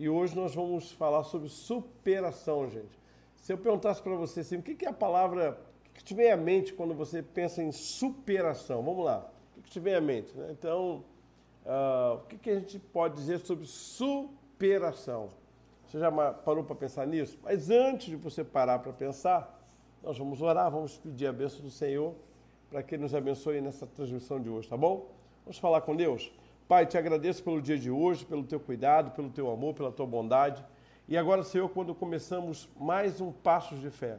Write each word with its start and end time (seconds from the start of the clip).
E 0.00 0.08
hoje 0.08 0.34
nós 0.34 0.54
vamos 0.54 0.90
falar 0.92 1.24
sobre 1.24 1.50
superação, 1.50 2.66
gente. 2.70 2.98
Se 3.36 3.52
eu 3.52 3.58
perguntasse 3.58 4.00
para 4.00 4.14
você 4.14 4.40
assim, 4.40 4.56
o 4.56 4.62
que 4.62 4.86
é 4.86 4.88
a 4.88 4.94
palavra 4.94 5.60
o 5.90 5.92
que 5.92 6.02
te 6.02 6.14
vem 6.14 6.32
à 6.32 6.38
mente 6.38 6.72
quando 6.72 6.94
você 6.94 7.22
pensa 7.22 7.62
em 7.62 7.70
superação? 7.70 8.82
Vamos 8.82 9.04
lá. 9.04 9.30
O 9.58 9.60
que 9.60 9.68
te 9.68 9.78
vem 9.78 9.94
à 9.94 10.00
mente? 10.00 10.34
Né? 10.34 10.52
Então, 10.52 11.04
uh, 11.66 12.14
o 12.14 12.38
que 12.38 12.48
a 12.48 12.54
gente 12.58 12.78
pode 12.78 13.16
dizer 13.16 13.40
sobre 13.40 13.66
superação? 13.66 15.28
Você 15.86 15.98
já 15.98 16.10
parou 16.10 16.64
para 16.64 16.76
pensar 16.76 17.06
nisso? 17.06 17.38
Mas 17.42 17.68
antes 17.68 18.06
de 18.06 18.16
você 18.16 18.42
parar 18.42 18.78
para 18.78 18.94
pensar, 18.94 19.62
nós 20.02 20.16
vamos 20.16 20.40
orar, 20.40 20.70
vamos 20.70 20.96
pedir 20.96 21.26
a 21.26 21.32
bênção 21.32 21.60
do 21.60 21.70
Senhor 21.70 22.14
para 22.70 22.82
que 22.82 22.94
Ele 22.94 23.02
nos 23.02 23.14
abençoe 23.14 23.60
nessa 23.60 23.86
transmissão 23.86 24.40
de 24.40 24.48
hoje, 24.48 24.66
tá 24.66 24.78
bom? 24.78 25.10
Vamos 25.44 25.58
falar 25.58 25.82
com 25.82 25.94
Deus? 25.94 26.32
Pai, 26.70 26.86
te 26.86 26.96
agradeço 26.96 27.42
pelo 27.42 27.60
dia 27.60 27.76
de 27.76 27.90
hoje, 27.90 28.24
pelo 28.24 28.44
teu 28.44 28.60
cuidado, 28.60 29.10
pelo 29.10 29.28
teu 29.28 29.50
amor, 29.50 29.74
pela 29.74 29.90
tua 29.90 30.06
bondade. 30.06 30.64
E 31.08 31.18
agora, 31.18 31.42
Senhor, 31.42 31.68
quando 31.68 31.92
começamos 31.92 32.68
mais 32.78 33.20
um 33.20 33.32
passo 33.32 33.74
de 33.74 33.90
fé, 33.90 34.18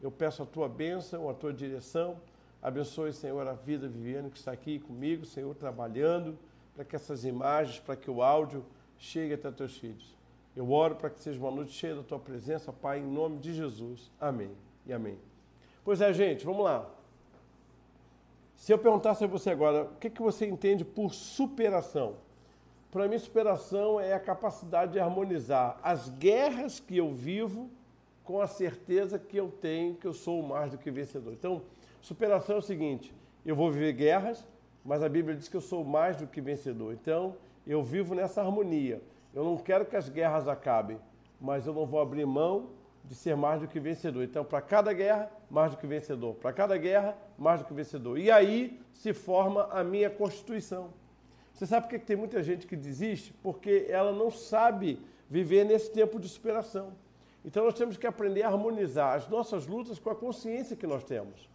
eu 0.00 0.08
peço 0.08 0.40
a 0.40 0.46
tua 0.46 0.68
bênção, 0.68 1.28
a 1.28 1.34
tua 1.34 1.52
direção. 1.52 2.20
Abençoe, 2.62 3.12
Senhor, 3.12 3.44
a 3.44 3.54
vida 3.54 3.88
Viviane 3.88 4.30
que 4.30 4.38
está 4.38 4.52
aqui 4.52 4.78
comigo, 4.78 5.24
Senhor, 5.24 5.52
trabalhando, 5.56 6.38
para 6.76 6.84
que 6.84 6.94
essas 6.94 7.24
imagens, 7.24 7.80
para 7.80 7.96
que 7.96 8.08
o 8.08 8.22
áudio 8.22 8.64
chegue 8.96 9.34
até 9.34 9.50
teus 9.50 9.76
filhos. 9.76 10.16
Eu 10.54 10.70
oro 10.70 10.94
para 10.94 11.10
que 11.10 11.18
seja 11.18 11.40
uma 11.40 11.50
noite 11.50 11.72
cheia 11.72 11.96
da 11.96 12.04
tua 12.04 12.20
presença, 12.20 12.72
Pai, 12.72 13.00
em 13.00 13.04
nome 13.04 13.40
de 13.40 13.52
Jesus. 13.52 14.12
Amém 14.20 14.52
e 14.86 14.92
amém. 14.92 15.18
Pois 15.84 16.00
é, 16.00 16.12
gente, 16.12 16.46
vamos 16.46 16.62
lá. 16.62 16.88
Se 18.60 18.74
eu 18.74 18.78
perguntasse 18.78 19.24
a 19.24 19.26
você 19.26 19.48
agora, 19.48 19.84
o 19.84 19.94
que, 19.96 20.10
que 20.10 20.20
você 20.20 20.46
entende 20.46 20.84
por 20.84 21.14
superação? 21.14 22.16
Para 22.90 23.08
mim, 23.08 23.16
superação 23.16 23.98
é 23.98 24.12
a 24.12 24.20
capacidade 24.20 24.92
de 24.92 25.00
harmonizar 25.00 25.80
as 25.82 26.10
guerras 26.10 26.78
que 26.78 26.98
eu 26.98 27.10
vivo 27.10 27.70
com 28.22 28.38
a 28.38 28.46
certeza 28.46 29.18
que 29.18 29.38
eu 29.38 29.50
tenho 29.50 29.94
que 29.94 30.06
eu 30.06 30.12
sou 30.12 30.42
mais 30.42 30.72
do 30.72 30.76
que 30.76 30.90
vencedor. 30.90 31.32
Então, 31.32 31.62
superação 32.02 32.56
é 32.56 32.58
o 32.58 32.62
seguinte: 32.62 33.14
eu 33.46 33.56
vou 33.56 33.72
viver 33.72 33.94
guerras, 33.94 34.46
mas 34.84 35.02
a 35.02 35.08
Bíblia 35.08 35.34
diz 35.34 35.48
que 35.48 35.56
eu 35.56 35.62
sou 35.62 35.82
mais 35.82 36.18
do 36.18 36.26
que 36.26 36.42
vencedor. 36.42 36.92
Então, 36.92 37.36
eu 37.66 37.82
vivo 37.82 38.14
nessa 38.14 38.42
harmonia. 38.42 39.00
Eu 39.32 39.42
não 39.42 39.56
quero 39.56 39.86
que 39.86 39.96
as 39.96 40.10
guerras 40.10 40.46
acabem, 40.46 41.00
mas 41.40 41.66
eu 41.66 41.72
não 41.72 41.86
vou 41.86 41.98
abrir 41.98 42.26
mão 42.26 42.68
de 43.04 43.14
ser 43.14 43.36
mais 43.36 43.60
do 43.60 43.68
que 43.68 43.80
vencedor. 43.80 44.22
Então, 44.22 44.44
para 44.44 44.60
cada 44.60 44.92
guerra, 44.92 45.30
mais 45.50 45.72
do 45.72 45.78
que 45.78 45.86
vencedor. 45.86 46.34
Para 46.34 46.52
cada 46.52 46.76
guerra, 46.76 47.16
mais 47.38 47.60
do 47.60 47.66
que 47.66 47.74
vencedor. 47.74 48.18
E 48.18 48.30
aí 48.30 48.80
se 48.92 49.12
forma 49.12 49.64
a 49.70 49.82
minha 49.82 50.08
constituição. 50.08 50.90
Você 51.52 51.66
sabe 51.66 51.86
por 51.86 51.90
que 51.90 51.98
tem 51.98 52.16
muita 52.16 52.42
gente 52.42 52.66
que 52.66 52.76
desiste? 52.76 53.32
Porque 53.42 53.86
ela 53.88 54.12
não 54.12 54.30
sabe 54.30 54.98
viver 55.28 55.64
nesse 55.64 55.90
tempo 55.90 56.18
de 56.18 56.28
superação. 56.28 56.92
Então, 57.44 57.64
nós 57.64 57.74
temos 57.74 57.96
que 57.96 58.06
aprender 58.06 58.42
a 58.42 58.48
harmonizar 58.48 59.16
as 59.16 59.28
nossas 59.28 59.66
lutas 59.66 59.98
com 59.98 60.10
a 60.10 60.14
consciência 60.14 60.76
que 60.76 60.86
nós 60.86 61.02
temos. 61.02 61.48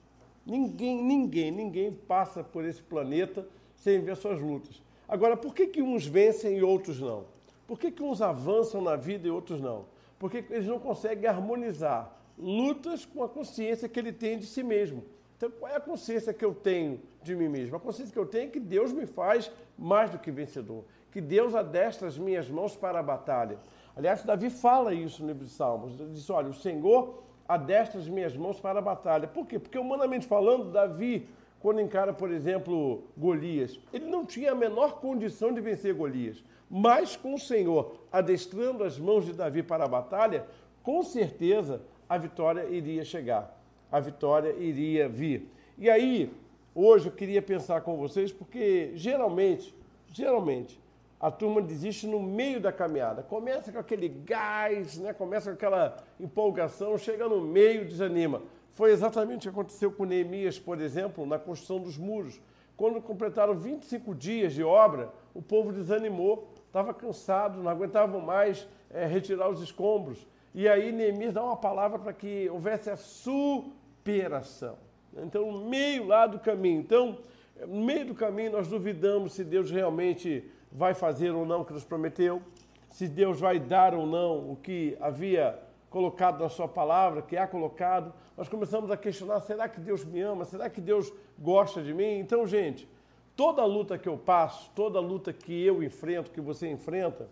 Ninguém, 0.45 1.01
ninguém, 1.03 1.51
ninguém 1.51 1.91
passa 1.91 2.43
por 2.43 2.65
esse 2.65 2.81
planeta 2.81 3.47
sem 3.75 3.99
ver 3.99 4.15
suas 4.15 4.39
lutas. 4.39 4.81
Agora, 5.07 5.37
por 5.37 5.53
que, 5.53 5.67
que 5.67 5.81
uns 5.81 6.05
vencem 6.05 6.57
e 6.57 6.63
outros 6.63 6.99
não? 6.99 7.25
Por 7.67 7.79
que, 7.79 7.91
que 7.91 8.03
uns 8.03 8.21
avançam 8.21 8.81
na 8.81 8.95
vida 8.95 9.27
e 9.27 9.31
outros 9.31 9.59
não? 9.59 9.85
Porque 10.25 10.43
eles 10.49 10.65
não 10.65 10.79
conseguem 10.79 11.29
harmonizar 11.29 12.11
lutas 12.35 13.05
com 13.05 13.23
a 13.23 13.29
consciência 13.29 13.87
que 13.87 13.99
ele 13.99 14.11
tem 14.11 14.39
de 14.39 14.47
si 14.47 14.63
mesmo. 14.63 15.03
Então, 15.37 15.51
qual 15.51 15.71
é 15.71 15.75
a 15.75 15.79
consciência 15.79 16.33
que 16.33 16.43
eu 16.43 16.51
tenho 16.51 16.99
de 17.21 17.35
mim 17.35 17.47
mesmo? 17.47 17.75
A 17.75 17.79
consciência 17.79 18.11
que 18.11 18.17
eu 18.17 18.25
tenho 18.25 18.47
é 18.47 18.49
que 18.49 18.59
Deus 18.59 18.91
me 18.91 19.05
faz 19.05 19.51
mais 19.77 20.09
do 20.09 20.17
que 20.17 20.31
vencedor, 20.31 20.83
que 21.11 21.21
Deus 21.21 21.53
adestra 21.53 22.07
as 22.07 22.17
minhas 22.17 22.49
mãos 22.49 22.75
para 22.75 22.99
a 22.99 23.03
batalha. 23.03 23.59
Aliás, 23.95 24.23
Davi 24.23 24.49
fala 24.49 24.95
isso 24.95 25.21
no 25.21 25.27
livro 25.27 25.45
de 25.45 25.51
Salmos. 25.51 25.99
Ele 25.99 26.09
diz: 26.09 26.27
Olha, 26.31 26.49
o 26.49 26.53
Senhor 26.55 27.21
adestra 27.47 28.01
as 28.01 28.09
minhas 28.09 28.35
mãos 28.35 28.59
para 28.59 28.79
a 28.79 28.81
batalha. 28.81 29.27
Por 29.27 29.45
quê? 29.45 29.59
Porque, 29.59 29.77
humanamente 29.77 30.25
falando, 30.25 30.71
Davi, 30.71 31.29
quando 31.59 31.81
encara, 31.81 32.11
por 32.13 32.31
exemplo, 32.31 33.03
Golias, 33.15 33.79
ele 33.93 34.07
não 34.07 34.25
tinha 34.25 34.53
a 34.53 34.55
menor 34.55 34.99
condição 34.99 35.53
de 35.53 35.61
vencer 35.61 35.93
Golias. 35.93 36.43
Mas 36.69 37.15
com 37.15 37.33
o 37.33 37.39
Senhor 37.39 37.97
adestrando 38.11 38.83
as 38.83 38.97
mãos 38.97 39.25
de 39.25 39.33
Davi 39.33 39.61
para 39.61 39.85
a 39.85 39.87
batalha, 39.87 40.45
com 40.81 41.03
certeza 41.03 41.81
a 42.07 42.17
vitória 42.17 42.65
iria 42.69 43.03
chegar, 43.03 43.59
a 43.91 43.99
vitória 43.99 44.53
iria 44.57 45.07
vir. 45.07 45.49
E 45.77 45.89
aí, 45.89 46.31
hoje 46.73 47.07
eu 47.07 47.11
queria 47.11 47.41
pensar 47.41 47.81
com 47.81 47.97
vocês, 47.97 48.31
porque 48.31 48.91
geralmente, 48.95 49.73
geralmente, 50.07 50.79
a 51.19 51.31
turma 51.31 51.61
desiste 51.61 52.05
no 52.05 52.21
meio 52.21 52.59
da 52.59 52.71
caminhada. 52.71 53.23
Começa 53.23 53.71
com 53.71 53.79
aquele 53.79 54.09
gás, 54.09 54.97
né? 54.97 55.13
começa 55.13 55.49
com 55.49 55.55
aquela 55.55 55.97
empolgação, 56.19 56.97
chega 56.97 57.27
no 57.27 57.41
meio, 57.41 57.85
desanima. 57.85 58.41
Foi 58.73 58.91
exatamente 58.91 59.47
o 59.47 59.51
que 59.51 59.57
aconteceu 59.57 59.91
com 59.91 60.05
Neemias, 60.05 60.59
por 60.59 60.81
exemplo, 60.81 61.25
na 61.25 61.39
construção 61.39 61.79
dos 61.79 61.97
muros. 61.97 62.39
Quando 62.75 63.01
completaram 63.01 63.55
25 63.55 64.13
dias 64.13 64.53
de 64.53 64.63
obra, 64.63 65.09
o 65.33 65.41
povo 65.41 65.71
desanimou 65.71 66.53
estava 66.75 66.93
cansado, 66.93 67.63
não 67.63 67.71
aguentava 67.71 68.19
mais 68.19 68.67
é, 68.89 69.05
retirar 69.05 69.49
os 69.49 69.61
escombros. 69.61 70.27
E 70.53 70.67
aí 70.67 70.91
Neemias 70.91 71.33
dá 71.33 71.41
uma 71.41 71.55
palavra 71.55 71.97
para 71.97 72.11
que 72.11 72.49
houvesse 72.49 72.89
a 72.89 72.97
superação. 72.97 74.75
Então, 75.15 75.49
no 75.53 75.69
meio 75.69 76.05
lá 76.05 76.27
do 76.27 76.37
caminho. 76.37 76.81
Então, 76.81 77.17
no 77.65 77.85
meio 77.85 78.07
do 78.07 78.13
caminho, 78.13 78.51
nós 78.51 78.67
duvidamos 78.67 79.31
se 79.31 79.45
Deus 79.45 79.71
realmente 79.71 80.51
vai 80.69 80.93
fazer 80.93 81.31
ou 81.31 81.45
não 81.45 81.61
o 81.61 81.65
que 81.65 81.71
nos 81.71 81.85
prometeu, 81.85 82.41
se 82.89 83.07
Deus 83.07 83.39
vai 83.39 83.57
dar 83.57 83.93
ou 83.93 84.05
não 84.05 84.51
o 84.51 84.57
que 84.57 84.97
havia 84.99 85.57
colocado 85.89 86.41
na 86.41 86.49
sua 86.49 86.67
palavra, 86.67 87.21
que 87.21 87.37
há 87.37 87.47
colocado. 87.47 88.13
Nós 88.35 88.49
começamos 88.49 88.91
a 88.91 88.97
questionar: 88.97 89.39
será 89.39 89.69
que 89.69 89.79
Deus 89.79 90.03
me 90.03 90.19
ama? 90.19 90.43
Será 90.43 90.69
que 90.69 90.81
Deus 90.81 91.13
gosta 91.39 91.81
de 91.81 91.93
mim? 91.93 92.19
Então, 92.19 92.45
gente, 92.45 92.85
Toda 93.35 93.65
luta 93.65 93.97
que 93.97 94.07
eu 94.07 94.17
passo, 94.17 94.71
toda 94.73 94.99
luta 94.99 95.33
que 95.33 95.65
eu 95.65 95.83
enfrento, 95.83 96.31
que 96.31 96.39
você 96.39 96.69
enfrenta, 96.69 97.27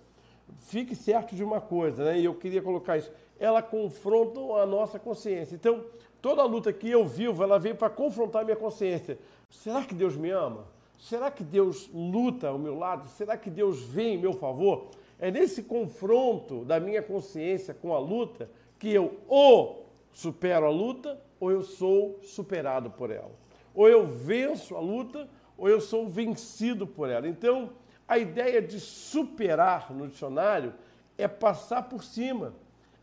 fique 0.60 0.96
certo 0.96 1.36
de 1.36 1.44
uma 1.44 1.62
coisa, 1.62 2.04
né? 2.04 2.20
E 2.20 2.26
eu 2.26 2.36
queria 2.36 2.62
colocar 2.62 2.98
isso. 2.98 3.12
Ela 3.40 3.62
confronta 3.62 4.40
a 4.62 4.66
nossa 4.66 5.00
consciência. 5.00 5.56
Então, 5.56 5.86
toda 6.22 6.44
luta 6.44 6.74
que 6.74 6.90
eu 6.90 7.06
vivo, 7.06 7.42
ela 7.42 7.58
veio 7.58 7.76
para 7.76 7.90
confrontar 7.90 8.44
minha 8.44 8.58
consciência. 8.58 9.18
Será 9.50 9.84
que 9.84 9.96
Deus 9.96 10.18
me 10.18 10.30
ama? 10.30 10.66
Será 11.00 11.32
que 11.32 11.44
Deus 11.44 11.90
luta 11.94 12.50
ao 12.50 12.58
meu 12.58 12.78
lado? 12.78 13.08
Será 13.10 13.38
que 13.38 13.50
Deus 13.50 13.82
vem 13.82 14.16
em 14.16 14.18
meu 14.18 14.34
favor? 14.34 14.88
É 15.20 15.32
nesse 15.32 15.64
confronto 15.64 16.66
da 16.66 16.80
minha 16.80 17.02
consciência 17.02 17.74
com 17.74 17.94
a 17.94 18.00
luta 18.00 18.50
que 18.78 18.90
eu 18.90 19.20
ou 19.28 19.86
supero 20.12 20.66
a 20.66 20.70
luta 20.70 21.20
ou 21.40 21.52
eu 21.52 21.64
sou 21.64 22.20
superado 22.22 22.90
por 22.90 23.10
ela. 23.10 23.32
Ou 23.74 23.90
eu 23.90 24.06
venço 24.06 24.76
a 24.76 24.80
luta 24.80 25.28
ou 25.58 25.70
eu 25.70 25.80
sou 25.80 26.08
vencido 26.08 26.86
por 26.86 27.10
ela. 27.10 27.28
Então, 27.28 27.72
a 28.08 28.18
ideia 28.18 28.62
de 28.62 28.80
superar 28.80 29.92
no 29.94 30.08
dicionário 30.08 30.74
é 31.18 31.28
passar 31.28 31.84
por 31.84 32.04
cima, 32.04 32.54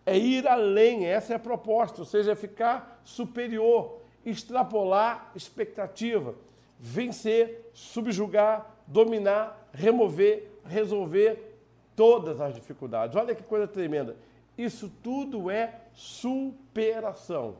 é 0.04 0.16
ir 0.16 0.46
além, 0.46 1.06
essa 1.06 1.32
é 1.32 1.36
a 1.36 1.40
proposta, 1.40 2.00
ou 2.00 2.04
seja, 2.04 2.32
é 2.32 2.34
ficar 2.34 3.00
superior, 3.04 3.98
extrapolar 4.24 5.30
expectativa, 5.34 6.34
vencer, 6.78 7.70
subjugar, 7.72 8.76
dominar, 8.86 9.68
remover, 9.72 10.50
resolver 10.64 11.56
todas 11.94 12.40
as 12.40 12.54
dificuldades. 12.54 13.16
Olha 13.16 13.34
que 13.34 13.42
coisa 13.42 13.66
tremenda. 13.66 14.16
Isso 14.56 14.90
tudo 15.02 15.50
é 15.50 15.80
superação. 15.94 17.56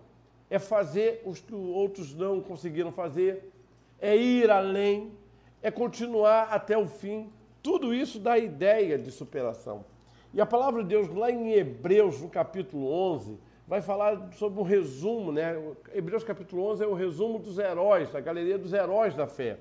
É 0.49 0.59
fazer 0.59 1.23
os 1.25 1.41
que 1.41 1.55
outros 1.55 2.15
não 2.15 2.41
conseguiram 2.41 2.91
fazer, 2.91 3.51
é 4.01 4.17
ir 4.17 4.51
além, 4.51 5.13
é 5.63 5.71
continuar 5.71 6.49
até 6.51 6.77
o 6.77 6.87
fim. 6.87 7.31
Tudo 7.63 7.95
isso 7.95 8.19
dá 8.19 8.39
ideia 8.39 8.97
de 8.97 9.11
superação. 9.11 9.85
E 10.33 10.41
a 10.41 10.47
palavra 10.47 10.83
de 10.83 10.89
Deus, 10.89 11.09
lá 11.09 11.31
em 11.31 11.53
Hebreus, 11.53 12.21
no 12.21 12.29
capítulo 12.29 12.91
11, 12.91 13.39
vai 13.67 13.83
falar 13.83 14.33
sobre 14.33 14.59
um 14.61 14.65
resumo, 14.65 15.31
né? 15.31 15.57
Hebreus 15.93 16.25
capítulo 16.25 16.65
11 16.71 16.85
é 16.85 16.87
o 16.87 16.95
resumo 16.95 17.39
dos 17.39 17.59
heróis, 17.59 18.11
da 18.11 18.21
galeria 18.21 18.59
dos 18.59 18.73
heróis 18.73 19.15
da 19.15 19.27
fé. 19.27 19.59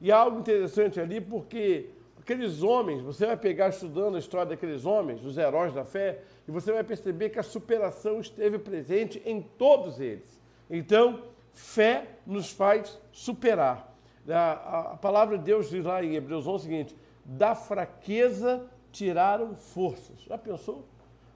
E 0.00 0.12
há 0.12 0.18
algo 0.18 0.40
interessante 0.40 1.00
ali, 1.00 1.20
porque 1.20 1.90
aqueles 2.18 2.62
homens, 2.62 3.02
você 3.02 3.26
vai 3.26 3.36
pegar 3.36 3.68
estudando 3.68 4.16
a 4.16 4.18
história 4.18 4.46
daqueles 4.46 4.86
homens, 4.86 5.24
os 5.24 5.36
heróis 5.36 5.74
da 5.74 5.84
fé, 5.84 6.20
e 6.46 6.50
você 6.50 6.72
vai 6.72 6.84
perceber 6.84 7.30
que 7.30 7.38
a 7.38 7.42
superação 7.42 8.20
esteve 8.20 8.58
presente 8.58 9.20
em 9.26 9.42
todos 9.42 10.00
eles. 10.00 10.40
Então, 10.70 11.22
Fé 11.54 12.08
nos 12.26 12.50
faz 12.50 13.00
superar. 13.12 13.96
A, 14.28 14.98
palavra 15.00 15.38
de 15.38 15.44
Deus 15.44 15.70
diz 15.70 15.84
lá 15.84 16.02
em 16.04 16.14
Hebreus 16.14 16.46
11 16.46 16.56
o 16.56 16.58
seguinte: 16.58 16.96
da 17.24 17.54
fraqueza 17.54 18.66
tiraram 18.90 19.54
forças. 19.54 20.20
Já 20.22 20.36
pensou? 20.36 20.84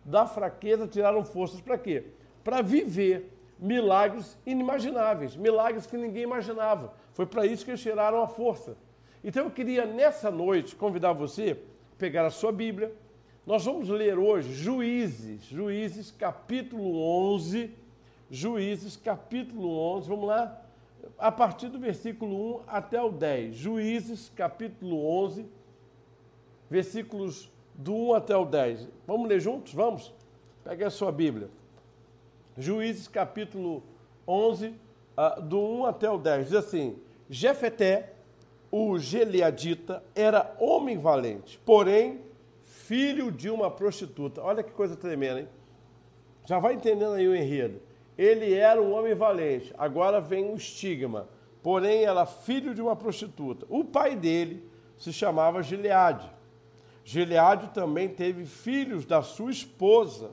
Da 0.04 0.26
fraqueza 0.26 0.86
tiraram 0.86 1.24
forças 1.24 1.60
para 1.60 1.78
quê? 1.78 2.04
Para 2.42 2.62
viver 2.62 3.32
milagres 3.58 4.38
inimagináveis, 4.44 5.36
milagres 5.36 5.86
que 5.86 5.96
ninguém 5.96 6.22
imaginava. 6.22 6.94
Foi 7.12 7.26
para 7.26 7.46
isso 7.46 7.64
que 7.64 7.70
eles 7.70 7.80
tiraram 7.80 8.22
a 8.22 8.28
força. 8.28 8.76
Então 9.22 9.44
eu 9.44 9.50
queria 9.50 9.84
nessa 9.84 10.30
noite 10.30 10.76
convidar 10.76 11.12
você 11.12 11.58
a 11.92 11.98
pegar 11.98 12.26
a 12.26 12.30
sua 12.30 12.52
Bíblia, 12.52 12.92
Nós 13.44 13.64
vamos 13.64 13.88
ler 13.88 14.18
hoje 14.18 14.52
Juízes, 14.52 15.42
Juízes 15.44 16.10
capítulo 16.10 17.00
11, 17.34 17.74
Juízes 18.30 18.96
capítulo 18.96 19.70
11, 19.96 20.08
vamos 20.08 20.26
lá, 20.26 20.62
a 21.18 21.32
partir 21.32 21.68
do 21.68 21.78
versículo 21.78 22.58
1 22.58 22.60
até 22.66 23.00
o 23.00 23.10
10. 23.10 23.54
Juízes 23.54 24.30
capítulo 24.36 25.06
11, 25.24 25.46
versículos 26.68 27.50
do 27.74 27.94
1 27.94 28.14
até 28.14 28.36
o 28.36 28.44
10. 28.44 28.86
Vamos 29.06 29.28
ler 29.28 29.40
juntos? 29.40 29.72
Vamos? 29.72 30.12
Pegue 30.62 30.84
a 30.84 30.90
sua 30.90 31.10
Bíblia. 31.10 31.48
Juízes 32.56 33.08
capítulo 33.08 33.82
11, 34.26 34.74
ah, 35.16 35.40
do 35.40 35.58
1 35.58 35.86
até 35.86 36.10
o 36.10 36.18
10. 36.18 36.48
Diz 36.48 36.54
assim: 36.54 36.98
Jefeté, 37.30 38.12
o 38.70 38.98
Geleadita, 38.98 40.02
era 40.14 40.54
homem 40.58 40.98
valente, 40.98 41.58
porém 41.64 42.20
filho 42.62 43.32
de 43.32 43.48
uma 43.48 43.70
prostituta. 43.70 44.42
Olha 44.42 44.62
que 44.62 44.72
coisa 44.72 44.96
tremenda, 44.96 45.40
hein? 45.40 45.48
Já 46.44 46.58
vai 46.58 46.74
entendendo 46.74 47.12
aí 47.12 47.26
o 47.26 47.34
enredo. 47.34 47.87
Ele 48.18 48.52
era 48.52 48.82
um 48.82 48.92
homem 48.92 49.14
valente, 49.14 49.72
agora 49.78 50.20
vem 50.20 50.52
o 50.52 50.56
estigma. 50.56 51.28
Porém, 51.62 52.04
era 52.04 52.26
filho 52.26 52.74
de 52.74 52.82
uma 52.82 52.96
prostituta. 52.96 53.64
O 53.68 53.84
pai 53.84 54.16
dele 54.16 54.68
se 54.96 55.12
chamava 55.12 55.62
Gileade. 55.62 56.28
Gileade 57.04 57.68
também 57.68 58.08
teve 58.08 58.44
filhos 58.44 59.06
da 59.06 59.22
sua 59.22 59.52
esposa. 59.52 60.32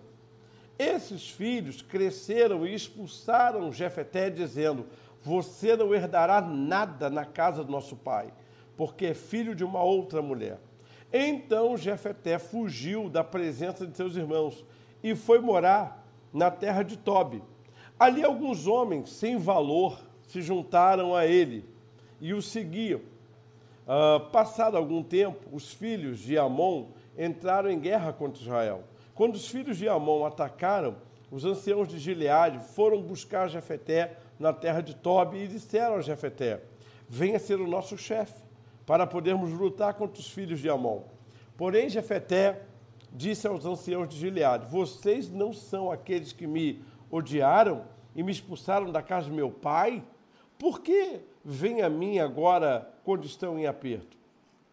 Esses 0.78 1.30
filhos 1.30 1.82
cresceram 1.82 2.66
e 2.66 2.74
expulsaram 2.74 3.72
Jefeté, 3.72 4.30
dizendo: 4.30 4.88
Você 5.22 5.76
não 5.76 5.94
herdará 5.94 6.42
nada 6.42 7.10
na 7.10 7.24
casa 7.24 7.64
do 7.64 7.72
nosso 7.72 7.96
pai, 7.96 8.34
porque 8.76 9.06
é 9.06 9.14
filho 9.14 9.56
de 9.56 9.64
uma 9.64 9.84
outra 9.84 10.22
mulher. 10.22 10.60
Então 11.14 11.78
Jefeté 11.78 12.38
fugiu 12.40 13.10
da 13.10 13.24
presença 13.24 13.86
de 13.86 13.96
seus 13.96 14.16
irmãos 14.16 14.66
e 15.04 15.16
foi 15.16 15.40
morar 15.40 16.06
na 16.34 16.52
terra 16.52 16.84
de 16.84 16.98
Tobi. 16.98 17.42
Ali 18.00 18.24
alguns 18.24 18.68
homens 18.68 19.10
sem 19.10 19.38
valor 19.38 19.98
se 20.28 20.42
juntaram 20.42 21.16
a 21.16 21.26
ele 21.26 21.64
e 22.20 22.34
o 22.34 22.42
seguiam. 22.42 23.00
Uh, 23.88 24.20
passado 24.32 24.76
algum 24.76 25.04
tempo, 25.04 25.48
os 25.52 25.72
filhos 25.72 26.20
de 26.20 26.38
Amon 26.38 26.88
entraram 27.18 27.70
em 27.70 27.80
guerra 27.80 28.12
contra 28.12 28.42
Israel. 28.42 28.84
Quando 29.14 29.36
os 29.36 29.48
filhos 29.48 29.78
de 29.78 29.88
Amon 29.88 30.26
atacaram, 30.26 30.96
os 31.32 31.46
anciãos 31.46 31.88
de 31.88 31.98
Gileade 31.98 32.60
foram 32.74 33.02
buscar 33.02 33.48
Jefeté 33.48 34.18
na 34.40 34.52
terra 34.52 34.82
de 34.82 34.94
Tobi 34.96 35.38
e 35.38 35.48
disseram 35.48 35.96
a 35.96 36.02
Jefeté: 36.02 36.62
Venha 37.08 37.40
ser 37.40 37.62
o 37.62 37.68
nosso 37.68 37.98
chefe 37.98 38.44
para 38.86 39.08
podermos 39.08 39.52
lutar 39.52 39.94
contra 39.94 40.20
os 40.20 40.30
filhos 40.30 40.60
de 40.60 40.70
Amon. 40.70 41.04
Porém, 41.56 41.90
Jefeté 41.90 42.62
disse 43.14 43.48
aos 43.48 43.66
anciãos 43.66 44.10
de 44.10 44.18
Gileade: 44.18 44.70
Vocês 44.70 45.30
não 45.30 45.54
são 45.54 45.90
aqueles 45.92 46.34
que 46.34 46.46
me 46.46 46.84
odiaram 47.12 47.86
e 48.16 48.24
me 48.24 48.32
expulsaram 48.32 48.92
da 48.92 49.02
casa 49.02 49.30
de 49.30 49.36
meu 49.36 49.52
pai? 49.52 50.04
Por 50.58 50.82
que 50.82 51.20
vêm 51.44 51.82
a 51.82 51.90
mim 51.90 52.20
agora 52.20 52.92
quando 53.04 53.26
estão 53.26 53.60
em 53.60 53.66
aperto? 53.66 54.18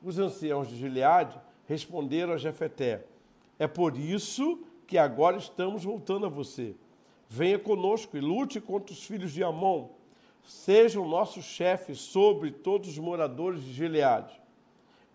Os 0.02 0.18
anciãos 0.18 0.68
de 0.68 0.76
Gileade 0.76 1.38
responderam 1.66 2.32
a 2.32 2.38
Jefeté: 2.38 3.04
É 3.58 3.66
por 3.66 3.96
isso 3.96 4.62
que 4.86 4.98
agora 4.98 5.36
estamos 5.36 5.84
voltando 5.84 6.26
a 6.26 6.28
você. 6.28 6.74
Venha 7.28 7.58
conosco 7.58 8.16
e 8.16 8.20
lute 8.20 8.60
contra 8.60 8.92
os 8.92 9.04
filhos 9.04 9.32
de 9.32 9.42
Amon 9.42 9.88
seja 10.44 11.00
o 11.00 11.08
nosso 11.08 11.40
chefe 11.40 11.94
sobre 11.94 12.50
todos 12.50 12.88
os 12.88 12.98
moradores 12.98 13.62
de 13.62 13.72
Gileade. 13.72 14.40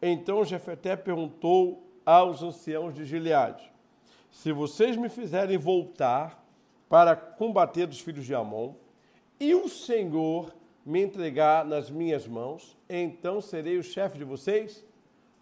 Então 0.01 0.45
Jefeté 0.45 0.95
perguntou 0.95 1.83
aos 2.05 2.41
anciãos 2.41 2.93
de 2.93 3.05
Gileade: 3.05 3.71
Se 4.31 4.51
vocês 4.51 4.95
me 4.95 5.09
fizerem 5.09 5.57
voltar 5.57 6.43
para 6.89 7.15
combater 7.15 7.87
os 7.89 7.99
filhos 7.99 8.25
de 8.25 8.33
Amon, 8.33 8.73
e 9.39 9.53
o 9.53 9.67
Senhor 9.69 10.53
me 10.85 11.01
entregar 11.01 11.65
nas 11.65 11.89
minhas 11.89 12.27
mãos, 12.27 12.77
então 12.89 13.41
serei 13.41 13.77
o 13.77 13.83
chefe 13.83 14.17
de 14.17 14.23
vocês? 14.23 14.85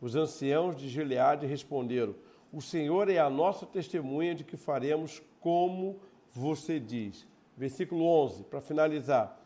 Os 0.01 0.15
anciãos 0.15 0.75
de 0.75 0.89
Gileade 0.89 1.45
responderam: 1.45 2.15
O 2.51 2.61
Senhor 2.61 3.09
é 3.09 3.19
a 3.19 3.29
nossa 3.29 3.65
testemunha 3.65 4.35
de 4.35 4.43
que 4.43 4.57
faremos 4.57 5.21
como 5.39 5.99
você 6.31 6.79
diz. 6.79 7.27
Versículo 7.55 8.05
11, 8.05 8.43
para 8.43 8.59
finalizar. 8.59 9.39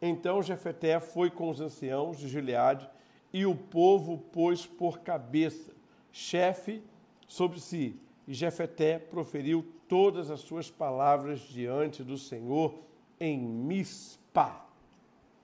Então 0.00 0.42
Jefeté 0.42 1.00
foi 1.00 1.30
com 1.30 1.48
os 1.48 1.60
anciãos 1.60 2.18
de 2.18 2.28
Gileade 2.28 2.88
e 3.32 3.46
o 3.46 3.56
povo 3.56 4.18
pôs 4.18 4.64
por 4.66 5.00
cabeça, 5.00 5.72
chefe 6.12 6.82
sobre 7.26 7.58
si. 7.58 7.98
E 8.28 8.34
Jefeté 8.34 8.98
proferiu 8.98 9.66
todas 9.88 10.30
as 10.30 10.40
suas 10.40 10.70
palavras 10.70 11.40
diante 11.40 12.02
do 12.02 12.18
Senhor 12.18 12.74
em 13.20 13.38
Mispa. 13.38 14.64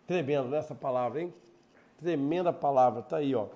Tremendo 0.07 0.49
né, 0.49 0.63
palavra, 0.81 1.23
hein? 1.23 1.35
Tremenda 1.99 2.53
palavra, 2.53 3.03
tá 3.03 3.19
aí, 3.19 3.35
ó. 3.35 3.47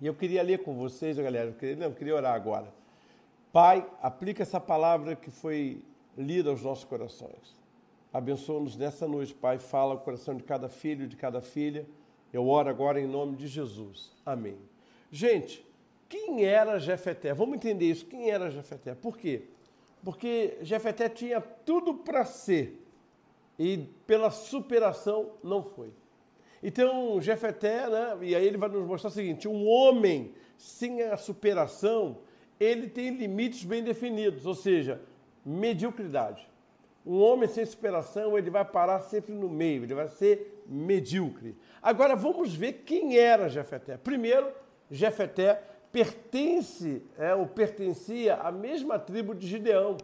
E 0.00 0.06
eu 0.06 0.14
queria 0.14 0.42
ler 0.42 0.62
com 0.62 0.74
vocês, 0.74 1.16
galera, 1.18 1.50
eu 1.50 1.54
queria, 1.54 1.76
não, 1.76 1.86
eu 1.86 1.94
queria 1.94 2.14
orar 2.14 2.34
agora. 2.34 2.72
Pai, 3.52 3.88
aplica 4.00 4.42
essa 4.42 4.60
palavra 4.60 5.16
que 5.16 5.30
foi 5.30 5.82
lida 6.16 6.50
aos 6.50 6.62
nossos 6.62 6.84
corações. 6.84 7.56
Abençoa-nos 8.12 8.76
nessa 8.76 9.06
noite, 9.06 9.34
Pai. 9.34 9.58
Fala 9.58 9.94
o 9.94 9.98
coração 9.98 10.34
de 10.36 10.42
cada 10.42 10.68
filho, 10.68 11.06
de 11.06 11.16
cada 11.16 11.40
filha. 11.40 11.86
Eu 12.32 12.48
oro 12.48 12.68
agora 12.68 13.00
em 13.00 13.06
nome 13.06 13.36
de 13.36 13.46
Jesus. 13.46 14.12
Amém. 14.24 14.56
Gente, 15.10 15.64
quem 16.08 16.44
era 16.44 16.78
Jefeté? 16.78 17.34
Vamos 17.34 17.56
entender 17.56 17.84
isso. 17.86 18.06
Quem 18.06 18.30
era 18.30 18.50
Jefeté? 18.50 18.94
Por 18.94 19.18
quê? 19.18 19.42
Porque 20.02 20.56
Jefeté 20.62 21.08
tinha 21.08 21.40
tudo 21.40 21.94
para 21.94 22.24
ser 22.24 22.82
e 23.58 23.78
pela 24.06 24.30
superação 24.30 25.32
não 25.42 25.62
foi. 25.62 25.90
Então, 26.62 27.20
Jefeté, 27.20 27.88
né, 27.88 28.18
e 28.22 28.34
aí 28.34 28.46
ele 28.46 28.56
vai 28.56 28.68
nos 28.68 28.86
mostrar 28.86 29.10
o 29.10 29.12
seguinte: 29.12 29.46
um 29.46 29.66
homem 29.66 30.32
sem 30.56 31.02
a 31.02 31.16
superação, 31.16 32.18
ele 32.58 32.88
tem 32.88 33.10
limites 33.10 33.64
bem 33.64 33.82
definidos, 33.82 34.46
ou 34.46 34.54
seja, 34.54 35.00
mediocridade. 35.44 36.48
Um 37.06 37.20
homem 37.20 37.48
sem 37.48 37.64
superação, 37.64 38.36
ele 38.36 38.50
vai 38.50 38.64
parar 38.64 39.00
sempre 39.00 39.32
no 39.32 39.48
meio, 39.48 39.84
ele 39.84 39.94
vai 39.94 40.08
ser 40.08 40.62
medíocre. 40.66 41.56
Agora 41.80 42.14
vamos 42.16 42.54
ver 42.54 42.82
quem 42.84 43.16
era 43.16 43.48
Jefeté. 43.48 43.96
Primeiro, 43.96 44.52
Jefeté 44.90 45.62
pertence, 45.92 47.02
é, 47.18 47.34
ou 47.34 47.46
pertencia 47.46 48.36
à 48.36 48.52
mesma 48.52 48.98
tribo 48.98 49.34
de 49.34 49.46
Gideão. 49.46 49.96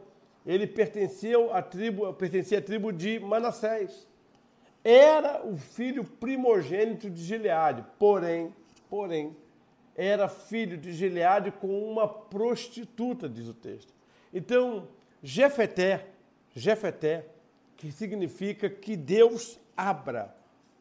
Ele 0.47 0.67
pertencia 0.67 1.39
à 1.53 1.63
tribo, 1.63 2.13
pertencia 2.15 2.59
à 2.59 2.63
tribo 2.63 2.93
de 2.93 3.19
Manassés. 3.21 4.07
Era 4.83 5.47
o 5.47 5.57
filho 5.57 6.05
primogênito 6.05 7.09
de 7.09 7.23
Gileade, 7.23 7.85
porém, 7.99 8.55
porém, 8.91 9.35
era 9.97 10.29
filho 10.29 10.77
de 10.77 10.93
Gileade 10.93 11.51
com 11.51 11.91
uma 11.91 12.07
prostituta, 12.07 13.29
diz 13.29 13.49
o 13.49 13.55
texto. 13.55 13.95
Então, 14.33 14.89
Jefeté 15.23 16.07
Jefeté, 16.55 17.27
que 17.77 17.91
significa 17.91 18.71
que 18.71 18.97
Deus 18.97 19.59
abra. 19.77 20.35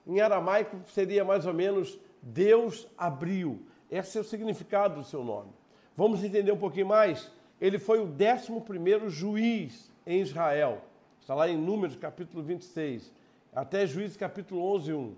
Em 0.05 0.21
aramaico 0.21 0.77
seria 0.91 1.25
mais 1.25 1.45
ou 1.47 1.53
menos 1.53 1.99
Deus 2.21 2.87
abriu. 2.97 3.65
Esse 3.89 4.17
é 4.17 4.21
o 4.21 4.23
significado 4.23 4.95
do 4.95 5.03
seu 5.03 5.23
nome. 5.23 5.51
Vamos 5.95 6.23
entender 6.23 6.51
um 6.51 6.57
pouquinho 6.57 6.87
mais? 6.87 7.31
Ele 7.61 7.77
foi 7.77 7.99
o 7.99 8.05
11 8.05 9.09
juiz 9.09 9.91
em 10.05 10.21
Israel. 10.21 10.81
Está 11.21 11.33
lá 11.33 11.47
em 11.47 11.57
Números 11.57 11.95
capítulo 11.95 12.43
26, 12.43 13.11
até 13.55 13.87
Juízes 13.87 14.17
capítulo 14.17 14.61
11, 14.75 14.93
1. 14.93 15.15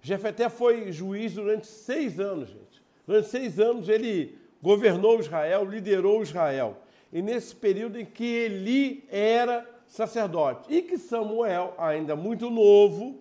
Jefeté 0.00 0.48
foi 0.48 0.90
juiz 0.90 1.34
durante 1.34 1.66
seis 1.66 2.18
anos, 2.18 2.48
gente. 2.48 2.82
Durante 3.06 3.28
seis 3.28 3.60
anos 3.60 3.88
ele 3.88 4.38
governou 4.62 5.20
Israel, 5.20 5.64
liderou 5.64 6.22
Israel. 6.22 6.78
E 7.12 7.20
nesse 7.20 7.54
período 7.54 8.00
em 8.00 8.04
que 8.04 8.24
Eli 8.24 9.04
era 9.10 9.68
sacerdote. 9.86 10.72
E 10.72 10.80
que 10.82 10.96
Samuel, 10.96 11.74
ainda 11.76 12.16
muito 12.16 12.48
novo, 12.48 13.18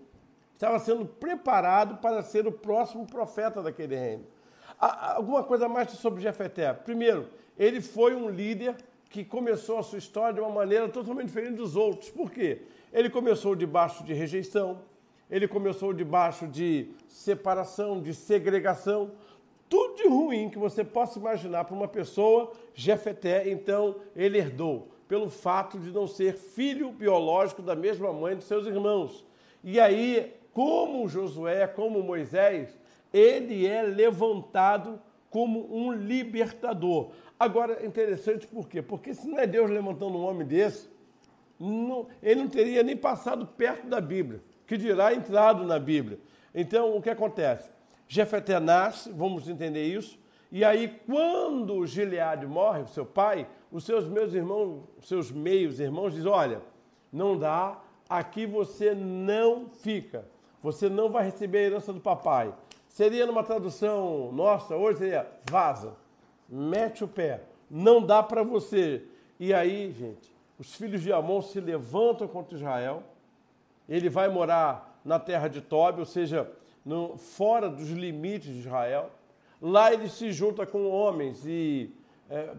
estava 0.53 0.79
sendo 0.79 1.05
preparado 1.05 1.97
para 1.97 2.23
ser 2.23 2.47
o 2.47 2.51
próximo 2.51 3.05
profeta 3.05 3.61
daquele 3.61 3.95
reino. 3.95 4.25
Alguma 4.81 5.43
coisa 5.43 5.69
mais 5.69 5.91
sobre 5.91 6.21
Jefeté? 6.21 6.73
Primeiro, 6.73 7.27
ele 7.55 7.79
foi 7.79 8.15
um 8.15 8.31
líder 8.31 8.75
que 9.11 9.23
começou 9.23 9.77
a 9.77 9.83
sua 9.83 9.99
história 9.99 10.33
de 10.33 10.39
uma 10.39 10.49
maneira 10.49 10.89
totalmente 10.89 11.27
diferente 11.27 11.57
dos 11.57 11.75
outros. 11.75 12.09
Por 12.09 12.31
quê? 12.31 12.63
Ele 12.91 13.07
começou 13.07 13.55
debaixo 13.55 14.03
de 14.03 14.11
rejeição, 14.11 14.79
ele 15.29 15.47
começou 15.47 15.93
debaixo 15.93 16.47
de 16.47 16.89
separação, 17.07 18.01
de 18.01 18.11
segregação, 18.11 19.11
tudo 19.69 19.97
de 19.97 20.07
ruim 20.07 20.49
que 20.49 20.57
você 20.57 20.83
possa 20.83 21.19
imaginar 21.19 21.65
para 21.65 21.75
uma 21.75 21.87
pessoa, 21.87 22.51
Jefeté, 22.73 23.51
então, 23.51 23.97
ele 24.15 24.39
herdou 24.39 24.87
pelo 25.07 25.29
fato 25.29 25.77
de 25.77 25.91
não 25.91 26.07
ser 26.07 26.33
filho 26.33 26.91
biológico 26.91 27.61
da 27.61 27.75
mesma 27.75 28.11
mãe 28.11 28.35
de 28.35 28.43
seus 28.43 28.65
irmãos. 28.65 29.23
E 29.63 29.79
aí, 29.79 30.33
como 30.53 31.07
Josué, 31.07 31.67
como 31.67 32.01
Moisés, 32.01 32.80
ele 33.13 33.65
é 33.65 33.81
levantado 33.81 35.01
como 35.29 35.73
um 35.73 35.91
libertador. 35.93 37.11
Agora, 37.39 37.79
é 37.81 37.85
interessante 37.85 38.45
por 38.45 38.67
quê? 38.67 38.81
Porque 38.81 39.13
se 39.13 39.27
não 39.27 39.39
é 39.39 39.47
Deus 39.47 39.69
levantando 39.69 40.17
um 40.17 40.25
homem 40.25 40.45
desse, 40.45 40.89
não, 41.59 42.07
ele 42.21 42.41
não 42.41 42.49
teria 42.49 42.83
nem 42.83 42.97
passado 42.97 43.45
perto 43.45 43.87
da 43.87 44.01
Bíblia, 44.01 44.41
que 44.67 44.77
dirá 44.77 45.13
entrado 45.13 45.63
na 45.63 45.79
Bíblia. 45.79 46.19
Então, 46.53 46.95
o 46.95 47.01
que 47.01 47.09
acontece? 47.09 47.69
Jefeté 48.07 48.59
nasce, 48.59 49.11
vamos 49.11 49.47
entender 49.47 49.85
isso, 49.85 50.19
e 50.51 50.65
aí 50.65 50.99
quando 51.05 51.85
Gileade 51.85 52.45
morre, 52.45 52.85
seu 52.87 53.05
pai, 53.05 53.47
os 53.71 53.85
seus 53.85 54.05
meus 54.05 54.33
irmãos, 54.33 54.83
seus 55.01 55.31
meios 55.31 55.79
irmãos 55.79 56.13
dizem, 56.13 56.29
olha, 56.29 56.61
não 57.11 57.37
dá, 57.37 57.79
aqui 58.09 58.45
você 58.45 58.93
não 58.93 59.69
fica, 59.69 60.25
você 60.61 60.89
não 60.89 61.09
vai 61.09 61.23
receber 61.23 61.59
a 61.59 61.61
herança 61.61 61.93
do 61.93 62.01
papai. 62.01 62.53
Seria 62.91 63.25
numa 63.25 63.41
tradução 63.41 64.33
nossa, 64.33 64.75
hoje 64.75 64.99
seria 64.99 65.25
vaza, 65.49 65.93
mete 66.47 67.05
o 67.05 67.07
pé, 67.07 67.41
não 67.69 68.05
dá 68.05 68.21
para 68.21 68.43
você. 68.43 69.03
E 69.39 69.53
aí, 69.53 69.93
gente, 69.93 70.29
os 70.59 70.75
filhos 70.75 71.01
de 71.01 71.11
Amon 71.11 71.41
se 71.41 71.61
levantam 71.61 72.27
contra 72.27 72.57
Israel, 72.57 73.01
ele 73.87 74.09
vai 74.09 74.27
morar 74.27 74.99
na 75.05 75.17
terra 75.17 75.47
de 75.47 75.61
Tobi, 75.61 76.01
ou 76.01 76.05
seja, 76.05 76.51
no, 76.85 77.17
fora 77.17 77.69
dos 77.69 77.89
limites 77.89 78.53
de 78.53 78.59
Israel. 78.59 79.09
Lá 79.61 79.93
ele 79.93 80.09
se 80.09 80.33
junta 80.33 80.65
com 80.65 80.89
homens 80.89 81.45
e 81.45 81.95
é, 82.29 82.53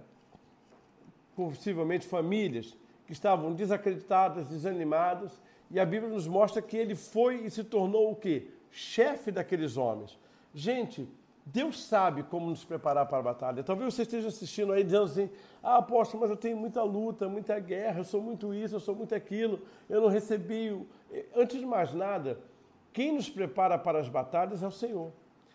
possivelmente 1.37 2.07
famílias 2.07 2.75
que 3.07 3.13
estavam 3.13 3.53
desacreditadas, 3.53 4.49
desanimadas, 4.49 5.39
e 5.71 5.79
a 5.79 5.85
Bíblia 5.85 6.11
nos 6.11 6.27
mostra 6.27 6.63
que 6.63 6.77
ele 6.77 6.95
foi 6.95 7.45
e 7.45 7.51
se 7.51 7.63
tornou 7.63 8.11
o 8.11 8.17
quê? 8.17 8.49
Chefe 8.71 9.31
daqueles 9.31 9.77
homens. 9.77 10.22
Gente, 10.55 11.09
Deus 11.45 11.85
sabe 11.85 12.23
como 12.23 12.49
nos 12.49 12.65
preparar 12.65 13.07
para 13.07 13.19
a 13.19 13.23
batalha. 13.23 13.63
Talvez 13.65 13.95
você 13.95 14.03
esteja 14.03 14.29
assistindo 14.29 14.73
aí 14.73 14.85
dizendo 14.85 15.05
assim: 15.05 15.31
ah, 15.63 15.79
apóstolo, 15.79 16.21
mas 16.21 16.31
eu 16.31 16.37
tenho 16.37 16.57
muita 16.57 16.83
luta, 16.83 17.29
muita 17.29 17.59
guerra, 17.59 18.01
eu 18.01 18.05
sou 18.05 18.23
muito 18.23 18.55
isso, 18.55 18.77
eu 18.77 18.81
sou 18.81 18.95
muito 18.95 19.15
aquilo, 19.15 19.61
eu 19.89 20.01
não 20.01 20.09
recebi. 20.09 20.87
Antes 21.35 21.59
de 21.59 21.67
mais 21.67 21.93
nada, 21.93 22.39
quem 22.93 23.13
nos 23.13 23.29
prepara 23.29 23.77
para 23.77 23.99
as 23.99 24.09
batalhas 24.09 24.63
é 24.63 24.67
o 24.67 24.71
Senhor. 24.71 25.13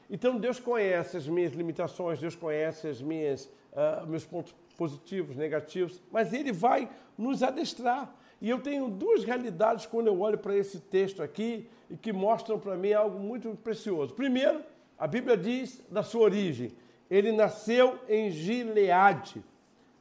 Então 0.09 0.37
Deus 0.37 0.59
conhece 0.59 1.17
as 1.17 1.27
minhas 1.27 1.53
limitações, 1.53 2.19
Deus 2.19 2.35
conhece 2.35 2.87
as 2.87 3.01
minhas, 3.01 3.45
uh, 3.73 4.05
meus 4.07 4.25
pontos 4.25 4.53
positivos, 4.77 5.35
negativos, 5.35 6.01
mas 6.11 6.33
Ele 6.33 6.51
vai 6.51 6.89
nos 7.17 7.43
adestrar. 7.43 8.13
E 8.41 8.49
eu 8.49 8.59
tenho 8.59 8.87
duas 8.89 9.23
realidades 9.23 9.85
quando 9.85 10.07
eu 10.07 10.19
olho 10.19 10.37
para 10.37 10.55
esse 10.55 10.79
texto 10.79 11.23
aqui 11.23 11.67
e 11.89 11.97
que 11.97 12.13
mostram 12.13 12.59
para 12.59 12.75
mim 12.75 12.93
algo 12.93 13.19
muito 13.19 13.49
precioso. 13.63 14.13
Primeiro, 14.13 14.61
a 14.97 15.05
Bíblia 15.05 15.37
diz 15.37 15.83
da 15.89 16.01
sua 16.01 16.21
origem. 16.23 16.71
Ele 17.09 17.31
nasceu 17.31 17.99
em 18.09 18.29
Gileade. 18.31 19.43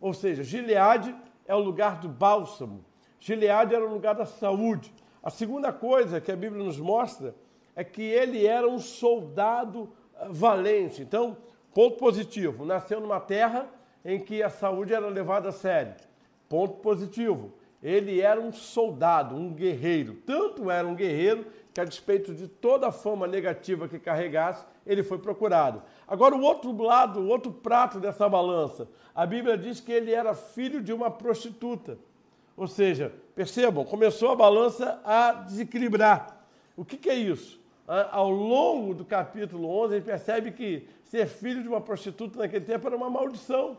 Ou 0.00 0.14
seja, 0.14 0.42
Gileade 0.42 1.14
é 1.46 1.54
o 1.54 1.60
lugar 1.60 2.00
do 2.00 2.08
bálsamo. 2.08 2.84
Gileade 3.20 3.74
era 3.74 3.84
o 3.84 3.92
lugar 3.92 4.14
da 4.14 4.26
saúde. 4.26 4.92
A 5.22 5.30
segunda 5.30 5.72
coisa 5.72 6.20
que 6.20 6.32
a 6.32 6.36
Bíblia 6.36 6.62
nos 6.62 6.78
mostra 6.78 7.34
é 7.74 7.84
que 7.84 8.02
ele 8.02 8.46
era 8.46 8.68
um 8.68 8.78
soldado 8.78 9.92
ah, 10.16 10.28
valente. 10.30 11.02
Então, 11.02 11.36
ponto 11.74 11.96
positivo, 11.96 12.64
nasceu 12.64 13.00
numa 13.00 13.20
terra 13.20 13.68
em 14.04 14.18
que 14.18 14.42
a 14.42 14.48
saúde 14.48 14.94
era 14.94 15.06
levada 15.08 15.50
a 15.50 15.52
sério. 15.52 15.94
Ponto 16.48 16.74
positivo, 16.74 17.52
ele 17.82 18.20
era 18.20 18.40
um 18.40 18.52
soldado, 18.52 19.36
um 19.36 19.52
guerreiro. 19.52 20.14
Tanto 20.24 20.70
era 20.70 20.86
um 20.86 20.94
guerreiro 20.94 21.46
que, 21.74 21.80
a 21.80 21.84
despeito 21.84 22.32
de 22.32 22.48
toda 22.48 22.88
a 22.88 22.92
fama 22.92 23.26
negativa 23.26 23.88
que 23.88 23.98
carregasse, 23.98 24.64
ele 24.86 25.02
foi 25.02 25.18
procurado. 25.18 25.82
Agora, 26.06 26.36
o 26.36 26.42
outro 26.42 26.74
lado, 26.80 27.20
o 27.20 27.28
outro 27.28 27.50
prato 27.50 27.98
dessa 27.98 28.28
balança, 28.28 28.88
a 29.14 29.26
Bíblia 29.26 29.58
diz 29.58 29.80
que 29.80 29.92
ele 29.92 30.12
era 30.12 30.34
filho 30.34 30.80
de 30.80 30.92
uma 30.92 31.10
prostituta. 31.10 31.98
Ou 32.56 32.66
seja, 32.66 33.12
percebam, 33.34 33.84
começou 33.84 34.30
a 34.30 34.36
balança 34.36 35.00
a 35.04 35.32
desequilibrar. 35.32 36.40
O 36.76 36.84
que, 36.84 36.96
que 36.96 37.10
é 37.10 37.14
isso? 37.14 37.60
Ao 37.86 38.30
longo 38.30 38.94
do 38.94 39.04
capítulo 39.04 39.68
11, 39.84 39.92
a 39.92 39.96
gente 39.98 40.06
percebe 40.06 40.50
que 40.52 40.88
ser 41.04 41.26
filho 41.26 41.62
de 41.62 41.68
uma 41.68 41.80
prostituta 41.80 42.38
naquele 42.38 42.64
tempo 42.64 42.86
era 42.86 42.96
uma 42.96 43.10
maldição. 43.10 43.78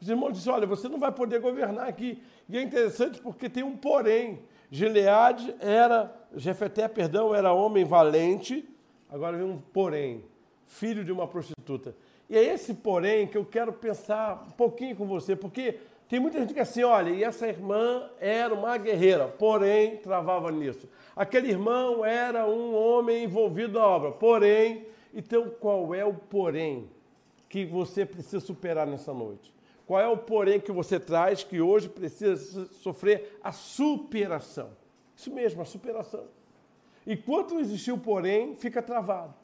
Os 0.00 0.08
irmãos 0.08 0.32
disseram: 0.32 0.56
olha, 0.56 0.66
você 0.66 0.88
não 0.88 0.98
vai 0.98 1.12
poder 1.12 1.40
governar 1.40 1.88
aqui. 1.88 2.22
E 2.48 2.56
é 2.58 2.62
interessante 2.62 3.20
porque 3.20 3.48
tem 3.48 3.62
um 3.62 3.76
porém. 3.76 4.40
Gileade 4.70 5.54
era, 5.60 6.14
Jefeté, 6.36 6.86
perdão, 6.88 7.34
era 7.34 7.52
homem 7.52 7.84
valente, 7.84 8.68
agora 9.08 9.36
vem 9.36 9.46
um 9.46 9.58
porém, 9.58 10.22
filho 10.68 11.04
de 11.04 11.10
uma 11.10 11.26
prostituta. 11.26 11.96
E 12.30 12.36
é 12.36 12.44
esse 12.44 12.74
porém 12.74 13.26
que 13.26 13.36
eu 13.36 13.44
quero 13.44 13.72
pensar 13.72 14.46
um 14.46 14.52
pouquinho 14.52 14.94
com 14.94 15.06
você, 15.06 15.34
porque 15.34 15.78
tem 16.08 16.20
muita 16.20 16.38
gente 16.38 16.52
que 16.52 16.58
é 16.60 16.62
assim, 16.62 16.84
olha, 16.84 17.10
e 17.10 17.24
essa 17.24 17.48
irmã 17.48 18.08
era 18.20 18.54
uma 18.54 18.76
guerreira, 18.76 19.26
porém 19.26 19.96
travava 19.96 20.52
nisso. 20.52 20.88
Aquele 21.16 21.48
irmão 21.48 22.04
era 22.04 22.46
um 22.46 22.74
homem 22.74 23.24
envolvido 23.24 23.78
na 23.78 23.86
obra, 23.86 24.12
porém. 24.12 24.86
Então, 25.12 25.50
qual 25.58 25.94
é 25.94 26.04
o 26.04 26.14
porém 26.14 26.88
que 27.48 27.64
você 27.64 28.04
precisa 28.06 28.40
superar 28.40 28.86
nessa 28.86 29.12
noite? 29.12 29.52
Qual 29.86 29.98
é 29.98 30.06
o 30.06 30.18
porém 30.18 30.60
que 30.60 30.70
você 30.70 31.00
traz 31.00 31.42
que 31.42 31.62
hoje 31.62 31.88
precisa 31.88 32.66
sofrer 32.74 33.38
a 33.42 33.52
superação? 33.52 34.70
Isso 35.16 35.32
mesmo, 35.32 35.62
a 35.62 35.64
superação. 35.64 36.26
Enquanto 37.06 37.58
existiu 37.58 37.94
o 37.94 37.98
porém, 37.98 38.54
fica 38.54 38.82
travado. 38.82 39.34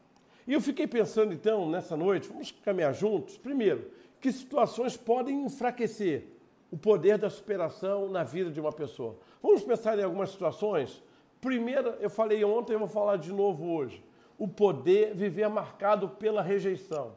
E 0.46 0.52
eu 0.52 0.60
fiquei 0.60 0.86
pensando 0.86 1.32
então, 1.32 1.68
nessa 1.68 1.96
noite, 1.96 2.28
vamos 2.28 2.50
caminhar 2.50 2.92
juntos. 2.92 3.36
Primeiro, 3.38 3.90
que 4.20 4.30
situações 4.30 4.96
podem 4.96 5.44
enfraquecer 5.44 6.24
o 6.70 6.76
poder 6.76 7.18
da 7.18 7.30
superação 7.30 8.08
na 8.08 8.22
vida 8.22 8.50
de 8.50 8.60
uma 8.60 8.72
pessoa? 8.72 9.16
Vamos 9.42 9.62
pensar 9.62 9.98
em 9.98 10.02
algumas 10.02 10.30
situações. 10.30 11.02
Primeiro, 11.40 11.94
eu 12.00 12.10
falei 12.10 12.44
ontem, 12.44 12.74
eu 12.74 12.78
vou 12.78 12.88
falar 12.88 13.16
de 13.16 13.32
novo 13.32 13.70
hoje. 13.70 14.02
O 14.38 14.48
poder 14.48 15.14
viver 15.14 15.48
marcado 15.48 16.08
pela 16.08 16.42
rejeição. 16.42 17.12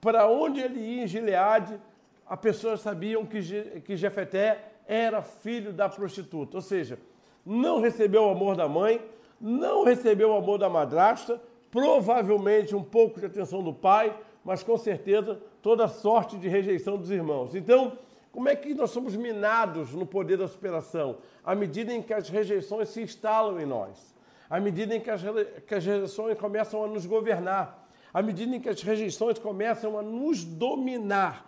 Para 0.00 0.28
onde 0.28 0.60
ele 0.60 0.80
ia 0.80 1.04
em 1.04 1.06
Gileade, 1.06 1.78
as 2.26 2.40
pessoas 2.40 2.80
sabiam 2.80 3.24
que, 3.24 3.40
que 3.80 3.96
Jefeté 3.96 4.72
era 4.86 5.22
filho 5.22 5.72
da 5.72 5.88
prostituta, 5.88 6.56
ou 6.56 6.62
seja, 6.62 6.98
não 7.44 7.80
recebeu 7.80 8.24
o 8.24 8.30
amor 8.30 8.56
da 8.56 8.68
mãe, 8.68 9.00
não 9.40 9.84
recebeu 9.84 10.30
o 10.30 10.36
amor 10.36 10.58
da 10.58 10.68
madrasta, 10.68 11.40
provavelmente 11.70 12.74
um 12.74 12.82
pouco 12.82 13.20
de 13.20 13.26
atenção 13.26 13.62
do 13.62 13.72
pai, 13.72 14.16
mas 14.44 14.62
com 14.62 14.76
certeza 14.76 15.40
toda 15.60 15.88
sorte 15.88 16.36
de 16.36 16.48
rejeição 16.48 16.96
dos 16.96 17.10
irmãos. 17.10 17.54
Então, 17.54 17.98
como 18.32 18.48
é 18.48 18.56
que 18.56 18.74
nós 18.74 18.90
somos 18.90 19.16
minados 19.16 19.92
no 19.92 20.06
poder 20.06 20.36
da 20.36 20.48
superação? 20.48 21.18
À 21.44 21.54
medida 21.54 21.92
em 21.92 22.02
que 22.02 22.14
as 22.14 22.28
rejeições 22.28 22.88
se 22.88 23.02
instalam 23.02 23.60
em 23.60 23.66
nós, 23.66 24.14
à 24.48 24.60
medida 24.60 24.94
em 24.94 25.00
que 25.00 25.10
as, 25.10 25.22
que 25.66 25.74
as 25.74 25.84
rejeições 25.84 26.38
começam 26.38 26.84
a 26.84 26.86
nos 26.86 27.04
governar, 27.04 27.88
à 28.12 28.22
medida 28.22 28.54
em 28.54 28.60
que 28.60 28.68
as 28.68 28.80
rejeições 28.82 29.38
começam 29.38 29.98
a 29.98 30.02
nos 30.02 30.44
dominar, 30.44 31.46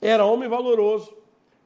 era 0.00 0.24
homem 0.24 0.48
valoroso, 0.48 1.16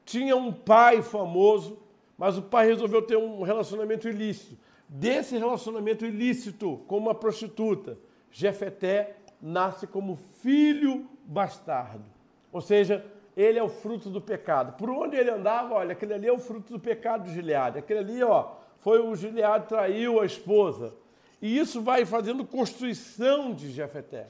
tinha 0.05 0.35
um 0.35 0.51
pai 0.51 1.01
famoso, 1.01 1.79
mas 2.17 2.37
o 2.37 2.41
pai 2.41 2.67
resolveu 2.67 3.01
ter 3.01 3.17
um 3.17 3.41
relacionamento 3.41 4.07
ilícito. 4.07 4.57
Desse 4.95 5.35
relacionamento 5.35 6.05
ilícito 6.05 6.77
com 6.87 6.99
uma 6.99 7.15
prostituta, 7.15 7.97
Jefeté 8.29 9.15
nasce 9.41 9.87
como 9.87 10.15
filho 10.15 11.09
bastardo. 11.25 12.05
Ou 12.51 12.61
seja, 12.61 13.03
ele 13.35 13.57
é 13.57 13.63
o 13.63 13.69
fruto 13.69 14.11
do 14.11 14.21
pecado. 14.21 14.77
Por 14.77 14.91
onde 14.91 15.17
ele 15.17 15.31
andava, 15.31 15.73
olha, 15.73 15.93
aquele 15.93 16.13
ali 16.13 16.27
é 16.27 16.31
o 16.31 16.37
fruto 16.37 16.73
do 16.73 16.79
pecado 16.79 17.23
de 17.23 17.33
Gileade. 17.33 17.79
Aquele 17.79 18.01
ali, 18.01 18.23
ó, 18.23 18.51
foi 18.81 18.99
o 18.99 19.15
Gileade 19.15 19.65
traiu 19.67 20.21
a 20.21 20.27
esposa. 20.27 20.93
E 21.41 21.57
isso 21.57 21.81
vai 21.81 22.05
fazendo 22.05 22.45
construção 22.45 23.51
de 23.51 23.71
Jefeté. 23.71 24.27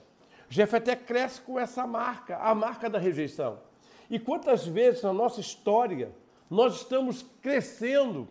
Jefeté 0.47 0.95
cresce 0.95 1.41
com 1.41 1.59
essa 1.59 1.85
marca, 1.85 2.37
a 2.37 2.55
marca 2.55 2.89
da 2.89 2.99
rejeição. 2.99 3.59
E 4.09 4.17
quantas 4.17 4.65
vezes 4.65 5.03
na 5.03 5.11
nossa 5.11 5.41
história 5.41 6.09
nós 6.49 6.77
estamos 6.77 7.25
crescendo, 7.41 8.29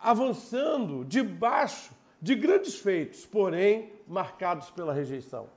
avançando 0.00 1.04
debaixo 1.04 1.94
de 2.20 2.34
grandes 2.34 2.78
feitos, 2.78 3.26
porém 3.26 3.92
marcados 4.06 4.70
pela 4.70 4.92
rejeição. 4.92 5.48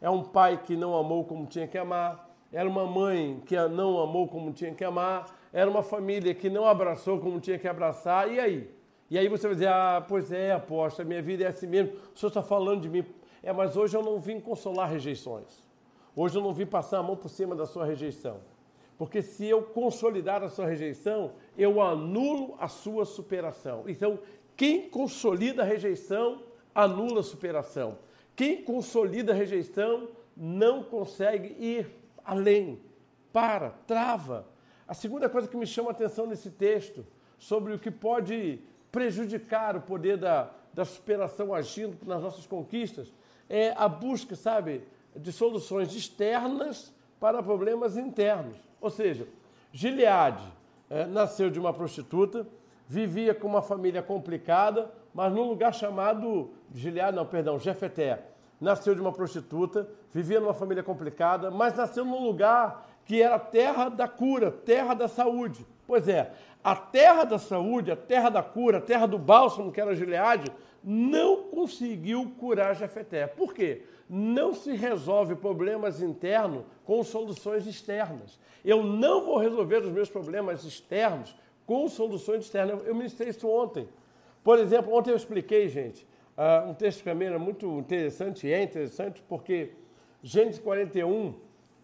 É 0.00 0.10
um 0.10 0.22
pai 0.22 0.62
que 0.62 0.76
não 0.76 0.94
amou 0.94 1.24
como 1.24 1.46
tinha 1.46 1.66
que 1.66 1.78
amar, 1.78 2.30
era 2.52 2.68
uma 2.68 2.86
mãe 2.86 3.42
que 3.46 3.56
não 3.68 3.98
amou 4.00 4.28
como 4.28 4.52
tinha 4.52 4.74
que 4.74 4.84
amar, 4.84 5.26
era 5.52 5.70
uma 5.70 5.82
família 5.82 6.34
que 6.34 6.50
não 6.50 6.66
abraçou 6.66 7.18
como 7.18 7.40
tinha 7.40 7.58
que 7.58 7.66
abraçar, 7.66 8.30
e 8.30 8.38
aí? 8.38 8.70
E 9.10 9.18
aí 9.18 9.28
você 9.28 9.46
vai 9.46 9.54
dizer, 9.54 9.68
ah, 9.68 10.04
pois 10.06 10.32
é, 10.32 10.52
aposta, 10.52 11.04
minha 11.04 11.22
vida 11.22 11.44
é 11.44 11.48
assim 11.48 11.66
mesmo, 11.66 11.92
o 12.14 12.18
senhor 12.18 12.28
está 12.28 12.42
falando 12.42 12.82
de 12.82 12.88
mim. 12.88 13.04
É, 13.42 13.52
mas 13.52 13.76
hoje 13.76 13.96
eu 13.96 14.02
não 14.02 14.18
vim 14.18 14.40
consolar 14.40 14.90
rejeições. 14.90 15.64
Hoje 16.16 16.36
eu 16.38 16.42
não 16.42 16.54
vim 16.54 16.64
passar 16.64 16.98
a 16.98 17.02
mão 17.02 17.16
por 17.16 17.28
cima 17.28 17.54
da 17.54 17.66
sua 17.66 17.84
rejeição. 17.84 18.38
Porque 18.96 19.22
se 19.22 19.46
eu 19.46 19.62
consolidar 19.62 20.42
a 20.42 20.48
sua 20.48 20.66
rejeição, 20.66 21.32
eu 21.58 21.80
anulo 21.80 22.56
a 22.58 22.68
sua 22.68 23.04
superação. 23.04 23.84
Então, 23.86 24.18
quem 24.56 24.88
consolida 24.88 25.62
a 25.62 25.64
rejeição, 25.64 26.42
anula 26.74 27.20
a 27.20 27.24
superação. 27.24 27.98
Quem 28.36 28.62
consolida 28.62 29.32
a 29.32 29.34
rejeição, 29.34 30.08
não 30.36 30.82
consegue 30.82 31.56
ir 31.58 31.88
além, 32.24 32.80
para, 33.32 33.70
trava. 33.86 34.46
A 34.86 34.94
segunda 34.94 35.28
coisa 35.28 35.48
que 35.48 35.56
me 35.56 35.66
chama 35.66 35.90
a 35.90 35.92
atenção 35.92 36.26
nesse 36.26 36.50
texto, 36.50 37.04
sobre 37.38 37.72
o 37.72 37.78
que 37.78 37.90
pode 37.90 38.60
prejudicar 38.92 39.76
o 39.76 39.80
poder 39.80 40.16
da, 40.16 40.50
da 40.72 40.84
superação 40.84 41.52
agindo 41.52 41.96
nas 42.06 42.22
nossas 42.22 42.46
conquistas, 42.46 43.12
é 43.48 43.74
a 43.76 43.88
busca, 43.88 44.36
sabe, 44.36 44.82
de 45.14 45.32
soluções 45.32 45.94
externas 45.94 46.92
para 47.20 47.42
problemas 47.42 47.96
internos. 47.96 48.56
Ou 48.84 48.90
seja, 48.90 49.26
Gileade 49.72 50.46
é, 50.90 51.06
nasceu 51.06 51.48
de 51.48 51.58
uma 51.58 51.72
prostituta, 51.72 52.46
vivia 52.86 53.34
com 53.34 53.48
uma 53.48 53.62
família 53.62 54.02
complicada, 54.02 54.92
mas 55.14 55.32
num 55.32 55.48
lugar 55.48 55.72
chamado 55.72 56.50
Gileade, 56.70 57.16
não, 57.16 57.24
perdão, 57.24 57.58
Jefeté. 57.58 58.26
Nasceu 58.60 58.94
de 58.94 59.00
uma 59.00 59.10
prostituta, 59.10 59.88
vivia 60.12 60.38
numa 60.38 60.52
família 60.52 60.82
complicada, 60.82 61.50
mas 61.50 61.74
nasceu 61.74 62.04
num 62.04 62.22
lugar 62.22 62.86
que 63.06 63.22
era 63.22 63.38
terra 63.38 63.88
da 63.88 64.06
cura, 64.06 64.50
terra 64.50 64.92
da 64.92 65.08
saúde. 65.08 65.66
Pois 65.86 66.06
é, 66.06 66.32
a 66.62 66.76
terra 66.76 67.24
da 67.24 67.38
saúde, 67.38 67.90
a 67.90 67.96
terra 67.96 68.28
da 68.28 68.42
cura, 68.42 68.76
a 68.76 68.82
terra 68.82 69.06
do 69.06 69.18
bálsamo, 69.18 69.72
que 69.72 69.80
era 69.80 69.96
Gileade, 69.96 70.52
não 70.82 71.44
conseguiu 71.44 72.34
curar 72.38 72.76
Jefeté. 72.76 73.26
Por 73.26 73.54
quê? 73.54 73.86
Não 74.08 74.52
se 74.52 74.72
resolve 74.72 75.34
problemas 75.34 76.02
internos 76.02 76.64
com 76.84 77.02
soluções 77.02 77.66
externas. 77.66 78.38
Eu 78.64 78.82
não 78.82 79.24
vou 79.24 79.38
resolver 79.38 79.82
os 79.82 79.90
meus 79.90 80.08
problemas 80.08 80.64
externos 80.64 81.34
com 81.66 81.88
soluções 81.88 82.44
externas. 82.44 82.86
Eu 82.86 82.94
ministrei 82.94 83.30
isso 83.30 83.48
ontem. 83.48 83.88
Por 84.42 84.58
exemplo, 84.58 84.94
ontem 84.94 85.10
eu 85.10 85.16
expliquei, 85.16 85.68
gente, 85.68 86.06
uh, 86.36 86.68
um 86.68 86.74
texto 86.74 87.02
que 87.02 87.08
era 87.08 87.38
muito 87.38 87.78
interessante, 87.78 88.46
e 88.46 88.52
é 88.52 88.62
interessante, 88.62 89.22
porque 89.28 89.72
Gênesis 90.22 90.60
41 90.60 91.34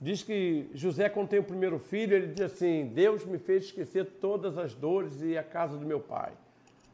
diz 0.00 0.22
que 0.22 0.70
José, 0.74 1.08
quando 1.08 1.28
tem 1.28 1.38
o 1.38 1.44
primeiro 1.44 1.78
filho, 1.78 2.14
ele 2.14 2.28
diz 2.28 2.52
assim: 2.52 2.86
Deus 2.86 3.24
me 3.24 3.38
fez 3.38 3.66
esquecer 3.66 4.04
todas 4.20 4.58
as 4.58 4.74
dores 4.74 5.22
e 5.22 5.36
a 5.36 5.42
casa 5.42 5.76
do 5.76 5.86
meu 5.86 6.00
pai. 6.00 6.32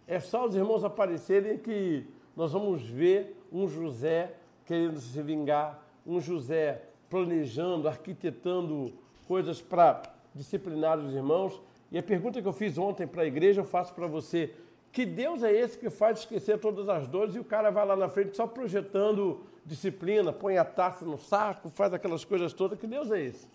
É 0.06 0.20
só 0.20 0.46
os 0.46 0.54
irmãos 0.54 0.84
aparecerem 0.84 1.58
que 1.58 2.06
nós 2.36 2.52
vamos 2.52 2.82
ver 2.82 3.36
um 3.52 3.66
José 3.66 4.34
querendo 4.66 4.98
se 5.00 5.22
vingar, 5.22 5.82
um 6.06 6.20
José 6.20 6.82
planejando, 7.08 7.88
arquitetando 7.88 8.92
coisas 9.26 9.62
para 9.62 10.02
disciplinar 10.34 10.98
os 10.98 11.14
irmãos. 11.14 11.60
E 11.90 11.96
a 11.96 12.02
pergunta 12.02 12.42
que 12.42 12.48
eu 12.48 12.52
fiz 12.52 12.76
ontem 12.76 13.06
para 13.06 13.22
a 13.22 13.26
igreja, 13.26 13.60
eu 13.60 13.64
faço 13.64 13.94
para 13.94 14.06
você. 14.06 14.52
Que 14.92 15.06
Deus 15.06 15.42
é 15.42 15.52
esse 15.52 15.78
que 15.78 15.88
faz 15.88 16.20
esquecer 16.20 16.58
todas 16.58 16.88
as 16.88 17.06
dores 17.06 17.34
e 17.34 17.38
o 17.38 17.44
cara 17.44 17.70
vai 17.70 17.86
lá 17.86 17.96
na 17.96 18.08
frente 18.08 18.36
só 18.36 18.46
projetando 18.46 19.40
disciplina, 19.64 20.32
põe 20.32 20.56
a 20.56 20.64
taça 20.64 21.04
no 21.04 21.18
saco, 21.18 21.68
faz 21.68 21.92
aquelas 21.92 22.24
coisas 22.24 22.52
todas? 22.52 22.78
Que 22.78 22.86
Deus 22.86 23.10
é 23.10 23.20
esse? 23.20 23.46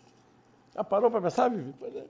Já 0.73 0.83
parou 0.83 1.09
para 1.09 1.21
pensar, 1.21 1.49
Vivi? 1.49 1.73
Pois 1.79 1.95
é. 1.95 2.05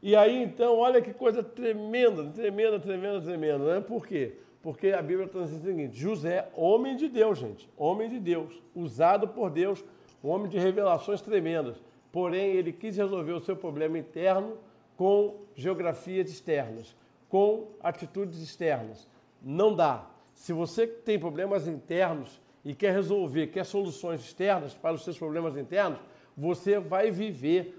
E 0.00 0.14
aí, 0.14 0.42
então, 0.42 0.76
olha 0.76 1.02
que 1.02 1.12
coisa 1.12 1.42
tremenda, 1.42 2.24
tremenda, 2.30 2.78
tremenda, 2.78 3.20
tremenda. 3.20 3.74
Né? 3.74 3.80
Por 3.80 4.06
quê? 4.06 4.36
Porque 4.68 4.88
a 4.88 5.00
Bíblia 5.00 5.24
está 5.24 5.40
dizendo 5.40 5.62
o 5.62 5.64
seguinte: 5.64 5.98
José, 5.98 6.46
homem 6.54 6.94
de 6.94 7.08
Deus, 7.08 7.38
gente, 7.38 7.66
homem 7.74 8.06
de 8.06 8.20
Deus, 8.20 8.62
usado 8.74 9.26
por 9.26 9.48
Deus, 9.48 9.82
um 10.22 10.28
homem 10.28 10.46
de 10.46 10.58
revelações 10.58 11.22
tremendas. 11.22 11.82
Porém, 12.12 12.50
ele 12.50 12.70
quis 12.70 12.94
resolver 12.98 13.32
o 13.32 13.40
seu 13.40 13.56
problema 13.56 13.98
interno 13.98 14.58
com 14.94 15.36
geografias 15.54 16.28
externas, 16.28 16.94
com 17.30 17.68
atitudes 17.82 18.42
externas. 18.42 19.08
Não 19.42 19.74
dá. 19.74 20.04
Se 20.34 20.52
você 20.52 20.86
tem 20.86 21.18
problemas 21.18 21.66
internos 21.66 22.38
e 22.62 22.74
quer 22.74 22.92
resolver, 22.92 23.46
quer 23.46 23.64
soluções 23.64 24.20
externas 24.20 24.74
para 24.74 24.94
os 24.94 25.02
seus 25.02 25.16
problemas 25.16 25.56
internos, 25.56 25.98
você 26.36 26.78
vai 26.78 27.10
viver 27.10 27.74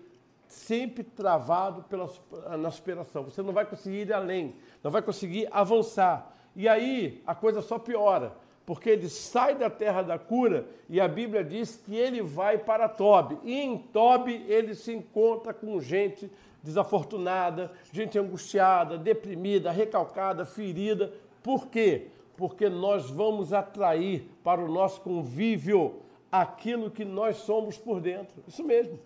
sempre 0.48 1.03
travado 1.03 1.84
pela, 1.84 2.10
na 2.58 2.72
superação. 2.72 3.25
Você 3.25 3.43
não 3.43 3.53
vai 3.53 3.67
conseguir 3.67 4.08
ir 4.08 4.12
além, 4.12 4.55
não 4.84 4.89
vai 4.89 5.03
conseguir 5.03 5.48
avançar. 5.51 6.35
E 6.55 6.68
aí 6.68 7.22
a 7.25 7.33
coisa 7.35 7.62
só 7.62 7.77
piora, 7.79 8.33
porque 8.66 8.90
ele 8.90 9.09
sai 9.09 9.55
da 9.55 9.70
terra 9.70 10.01
da 10.01 10.20
cura 10.20 10.68
e 10.90 11.00
a 11.00 11.07
Bíblia 11.07 11.44
diz 11.44 11.75
que 11.75 11.96
ele 11.96 12.22
vai 12.22 12.57
para 12.57 12.88
Tobi. 12.88 13.38
E 13.44 13.59
em 13.59 13.77
Tobi 13.77 14.46
ele 14.48 14.75
se 14.75 14.94
encontra 14.94 15.53
com 15.53 15.79
gente 15.79 16.29
desafortunada, 16.62 17.72
gente 17.92 18.20
angustiada, 18.20 18.98
deprimida, 18.98 19.72
recalcada, 19.72 20.46
ferida. 20.46 21.14
Por 21.42 21.68
quê? 21.68 22.07
Porque 22.35 22.70
nós 22.70 23.09
vamos 23.09 23.53
atrair 23.53 24.29
para 24.44 24.62
o 24.62 24.72
nosso 24.72 25.01
convívio 25.01 26.01
aquilo 26.31 26.92
que 26.92 27.03
nós 27.03 27.38
somos 27.38 27.77
por 27.77 28.00
dentro. 28.00 28.44
Isso 28.48 28.64
mesmo. 28.64 29.00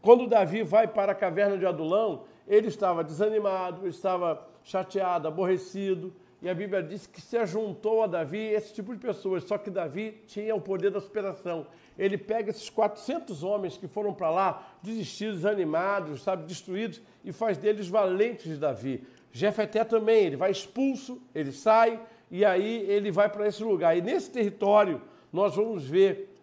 Quando 0.00 0.26
Davi 0.26 0.62
vai 0.62 0.86
para 0.86 1.12
a 1.12 1.14
caverna 1.14 1.56
de 1.56 1.66
Adulão, 1.66 2.24
ele 2.46 2.68
estava 2.68 3.02
desanimado, 3.02 3.88
estava 3.88 4.46
chateado, 4.62 5.26
aborrecido, 5.26 6.12
e 6.42 6.48
a 6.48 6.54
Bíblia 6.54 6.82
diz 6.82 7.06
que 7.06 7.20
se 7.20 7.36
ajuntou 7.36 8.02
a 8.02 8.06
Davi 8.06 8.38
esse 8.38 8.72
tipo 8.74 8.94
de 8.94 9.00
pessoas, 9.00 9.44
só 9.44 9.56
que 9.56 9.70
Davi 9.70 10.20
tinha 10.26 10.54
o 10.54 10.60
poder 10.60 10.90
da 10.90 11.00
superação. 11.00 11.66
Ele 11.98 12.18
pega 12.18 12.50
esses 12.50 12.68
400 12.68 13.42
homens 13.42 13.76
que 13.76 13.88
foram 13.88 14.12
para 14.12 14.30
lá, 14.30 14.76
desistidos, 14.82 15.36
desanimados, 15.36 16.22
sabe, 16.22 16.44
destruídos, 16.44 17.00
e 17.24 17.32
faz 17.32 17.56
deles 17.56 17.88
valentes 17.88 18.44
de 18.44 18.56
Davi. 18.56 19.06
Jefeté 19.32 19.84
também, 19.84 20.26
ele 20.26 20.36
vai 20.36 20.50
expulso, 20.50 21.20
ele 21.34 21.50
sai, 21.50 21.98
e 22.30 22.44
aí 22.44 22.84
ele 22.88 23.10
vai 23.10 23.28
para 23.28 23.46
esse 23.46 23.62
lugar. 23.62 23.96
E 23.96 24.02
nesse 24.02 24.30
território, 24.30 25.00
nós 25.32 25.56
vamos 25.56 25.88
ver 25.88 26.36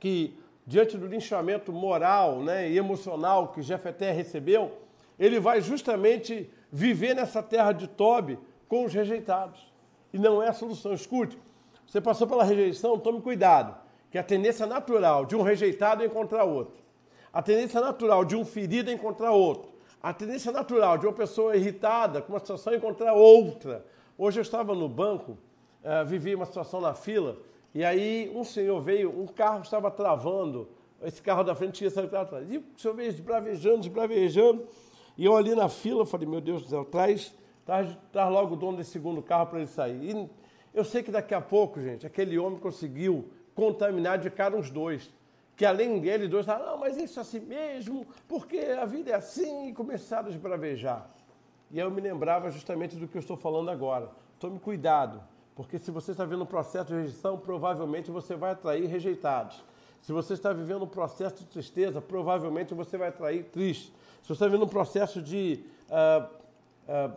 que 0.00 0.34
diante 0.66 0.98
do 0.98 1.06
linchamento 1.06 1.72
moral 1.72 2.42
né, 2.42 2.68
e 2.68 2.76
emocional 2.76 3.48
que 3.48 3.62
Jefeté 3.62 4.10
recebeu, 4.10 4.72
ele 5.18 5.38
vai 5.38 5.60
justamente 5.60 6.50
viver 6.72 7.14
nessa 7.14 7.42
terra 7.42 7.72
de 7.72 7.86
Tobi 7.86 8.38
com 8.68 8.84
os 8.84 8.92
rejeitados. 8.92 9.72
E 10.12 10.18
não 10.18 10.42
é 10.42 10.48
a 10.48 10.52
solução. 10.52 10.92
Escute, 10.92 11.38
você 11.86 12.00
passou 12.00 12.26
pela 12.26 12.44
rejeição, 12.44 12.98
tome 12.98 13.20
cuidado, 13.20 13.76
que 14.10 14.18
a 14.18 14.22
tendência 14.22 14.66
natural 14.66 15.24
de 15.24 15.36
um 15.36 15.42
rejeitado 15.42 16.02
é 16.02 16.06
encontrar 16.06 16.44
outro. 16.44 16.76
A 17.32 17.42
tendência 17.42 17.80
natural 17.80 18.24
de 18.24 18.34
um 18.34 18.44
ferido 18.44 18.90
é 18.90 18.92
encontrar 18.92 19.32
outro. 19.32 19.70
A 20.02 20.12
tendência 20.12 20.52
natural 20.52 20.98
de 20.98 21.06
uma 21.06 21.12
pessoa 21.12 21.56
irritada 21.56 22.22
com 22.22 22.32
uma 22.32 22.38
situação 22.38 22.72
é 22.72 22.76
encontrar 22.76 23.14
outra. 23.14 23.84
Hoje 24.16 24.38
eu 24.38 24.42
estava 24.42 24.74
no 24.74 24.88
banco, 24.88 25.32
uh, 25.32 26.04
vivi 26.06 26.34
uma 26.34 26.46
situação 26.46 26.80
na 26.80 26.94
fila, 26.94 27.36
e 27.74 27.84
aí 27.84 28.32
um 28.34 28.42
senhor 28.42 28.80
veio, 28.80 29.10
um 29.20 29.26
carro 29.26 29.60
estava 29.60 29.90
travando, 29.90 30.68
esse 31.02 31.20
carro 31.20 31.42
da 31.42 31.54
frente 31.54 31.74
tinha 31.74 31.90
saído 31.90 32.08
para 32.08 32.24
trás. 32.24 32.50
E 32.50 32.56
o 32.56 32.64
senhor 32.78 32.94
veio 32.94 33.12
desbravejando, 33.12 33.80
desbravejando. 33.80 34.66
E 35.18 35.24
eu 35.24 35.36
ali 35.36 35.54
na 35.54 35.68
fila, 35.68 36.06
falei, 36.06 36.26
meu 36.26 36.40
Deus 36.40 36.62
do 36.62 36.68
céu, 36.68 36.84
traz, 36.84 37.34
traz, 37.66 37.94
traz 38.10 38.32
logo 38.32 38.54
o 38.54 38.56
dono 38.56 38.78
desse 38.78 38.92
segundo 38.92 39.20
carro 39.20 39.48
para 39.48 39.58
ele 39.58 39.66
sair. 39.66 40.16
E 40.16 40.30
eu 40.72 40.84
sei 40.84 41.02
que 41.02 41.10
daqui 41.10 41.34
a 41.34 41.40
pouco, 41.40 41.80
gente, 41.80 42.06
aquele 42.06 42.38
homem 42.38 42.58
conseguiu 42.58 43.28
contaminar 43.54 44.18
de 44.18 44.30
cara 44.30 44.56
os 44.56 44.70
dois. 44.70 45.12
Que 45.54 45.66
além 45.66 46.00
dele, 46.00 46.28
dois 46.28 46.46
falaram, 46.46 46.72
não, 46.72 46.78
mas 46.78 46.96
isso 46.96 47.18
é 47.18 47.22
assim 47.22 47.40
mesmo, 47.40 48.06
porque 48.26 48.58
a 48.58 48.86
vida 48.86 49.10
é 49.10 49.14
assim, 49.14 49.68
e 49.68 49.72
começaram 49.74 50.28
a 50.28 50.30
esbravejar. 50.30 51.10
E 51.70 51.78
eu 51.78 51.90
me 51.90 52.00
lembrava 52.00 52.50
justamente 52.50 52.96
do 52.96 53.06
que 53.06 53.16
eu 53.16 53.20
estou 53.20 53.36
falando 53.36 53.70
agora. 53.70 54.10
Tome 54.38 54.58
cuidado 54.58 55.22
porque 55.56 55.78
se 55.78 55.90
você 55.90 56.10
está 56.12 56.22
vivendo 56.22 56.42
um 56.42 56.46
processo 56.46 56.88
de 56.88 57.00
rejeição, 57.00 57.38
provavelmente 57.38 58.10
você 58.10 58.36
vai 58.36 58.50
atrair 58.50 58.86
rejeitados. 58.86 59.64
Se 60.02 60.12
você 60.12 60.34
está 60.34 60.52
vivendo 60.52 60.84
um 60.84 60.88
processo 60.88 61.36
de 61.36 61.46
tristeza, 61.46 61.98
provavelmente 61.98 62.74
você 62.74 62.98
vai 62.98 63.08
atrair 63.08 63.44
tristes. 63.44 63.90
Se 64.22 64.28
você 64.28 64.34
está 64.34 64.46
vivendo 64.46 64.64
um 64.64 64.68
processo 64.68 65.22
de, 65.22 65.64
uh, 65.88 66.28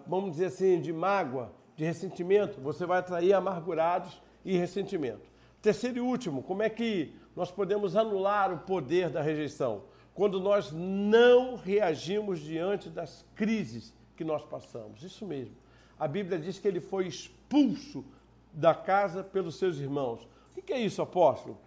vamos 0.08 0.32
dizer 0.32 0.46
assim, 0.46 0.80
de 0.82 0.92
mágoa, 0.92 1.52
de 1.76 1.86
ressentimento, 1.86 2.60
você 2.62 2.86
vai 2.86 3.00
atrair 3.00 3.34
amargurados 3.34 4.22
e 4.44 4.58
ressentimento. 4.58 5.30
Terceiro 5.62 5.98
e 5.98 6.02
último, 6.02 6.42
como 6.44 6.64
é 6.64 6.70
que 6.70 7.14
nós 7.36 7.52
podemos 7.52 7.96
anular 7.96 8.54
o 8.54 8.60
poder 8.60 9.10
da 9.10 9.22
rejeição? 9.22 9.84
Quando 10.14 10.40
nós 10.40 10.72
não 10.72 11.56
reagimos 11.56 12.40
diante 12.40 12.90
das 12.90 13.26
crises 13.36 13.94
que 14.20 14.24
nós 14.26 14.44
passamos. 14.44 15.02
Isso 15.02 15.26
mesmo. 15.26 15.56
A 15.98 16.06
Bíblia 16.06 16.38
diz 16.38 16.60
que 16.60 16.68
ele 16.68 16.82
foi 16.82 17.08
expulso 17.08 18.04
da 18.52 18.76
casa 18.76 19.24
pelos 19.24 19.56
seus 19.56 19.78
irmãos. 19.78 20.28
O 20.58 20.62
que 20.62 20.74
é 20.74 20.80
isso, 20.80 21.02
apóstolo? 21.02 21.58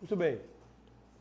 Muito 0.00 0.14
bem. 0.14 0.40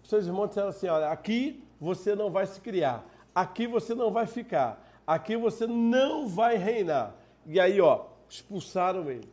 Os 0.04 0.10
seus 0.10 0.28
irmãos 0.28 0.50
disseram 0.50 0.68
assim: 0.70 0.88
olha, 0.88 1.10
aqui 1.10 1.64
você 1.82 2.14
não 2.14 2.30
vai 2.30 2.46
se 2.46 2.62
criar, 2.62 3.04
aqui 3.34 3.66
você 3.66 3.96
não 3.96 4.12
vai 4.12 4.28
ficar, 4.28 4.85
aqui 5.06 5.36
você 5.36 5.68
não 5.68 6.28
vai 6.28 6.58
reinar. 6.58 7.16
E 7.46 7.60
aí, 7.60 7.80
ó, 7.80 8.06
expulsaram 8.30 9.10
ele. 9.10 9.30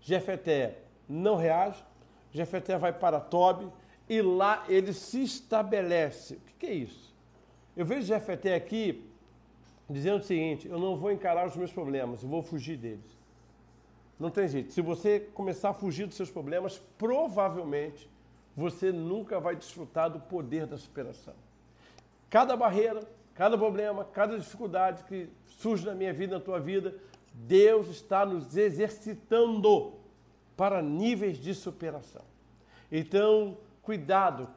Jefeté 0.00 0.78
não 1.08 1.36
reage, 1.36 1.82
Jefeté 2.30 2.76
vai 2.76 2.92
para 2.92 3.20
Tobi 3.20 3.70
e 4.08 4.20
lá 4.20 4.64
ele 4.68 4.92
se 4.92 5.22
estabelece. 5.22 6.34
O 6.34 6.40
que 6.58 6.66
é 6.66 6.74
isso? 6.74 7.14
Eu 7.76 7.84
vejo 7.86 8.06
Jefeté 8.06 8.54
aqui 8.54 9.08
dizendo 9.88 10.20
o 10.20 10.24
seguinte: 10.24 10.68
eu 10.68 10.78
não 10.78 10.96
vou 10.96 11.10
encarar 11.10 11.46
os 11.46 11.56
meus 11.56 11.72
problemas, 11.72 12.22
eu 12.22 12.28
vou 12.28 12.42
fugir 12.42 12.76
deles. 12.76 13.14
Não 14.18 14.30
tem 14.30 14.46
jeito. 14.46 14.72
Se 14.72 14.80
você 14.80 15.20
começar 15.20 15.70
a 15.70 15.74
fugir 15.74 16.06
dos 16.06 16.16
seus 16.16 16.30
problemas, 16.30 16.80
provavelmente 16.96 18.08
você 18.56 18.92
nunca 18.92 19.40
vai 19.40 19.56
desfrutar 19.56 20.08
do 20.08 20.20
poder 20.20 20.66
da 20.66 20.78
superação. 20.78 21.34
Cada 22.30 22.56
barreira, 22.56 23.02
cada 23.34 23.58
problema, 23.58 24.04
cada 24.04 24.38
dificuldade 24.38 25.04
que 25.04 25.28
surge 25.46 25.84
na 25.84 25.94
minha 25.94 26.12
vida, 26.12 26.38
na 26.38 26.44
tua 26.44 26.60
vida, 26.60 26.94
Deus 27.32 27.88
está 27.88 28.24
nos 28.24 28.56
exercitando 28.56 29.94
para 30.56 30.80
níveis 30.80 31.36
de 31.36 31.52
superação. 31.54 32.22
Então, 32.90 33.58
cuidado 33.82 34.48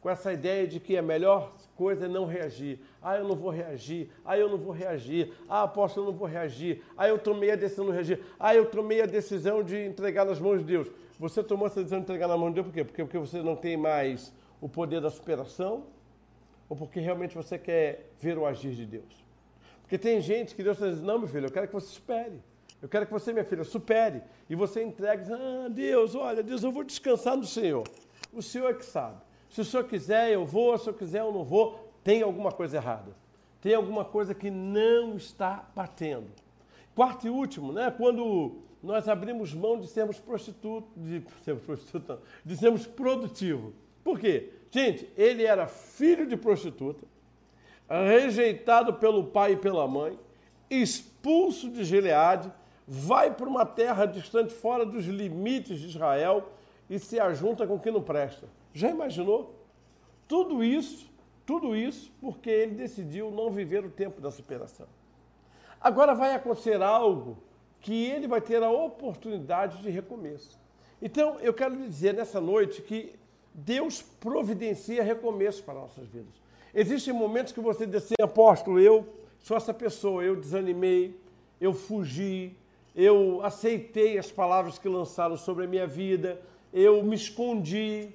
com 0.00 0.10
essa 0.10 0.32
ideia 0.32 0.66
de 0.66 0.78
que 0.78 0.96
a 0.96 1.02
melhor 1.02 1.52
coisa 1.74 2.04
é 2.04 2.08
não 2.08 2.26
reagir. 2.26 2.78
Ah, 3.02 3.16
eu 3.16 3.26
não 3.26 3.34
vou 3.34 3.50
reagir. 3.50 4.10
Ah, 4.24 4.36
eu 4.36 4.48
não 4.48 4.58
vou 4.58 4.72
reagir. 4.72 5.32
Ah, 5.48 5.62
apóstolo, 5.62 6.06
eu 6.06 6.12
não 6.12 6.18
vou 6.18 6.28
reagir. 6.28 6.82
Ah, 6.96 7.08
eu 7.08 7.18
tomei 7.18 7.50
a 7.50 7.56
decisão 7.56 7.86
de 7.86 7.90
não 7.90 7.94
reagir. 7.94 8.20
Ah, 8.38 8.54
eu 8.54 8.66
tomei 8.66 9.00
a 9.00 9.06
decisão 9.06 9.62
de 9.62 9.84
entregar 9.84 10.24
nas 10.26 10.38
mãos 10.38 10.58
de 10.58 10.64
Deus. 10.64 10.88
Você 11.18 11.42
tomou 11.42 11.66
essa 11.66 11.76
decisão 11.76 11.98
de 12.00 12.04
entregar 12.04 12.28
nas 12.28 12.38
mãos 12.38 12.50
de 12.50 12.54
Deus 12.56 12.66
por 12.66 12.72
quê? 12.74 12.84
Porque, 12.84 13.02
porque 13.02 13.18
você 13.18 13.42
não 13.42 13.56
tem 13.56 13.76
mais 13.76 14.32
o 14.60 14.68
poder 14.68 15.00
da 15.00 15.10
superação 15.10 15.84
ou 16.68 16.76
porque 16.76 17.00
realmente 17.00 17.34
você 17.34 17.58
quer 17.58 18.10
ver 18.20 18.36
o 18.38 18.46
agir 18.46 18.74
de 18.74 18.86
Deus? 18.86 19.24
Porque 19.82 19.96
tem 19.96 20.20
gente 20.20 20.54
que 20.54 20.62
Deus 20.62 20.76
está 20.76 20.88
dizendo, 20.88 21.06
não, 21.06 21.18
meu 21.18 21.28
filho, 21.28 21.46
eu 21.46 21.52
quero 21.52 21.68
que 21.68 21.74
você 21.74 21.86
supere. 21.86 22.42
Eu 22.82 22.88
quero 22.88 23.06
que 23.06 23.12
você, 23.12 23.32
minha 23.32 23.44
filha, 23.44 23.64
supere. 23.64 24.22
E 24.50 24.54
você 24.54 24.82
entregue, 24.82 25.32
ah, 25.32 25.68
Deus, 25.68 26.14
olha, 26.14 26.42
Deus, 26.42 26.62
eu 26.62 26.72
vou 26.72 26.84
descansar 26.84 27.36
no 27.36 27.46
Senhor. 27.46 27.84
O 28.32 28.42
Senhor 28.42 28.70
é 28.70 28.74
que 28.74 28.84
sabe. 28.84 29.16
Se 29.48 29.60
o 29.60 29.64
Senhor 29.64 29.84
quiser, 29.84 30.30
eu 30.30 30.44
vou. 30.44 30.76
Se 30.76 30.88
eu 30.88 30.94
quiser, 30.94 31.20
eu 31.20 31.32
não 31.32 31.44
vou. 31.44 31.92
Tem 32.02 32.22
alguma 32.22 32.52
coisa 32.52 32.76
errada. 32.76 33.16
Tem 33.60 33.74
alguma 33.74 34.04
coisa 34.04 34.34
que 34.34 34.50
não 34.50 35.16
está 35.16 35.68
batendo. 35.74 36.28
Quarto 36.94 37.26
e 37.26 37.30
último, 37.30 37.72
né? 37.72 37.90
Quando 37.96 38.58
nós 38.82 39.08
abrimos 39.08 39.54
mão 39.54 39.78
de 39.78 39.86
sermos 39.86 40.18
prostitutos, 40.18 40.90
de 40.96 41.24
sermos 41.42 41.62
prostitutos, 41.64 42.18
de 42.44 42.56
sermos 42.56 42.86
produtivos. 42.86 43.72
Por 44.04 44.20
quê? 44.20 44.52
Gente, 44.70 45.08
ele 45.16 45.44
era 45.44 45.66
filho 45.66 46.26
de 46.26 46.36
prostituta, 46.36 47.06
rejeitado 47.88 48.94
pelo 48.94 49.24
pai 49.24 49.52
e 49.52 49.56
pela 49.56 49.86
mãe, 49.86 50.18
expulso 50.68 51.70
de 51.70 51.84
Gileade, 51.84 52.52
vai 52.86 53.32
para 53.32 53.48
uma 53.48 53.64
terra 53.64 54.06
distante 54.06 54.52
fora 54.52 54.84
dos 54.84 55.06
limites 55.06 55.78
de 55.78 55.86
Israel 55.86 56.50
e 56.88 56.98
se 56.98 57.18
ajunta 57.18 57.66
com 57.66 57.78
quem 57.78 57.92
não 57.92 58.02
presta. 58.02 58.48
Já 58.72 58.90
imaginou? 58.90 59.54
Tudo 60.28 60.62
isso, 60.62 61.10
tudo 61.44 61.74
isso 61.74 62.12
porque 62.20 62.50
ele 62.50 62.74
decidiu 62.74 63.30
não 63.30 63.50
viver 63.50 63.84
o 63.84 63.90
tempo 63.90 64.20
da 64.20 64.30
superação. 64.30 64.86
Agora 65.80 66.14
vai 66.14 66.34
acontecer 66.34 66.82
algo 66.82 67.38
que 67.80 68.06
ele 68.06 68.26
vai 68.26 68.40
ter 68.40 68.62
a 68.62 68.70
oportunidade 68.70 69.80
de 69.82 69.90
recomeço. 69.90 70.58
Então, 71.00 71.38
eu 71.40 71.52
quero 71.52 71.74
lhe 71.74 71.86
dizer 71.86 72.14
nessa 72.14 72.40
noite 72.40 72.82
que 72.82 73.14
Deus 73.58 74.02
providencia 74.02 75.02
recomeço 75.02 75.64
para 75.64 75.72
nossas 75.72 76.06
vidas. 76.08 76.34
Existem 76.74 77.14
momentos 77.14 77.54
que 77.54 77.60
você 77.60 77.86
diz 77.86 78.04
assim, 78.04 78.14
apóstolo, 78.20 78.78
eu 78.78 79.08
sou 79.38 79.56
essa 79.56 79.72
pessoa, 79.72 80.22
eu 80.22 80.36
desanimei, 80.36 81.18
eu 81.58 81.72
fugi, 81.72 82.54
eu 82.94 83.40
aceitei 83.42 84.18
as 84.18 84.30
palavras 84.30 84.78
que 84.78 84.86
lançaram 84.86 85.38
sobre 85.38 85.64
a 85.64 85.66
minha 85.66 85.86
vida, 85.86 86.38
eu 86.70 87.02
me 87.02 87.16
escondi, 87.16 88.10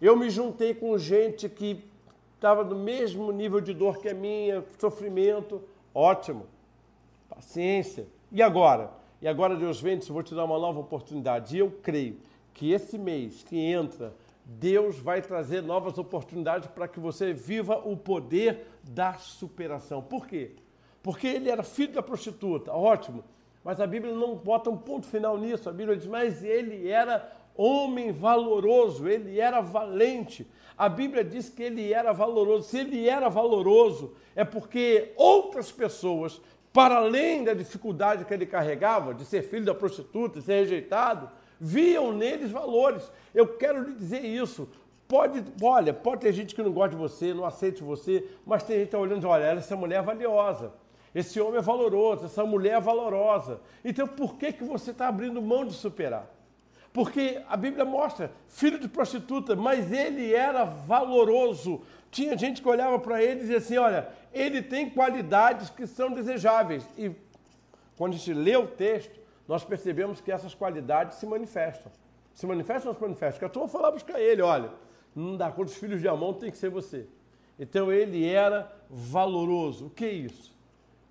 eu 0.00 0.16
me 0.16 0.30
juntei 0.30 0.72
com 0.72 0.96
gente 0.96 1.48
que 1.48 1.84
estava 2.36 2.62
no 2.62 2.76
mesmo 2.76 3.32
nível 3.32 3.60
de 3.60 3.74
dor 3.74 3.98
que 3.98 4.08
a 4.08 4.14
minha, 4.14 4.64
sofrimento. 4.78 5.60
Ótimo, 5.92 6.46
paciência. 7.28 8.06
E 8.30 8.40
agora? 8.40 8.92
E 9.20 9.26
agora, 9.26 9.56
Deus 9.56 9.80
vem 9.80 9.98
e 9.98 10.12
vou 10.12 10.22
te 10.22 10.34
dar 10.36 10.44
uma 10.44 10.58
nova 10.58 10.78
oportunidade. 10.78 11.56
E 11.56 11.58
eu 11.58 11.72
creio 11.82 12.16
que 12.52 12.70
esse 12.70 12.96
mês 12.96 13.42
que 13.42 13.58
entra, 13.58 14.14
Deus 14.44 14.98
vai 14.98 15.22
trazer 15.22 15.62
novas 15.62 15.96
oportunidades 15.96 16.68
para 16.68 16.86
que 16.86 17.00
você 17.00 17.32
viva 17.32 17.76
o 17.84 17.96
poder 17.96 18.66
da 18.82 19.14
superação. 19.14 20.02
Por 20.02 20.26
quê? 20.26 20.52
Porque 21.02 21.26
ele 21.26 21.50
era 21.50 21.62
filho 21.62 21.94
da 21.94 22.02
prostituta, 22.02 22.72
ótimo. 22.72 23.24
Mas 23.62 23.80
a 23.80 23.86
Bíblia 23.86 24.14
não 24.14 24.36
bota 24.36 24.68
um 24.68 24.76
ponto 24.76 25.06
final 25.06 25.38
nisso. 25.38 25.68
A 25.68 25.72
Bíblia 25.72 25.96
diz, 25.96 26.06
mas 26.06 26.44
ele 26.44 26.88
era 26.88 27.32
homem 27.56 28.12
valoroso, 28.12 29.08
ele 29.08 29.40
era 29.40 29.60
valente. 29.62 30.46
A 30.76 30.88
Bíblia 30.88 31.24
diz 31.24 31.48
que 31.48 31.62
ele 31.62 31.92
era 31.92 32.12
valoroso. 32.12 32.68
Se 32.68 32.78
ele 32.80 33.08
era 33.08 33.28
valoroso, 33.30 34.14
é 34.36 34.44
porque 34.44 35.12
outras 35.16 35.72
pessoas, 35.72 36.40
para 36.72 36.96
além 36.96 37.44
da 37.44 37.54
dificuldade 37.54 38.24
que 38.24 38.34
ele 38.34 38.44
carregava, 38.44 39.14
de 39.14 39.24
ser 39.24 39.42
filho 39.42 39.64
da 39.64 39.74
prostituta, 39.74 40.40
de 40.40 40.44
ser 40.44 40.60
rejeitado, 40.60 41.30
viam 41.60 42.12
neles 42.12 42.50
valores. 42.50 43.10
Eu 43.34 43.46
quero 43.46 43.82
lhe 43.82 43.94
dizer 43.94 44.24
isso. 44.24 44.68
Pode, 45.06 45.44
olha, 45.62 45.92
pode 45.92 46.22
ter 46.22 46.32
gente 46.32 46.54
que 46.54 46.62
não 46.62 46.72
gosta 46.72 46.90
de 46.90 46.96
você, 46.96 47.34
não 47.34 47.44
aceite 47.44 47.82
você, 47.82 48.26
mas 48.44 48.62
tem 48.62 48.76
gente 48.76 48.86
que 48.86 48.96
está 48.96 48.98
olhando 48.98 49.28
olha, 49.28 49.44
essa 49.44 49.76
mulher 49.76 49.98
é 49.98 50.02
valiosa. 50.02 50.72
Esse 51.14 51.40
homem 51.40 51.58
é 51.58 51.62
valoroso, 51.62 52.24
essa 52.24 52.44
mulher 52.44 52.78
é 52.78 52.80
valorosa. 52.80 53.60
Então 53.84 54.06
por 54.06 54.36
que, 54.36 54.52
que 54.52 54.64
você 54.64 54.90
está 54.90 55.06
abrindo 55.06 55.40
mão 55.40 55.64
de 55.64 55.74
superar? 55.74 56.28
Porque 56.92 57.42
a 57.48 57.56
Bíblia 57.56 57.84
mostra, 57.84 58.30
filho 58.48 58.78
de 58.78 58.88
prostituta, 58.88 59.56
mas 59.56 59.92
ele 59.92 60.32
era 60.32 60.64
valoroso. 60.64 61.82
Tinha 62.08 62.38
gente 62.38 62.62
que 62.62 62.68
olhava 62.68 63.00
para 63.00 63.20
ele 63.20 63.32
e 63.32 63.40
dizia 63.40 63.58
assim: 63.58 63.76
olha, 63.76 64.08
ele 64.32 64.62
tem 64.62 64.88
qualidades 64.88 65.70
que 65.70 65.88
são 65.88 66.12
desejáveis. 66.12 66.88
E 66.96 67.10
quando 67.96 68.14
a 68.14 68.16
gente 68.16 68.32
lê 68.32 68.56
o 68.56 68.68
texto, 68.68 69.18
nós 69.46 69.64
percebemos 69.64 70.20
que 70.20 70.32
essas 70.32 70.54
qualidades 70.54 71.18
se 71.18 71.26
manifestam. 71.26 71.92
Se 72.32 72.46
manifestam 72.46 72.90
ou 72.90 72.96
se 72.96 73.02
manifestam? 73.02 73.48
Porque 73.48 73.58
a 73.58 73.68
foi 73.68 73.80
lá 73.80 73.90
buscar 73.90 74.20
ele: 74.20 74.42
olha, 74.42 74.70
não 75.14 75.36
dá 75.36 75.50
conta, 75.50 75.70
os 75.70 75.76
filhos 75.76 76.00
de 76.00 76.08
Amon 76.08 76.32
tem 76.32 76.50
que 76.50 76.58
ser 76.58 76.70
você. 76.70 77.06
Então 77.58 77.92
ele 77.92 78.26
era 78.26 78.72
valoroso. 78.90 79.86
O 79.86 79.90
que 79.90 80.04
é 80.04 80.12
isso? 80.12 80.54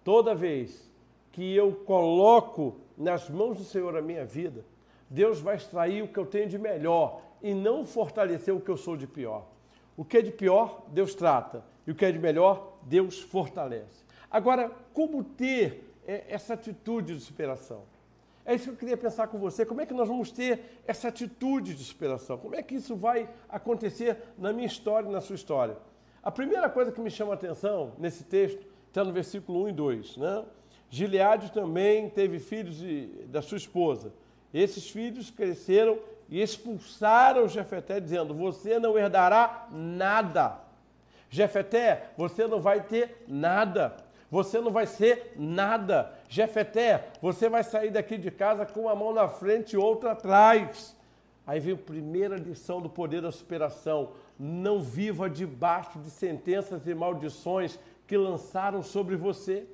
Toda 0.03 0.35
vez 0.35 0.91
que 1.31 1.55
eu 1.55 1.73
coloco 1.85 2.75
nas 2.97 3.29
mãos 3.29 3.57
do 3.57 3.63
Senhor 3.63 3.95
a 3.95 4.01
minha 4.01 4.25
vida, 4.25 4.65
Deus 5.09 5.39
vai 5.39 5.55
extrair 5.55 6.03
o 6.03 6.07
que 6.07 6.19
eu 6.19 6.25
tenho 6.25 6.49
de 6.49 6.59
melhor 6.59 7.21
e 7.41 7.53
não 7.53 7.85
fortalecer 7.85 8.53
o 8.53 8.59
que 8.59 8.69
eu 8.69 8.77
sou 8.77 8.97
de 8.97 9.07
pior. 9.07 9.47
O 9.95 10.03
que 10.03 10.17
é 10.17 10.21
de 10.21 10.31
pior, 10.31 10.83
Deus 10.87 11.13
trata, 11.13 11.63
e 11.85 11.91
o 11.91 11.95
que 11.95 12.05
é 12.05 12.11
de 12.11 12.19
melhor, 12.19 12.77
Deus 12.83 13.19
fortalece. 13.19 14.03
Agora, 14.29 14.71
como 14.93 15.23
ter 15.23 15.93
é, 16.07 16.25
essa 16.27 16.55
atitude 16.55 17.15
de 17.15 17.21
superação? 17.21 17.83
É 18.45 18.53
isso 18.53 18.65
que 18.65 18.71
eu 18.71 18.75
queria 18.75 18.97
pensar 18.97 19.27
com 19.27 19.37
você. 19.37 19.65
Como 19.65 19.81
é 19.81 19.85
que 19.85 19.93
nós 19.93 20.07
vamos 20.07 20.31
ter 20.31 20.81
essa 20.85 21.07
atitude 21.07 21.73
de 21.73 21.83
superação? 21.83 22.37
Como 22.37 22.55
é 22.55 22.61
que 22.61 22.75
isso 22.75 22.95
vai 22.95 23.29
acontecer 23.47 24.17
na 24.37 24.51
minha 24.51 24.67
história 24.67 25.07
e 25.07 25.11
na 25.11 25.21
sua 25.21 25.35
história? 25.35 25.77
A 26.21 26.31
primeira 26.31 26.69
coisa 26.69 26.91
que 26.91 26.99
me 27.01 27.09
chama 27.09 27.31
a 27.31 27.35
atenção 27.35 27.93
nesse 27.97 28.23
texto 28.23 28.65
está 28.87 29.03
no 29.03 29.13
versículo 29.13 29.63
1 29.63 29.69
e 29.69 29.71
2. 29.71 30.17
Né? 30.17 30.45
Gileade 30.89 31.51
também 31.51 32.09
teve 32.09 32.39
filhos 32.39 32.77
de, 32.77 33.07
da 33.27 33.41
sua 33.41 33.57
esposa. 33.57 34.13
Esses 34.53 34.89
filhos 34.89 35.31
cresceram 35.31 35.97
e 36.29 36.41
expulsaram 36.41 37.47
Jefeté, 37.47 37.99
dizendo: 37.99 38.33
Você 38.33 38.77
não 38.77 38.97
herdará 38.97 39.67
nada. 39.71 40.59
Jefeté, 41.29 42.11
você 42.15 42.45
não 42.45 42.61
vai 42.61 42.81
ter 42.83 43.23
nada. 43.27 43.97
Você 44.33 44.59
não 44.59 44.71
vai 44.71 44.87
ser 44.87 45.35
nada. 45.37 46.11
Jefeté, 46.27 47.09
você 47.21 47.47
vai 47.47 47.63
sair 47.63 47.91
daqui 47.91 48.17
de 48.17 48.31
casa 48.31 48.65
com 48.65 48.79
uma 48.79 48.95
mão 48.95 49.13
na 49.13 49.27
frente 49.27 49.73
e 49.73 49.77
outra 49.77 50.13
atrás. 50.13 50.97
Aí 51.45 51.59
vem 51.59 51.75
a 51.75 51.77
primeira 51.77 52.35
lição 52.35 52.81
do 52.81 52.89
poder 52.89 53.21
da 53.21 53.31
superação. 53.31 54.13
Não 54.39 54.81
viva 54.81 55.29
debaixo 55.29 55.99
de 55.99 56.09
sentenças 56.09 56.87
e 56.87 56.95
maldições 56.95 57.77
que 58.07 58.17
lançaram 58.17 58.81
sobre 58.81 59.15
você, 59.15 59.67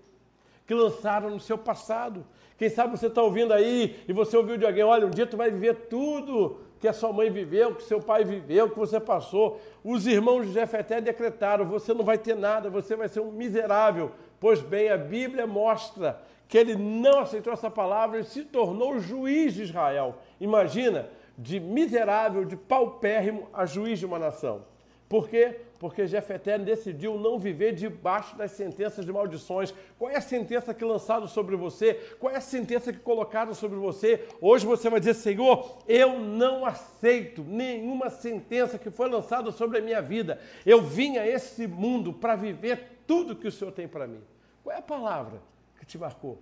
que 0.67 0.74
lançaram 0.74 1.30
no 1.30 1.39
seu 1.39 1.58
passado. 1.58 2.26
Quem 2.58 2.67
sabe 2.67 2.98
você 2.98 3.08
está 3.08 3.24
ouvindo 3.24 3.54
aí 3.54 4.04
e 4.10 4.12
você 4.12 4.36
ouviu 4.36 4.58
de 4.58 4.65
alguém, 4.65 4.84
olha, 4.84 5.08
um 5.08 5.10
dia 5.10 5.26
tu 5.26 5.38
vai 5.38 5.50
viver 5.50 5.88
tudo 5.88 6.60
que 6.82 6.88
a 6.88 6.93
sua 6.93 7.12
mãe 7.12 7.30
viveu, 7.30 7.76
que 7.76 7.84
seu 7.84 8.02
pai 8.02 8.24
viveu, 8.24 8.69
que 8.69 8.78
você 8.78 9.00
passou. 9.00 9.60
Os 9.84 10.06
irmãos 10.06 10.45
de 10.45 10.54
Jefeté 10.54 11.00
decretaram, 11.00 11.65
você 11.65 11.93
não 11.93 12.04
vai 12.04 12.17
ter 12.17 12.36
nada, 12.36 12.69
você 12.69 12.95
vai 12.95 13.08
ser 13.08 13.22
um 13.22 13.32
miserável. 13.32 14.12
Pois 14.39 14.62
bem, 14.62 14.89
a 14.89 14.97
Bíblia 14.97 15.45
mostra 15.45 16.21
que 16.47 16.58
ele 16.58 16.75
não 16.75 17.19
aceitou 17.19 17.54
essa 17.54 17.69
palavra 17.69 18.19
e 18.19 18.23
se 18.23 18.43
tornou 18.43 18.99
juiz 18.99 19.54
de 19.54 19.63
Israel. 19.63 20.17
Imagina, 20.39 21.10
de 21.38 21.60
miserável, 21.60 22.43
de 22.43 22.56
paupérrimo 22.56 23.47
a 23.54 23.65
juiz 23.65 23.99
de 23.99 24.06
uma 24.06 24.17
nação. 24.17 24.63
Por 25.08 25.28
quê? 25.28 25.62
Porque 25.80 26.06
Jefeté 26.06 26.58
decidiu 26.60 27.17
não 27.17 27.39
viver 27.39 27.73
debaixo 27.73 28.36
das 28.36 28.52
sentenças 28.52 29.06
de 29.06 29.12
maldições. 29.12 29.73
Qual 29.97 30.12
é 30.12 30.17
a 30.17 30.21
sentença 30.21 30.73
que 30.73 30.84
lançaram 30.84 31.25
sobre 31.25 31.56
você? 31.56 31.95
Qual 32.19 32.32
é 32.32 32.38
a 32.38 32.41
sentença 32.41 32.93
que 32.93 32.99
colocaram 32.99 33.54
sobre 33.54 33.80
você? 33.80 34.28
Hoje 34.41 34.65
você 34.65 34.89
vai 34.89 34.99
dizer, 34.99 35.15
Senhor, 35.15 35.80
eu 35.88 36.19
não 36.19 36.65
aceito 36.65 37.43
nenhuma 37.43 38.10
sentença 38.10 38.78
que 38.78 38.91
foi 38.91 39.10
lançada 39.10 39.52
sobre 39.52 39.80
a 39.80 39.82
minha 39.82 40.02
vida. 40.02 40.39
Eu 40.65 40.82
vim 40.82 41.17
a 41.17 41.25
esse 41.25 41.65
mundo 41.65 42.13
para 42.13 42.36
viver 42.36 42.99
tudo 43.10 43.36
que 43.36 43.48
o 43.48 43.52
Senhor 43.52 43.72
tem 43.72 43.88
para 43.88 44.06
mim. 44.06 44.22
Qual 44.62 44.76
é 44.76 44.78
a 44.78 44.84
palavra 44.84 45.41
que 45.80 45.84
te 45.84 45.98
marcou? 45.98 46.38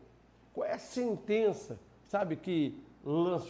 Qual 0.53 0.67
é 0.67 0.73
a 0.73 0.77
sentença, 0.77 1.79
sabe, 2.03 2.35
que 2.35 2.77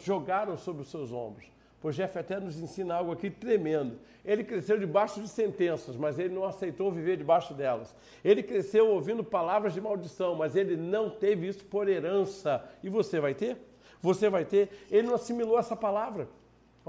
jogaram 0.03 0.55
sobre 0.55 0.83
os 0.83 0.91
seus 0.91 1.11
ombros? 1.11 1.47
O 1.81 1.91
Jefeté 1.91 2.39
nos 2.39 2.59
ensina 2.59 2.93
algo 2.93 3.11
aqui 3.11 3.31
tremendo. 3.31 3.97
Ele 4.23 4.43
cresceu 4.43 4.77
debaixo 4.77 5.19
de 5.19 5.27
sentenças, 5.27 5.95
mas 5.95 6.19
ele 6.19 6.35
não 6.35 6.43
aceitou 6.43 6.91
viver 6.91 7.17
debaixo 7.17 7.55
delas. 7.55 7.95
Ele 8.23 8.43
cresceu 8.43 8.87
ouvindo 8.87 9.23
palavras 9.23 9.73
de 9.73 9.81
maldição, 9.81 10.35
mas 10.35 10.55
ele 10.55 10.77
não 10.77 11.09
teve 11.09 11.47
isso 11.47 11.65
por 11.65 11.87
herança. 11.87 12.63
E 12.83 12.89
você 12.89 13.19
vai 13.19 13.33
ter? 13.33 13.57
Você 13.99 14.29
vai 14.29 14.45
ter? 14.45 14.69
Ele 14.91 15.07
não 15.07 15.15
assimilou 15.15 15.57
essa 15.57 15.75
palavra. 15.75 16.27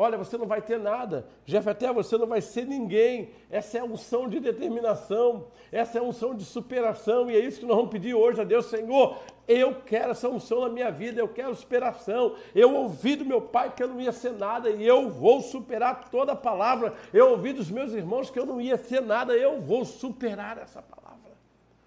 Olha, 0.01 0.17
você 0.17 0.39
não 0.39 0.47
vai 0.47 0.63
ter 0.63 0.79
nada. 0.79 1.27
Jefeté, 1.45 1.93
você 1.93 2.17
não 2.17 2.29
vai 2.29 2.41
ser 2.41 2.65
ninguém. 2.65 3.31
Essa 3.51 3.79
é 3.79 3.81
a 3.81 3.85
unção 3.85 4.29
de 4.29 4.39
determinação. 4.39 5.49
Essa 5.73 5.99
é 5.99 6.01
a 6.01 6.05
unção 6.05 6.37
de 6.37 6.45
superação. 6.45 7.29
E 7.29 7.35
é 7.35 7.41
isso 7.41 7.59
que 7.59 7.67
nós 7.67 7.75
vamos 7.75 7.91
pedir 7.91 8.15
hoje 8.15 8.41
a 8.41 8.45
Deus, 8.45 8.67
Senhor. 8.67 9.19
Eu 9.49 9.75
quero 9.85 10.13
essa 10.13 10.29
unção 10.29 10.61
na 10.61 10.69
minha 10.69 10.89
vida. 10.89 11.21
Eu 11.21 11.27
quero 11.27 11.53
superação. 11.57 12.37
Eu 12.55 12.77
ouvi 12.77 13.17
do 13.17 13.25
meu 13.25 13.41
pai 13.41 13.75
que 13.75 13.83
eu 13.83 13.89
não 13.89 14.01
ia 14.01 14.13
ser 14.13 14.35
nada 14.35 14.71
e 14.71 14.87
eu 14.87 15.11
vou 15.11 15.41
superar 15.41 16.09
toda 16.09 16.31
a 16.31 16.37
palavra. 16.37 16.95
Eu 17.13 17.31
ouvi 17.31 17.53
dos 17.53 17.69
meus 17.69 17.93
irmãos 17.93 18.31
que 18.31 18.39
eu 18.39 18.47
não 18.47 18.61
ia 18.61 18.77
ser 18.77 19.03
nada. 19.03 19.37
Eu 19.37 19.61
vou 19.61 19.85
superar 19.85 20.59
essa 20.59 20.81
palavra. 20.81 21.33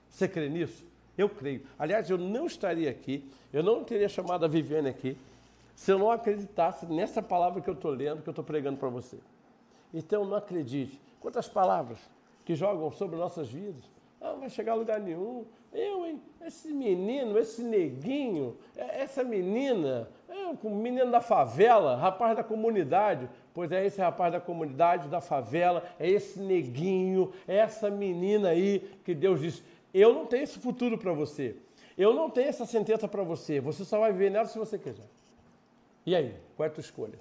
Você 0.10 0.28
crê 0.28 0.50
nisso? 0.50 0.86
Eu 1.17 1.30
creio. 1.30 1.62
Aliás, 1.80 2.10
eu 2.10 2.17
não 2.17 2.45
estaria 2.45 2.89
aqui. 2.89 3.24
Eu 3.54 3.63
não 3.63 3.86
teria 3.86 4.10
chamado 4.10 4.43
a 4.43 4.50
Viviane 4.50 4.89
aqui 4.89 5.15
se 5.82 5.91
eu 5.91 5.98
não 5.98 6.12
acreditasse 6.12 6.86
nessa 6.86 7.24
palavra 7.24 7.60
que 7.60 7.67
eu 7.67 7.74
estou 7.74 7.89
lendo, 7.89 8.22
que 8.22 8.30
eu 8.30 8.32
estou 8.32 8.46
pregando 8.46 8.78
para 8.78 8.88
você. 8.88 9.17
Então 9.91 10.24
não 10.24 10.38
acredite. 10.38 11.02
Quantas 11.20 11.48
palavras 11.48 11.98
que 12.46 12.54
jogam 12.54 12.91
sobre 12.91 13.15
nossas 13.15 13.50
vidas? 13.50 13.84
Ah, 14.22 14.34
não 14.34 14.41
vai 14.41 14.50
chegar 14.52 14.74
a 14.74 14.76
lugar 14.76 15.00
nenhum. 15.00 15.44
Eu, 15.74 16.06
hein? 16.06 16.22
Esse 16.46 16.72
menino, 16.72 17.36
esse 17.36 17.63
neguinho, 17.63 18.58
é, 18.78 19.02
essa 19.02 19.24
menina, 19.24 20.08
é, 20.30 20.56
o 20.62 20.70
menino 20.70 21.10
da 21.10 21.20
favela, 21.20 21.96
rapaz 21.96 22.38
da 22.38 22.44
comunidade. 22.44 23.28
Pois 23.52 23.72
é 23.72 23.84
esse 23.84 24.00
rapaz 24.00 24.32
da 24.32 24.39
comunidade, 24.39 25.08
da 25.08 25.20
favela, 25.20 25.84
é 26.00 26.08
esse 26.08 26.39
neguinho, 26.39 27.34
é 27.48 27.56
essa 27.56 27.89
menina 27.89 28.50
aí 28.50 28.88
que 29.04 29.15
Deus 29.15 29.41
disse: 29.41 29.63
Eu 29.91 30.13
não 30.13 30.28
tenho 30.28 30.44
esse 30.44 30.60
futuro 30.60 30.96
para 30.96 31.12
você. 31.12 31.56
Eu 31.98 32.13
não 32.13 32.30
tenho 32.30 32.50
essa 32.50 32.67
sentença 32.67 33.08
para 33.08 33.24
você. 33.24 33.60
Você 33.60 33.84
só 33.84 34.00
vai 34.00 34.12
viver 34.12 34.30
nela 34.30 34.46
se 34.46 34.60
você 34.60 34.78
quiser. 34.78 35.10
E 36.06 36.16
aí, 36.16 36.36
qual 36.56 36.66
é 36.66 36.70
a 36.70 36.74
tua 36.74 36.82
escolha? 36.82 37.20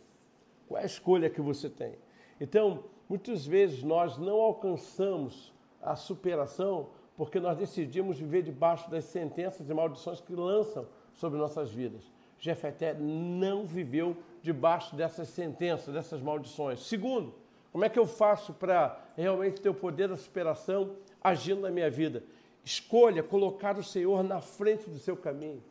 Qual 0.69 0.79
é 0.79 0.83
a 0.83 0.87
escolha 0.87 1.29
que 1.29 1.41
você 1.41 1.69
tem? 1.69 1.95
Então, 2.41 2.85
muitas 3.09 3.47
vezes 3.47 3.83
nós 3.83 4.17
não 4.17 4.41
alcançamos 4.41 5.53
a 5.83 5.97
superação 5.97 6.89
porque 7.17 7.39
nós 7.39 7.59
decidimos 7.59 8.19
viver 8.19 8.43
debaixo 8.43 8.91
das 8.91 9.05
sentenças 9.05 9.69
e 9.69 9.75
maldições 9.75 10.21
que 10.21 10.35
lançam 10.35 10.87
sobre 11.13 11.39
nossas 11.39 11.71
vidas. 11.71 12.11
Jefeté 12.39 12.95
não 12.95 13.67
viveu 13.67 14.17
debaixo 14.41 14.97
dessas 14.97 15.29
sentenças, 15.29 15.93
dessas 15.93 16.23
maldições. 16.23 16.81
Segundo, 16.81 17.35
como 17.71 17.85
é 17.85 17.91
que 17.91 17.99
eu 17.99 18.07
faço 18.07 18.55
para 18.55 18.99
realmente 19.17 19.61
ter 19.61 19.69
o 19.69 19.75
poder 19.75 20.09
da 20.09 20.17
superação 20.17 20.97
agindo 21.23 21.61
na 21.61 21.71
minha 21.71 21.91
vida? 21.91 22.25
Escolha 22.65 23.23
colocar 23.23 23.77
o 23.79 23.85
Senhor 23.85 24.23
na 24.23 24.41
frente 24.41 24.89
do 24.89 24.99
seu 24.99 25.17
caminho. 25.17 25.63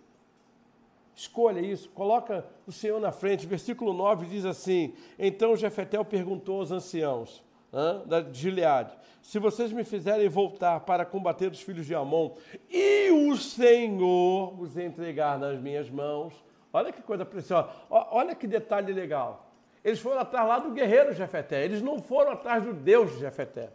Escolha 1.19 1.59
isso, 1.59 1.89
coloca 1.89 2.45
o 2.65 2.71
Senhor 2.71 2.97
na 2.97 3.11
frente. 3.11 3.45
Versículo 3.45 3.91
9 3.91 4.25
diz 4.25 4.45
assim: 4.45 4.93
Então 5.17 5.53
Jefetel 5.53 6.05
perguntou 6.05 6.61
aos 6.61 6.71
anciãos 6.71 7.43
hein, 7.73 8.03
da 8.05 8.21
Gileade: 8.31 8.97
Se 9.21 9.37
vocês 9.37 9.73
me 9.73 9.83
fizerem 9.83 10.29
voltar 10.29 10.79
para 10.79 11.03
combater 11.03 11.51
os 11.51 11.61
filhos 11.61 11.85
de 11.85 11.93
Amon 11.93 12.35
e 12.69 13.11
o 13.11 13.35
Senhor 13.35 14.57
os 14.61 14.77
entregar 14.77 15.37
nas 15.37 15.59
minhas 15.59 15.89
mãos, 15.89 16.33
olha 16.71 16.93
que 16.93 17.01
coisa 17.01 17.25
preciosa, 17.25 17.67
olha 17.89 18.33
que 18.33 18.47
detalhe 18.47 18.93
legal. 18.93 19.51
Eles 19.83 19.99
foram 19.99 20.21
atrás 20.21 20.47
lá 20.47 20.59
do 20.59 20.71
guerreiro 20.71 21.13
Jefeté, 21.13 21.65
eles 21.65 21.81
não 21.81 22.01
foram 22.01 22.31
atrás 22.31 22.63
do 22.63 22.73
Deus 22.73 23.11
de 23.11 23.19
Jefeté. 23.19 23.73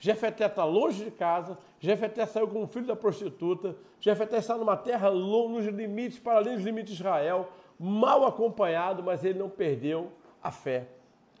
Jefeté 0.00 0.46
está 0.46 0.64
longe 0.64 1.04
de 1.04 1.10
casa, 1.10 1.58
Jefeté 1.78 2.24
saiu 2.24 2.48
como 2.48 2.66
filho 2.66 2.86
da 2.86 2.96
prostituta, 2.96 3.76
Jefeté 4.00 4.38
está 4.38 4.56
numa 4.56 4.76
terra 4.76 5.10
nos 5.10 5.66
limites, 5.66 6.18
para 6.18 6.38
além 6.38 6.54
dos 6.54 6.64
limites 6.64 6.94
de 6.94 7.02
Israel, 7.02 7.50
mal 7.78 8.24
acompanhado, 8.26 9.02
mas 9.02 9.22
ele 9.24 9.38
não 9.38 9.50
perdeu 9.50 10.10
a 10.42 10.50
fé. 10.50 10.86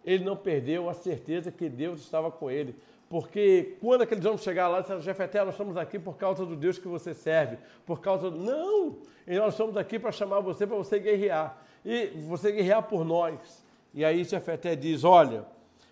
Ele 0.04 0.24
não 0.24 0.36
perdeu 0.36 0.90
a 0.90 0.94
certeza 0.94 1.50
que 1.50 1.70
Deus 1.70 2.00
estava 2.00 2.30
com 2.30 2.50
ele. 2.50 2.76
Porque 3.08 3.76
quando 3.80 4.02
aqueles 4.02 4.24
homens 4.24 4.42
chegaram 4.42 4.72
lá, 4.72 4.80
disseram, 4.82 5.00
Jefeté, 5.00 5.42
nós 5.42 5.54
estamos 5.54 5.76
aqui 5.76 5.98
por 5.98 6.16
causa 6.16 6.44
do 6.44 6.54
Deus 6.54 6.78
que 6.78 6.86
você 6.86 7.12
serve, 7.12 7.58
por 7.84 8.00
causa. 8.00 8.30
Não! 8.30 8.98
E 9.26 9.36
nós 9.36 9.54
estamos 9.54 9.76
aqui 9.76 9.98
para 9.98 10.12
chamar 10.12 10.40
você, 10.40 10.66
para 10.66 10.76
você 10.76 10.98
guerrear. 10.98 11.58
E 11.84 12.06
você 12.28 12.52
guerrear 12.52 12.82
por 12.82 13.04
nós. 13.04 13.64
E 13.92 14.04
aí 14.04 14.22
Jefeté 14.22 14.76
diz, 14.76 15.02
olha, 15.02 15.44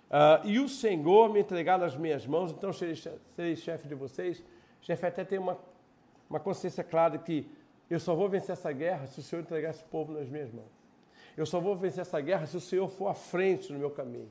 Uh, 0.09 0.47
e 0.47 0.59
o 0.59 0.69
Senhor 0.69 1.31
me 1.31 1.41
entregar 1.41 1.79
nas 1.79 1.95
minhas 1.95 2.27
mãos, 2.27 2.51
então 2.51 2.73
serei, 2.73 2.97
serei 2.97 3.57
chefe 3.57 3.87
de 3.87 3.95
vocês. 3.95 4.43
Chefe 4.81 5.07
até 5.07 5.25
tem 5.25 5.39
uma, 5.39 5.59
uma 6.31 6.41
consciência 6.41 6.83
clara 6.83 7.19
que 7.19 7.47
eu 7.91 8.01
só 8.01 8.15
vou 8.15 8.29
vencer 8.29 8.53
essa 8.53 8.73
guerra 8.73 9.07
se 9.07 9.21
o 9.21 9.23
Senhor 9.23 9.43
entregar 9.43 9.71
esse 9.71 9.85
povo 9.85 10.13
nas 10.13 10.29
minhas 10.29 10.51
mãos. 10.51 10.71
Eu 11.37 11.47
só 11.47 11.61
vou 11.61 11.77
vencer 11.77 12.01
essa 12.01 12.21
guerra 12.21 12.47
se 12.47 12.57
o 12.57 12.61
Senhor 12.61 12.89
for 12.89 13.09
à 13.09 13.15
frente 13.15 13.73
no 13.73 13.79
meu 13.79 13.91
caminho. 13.91 14.29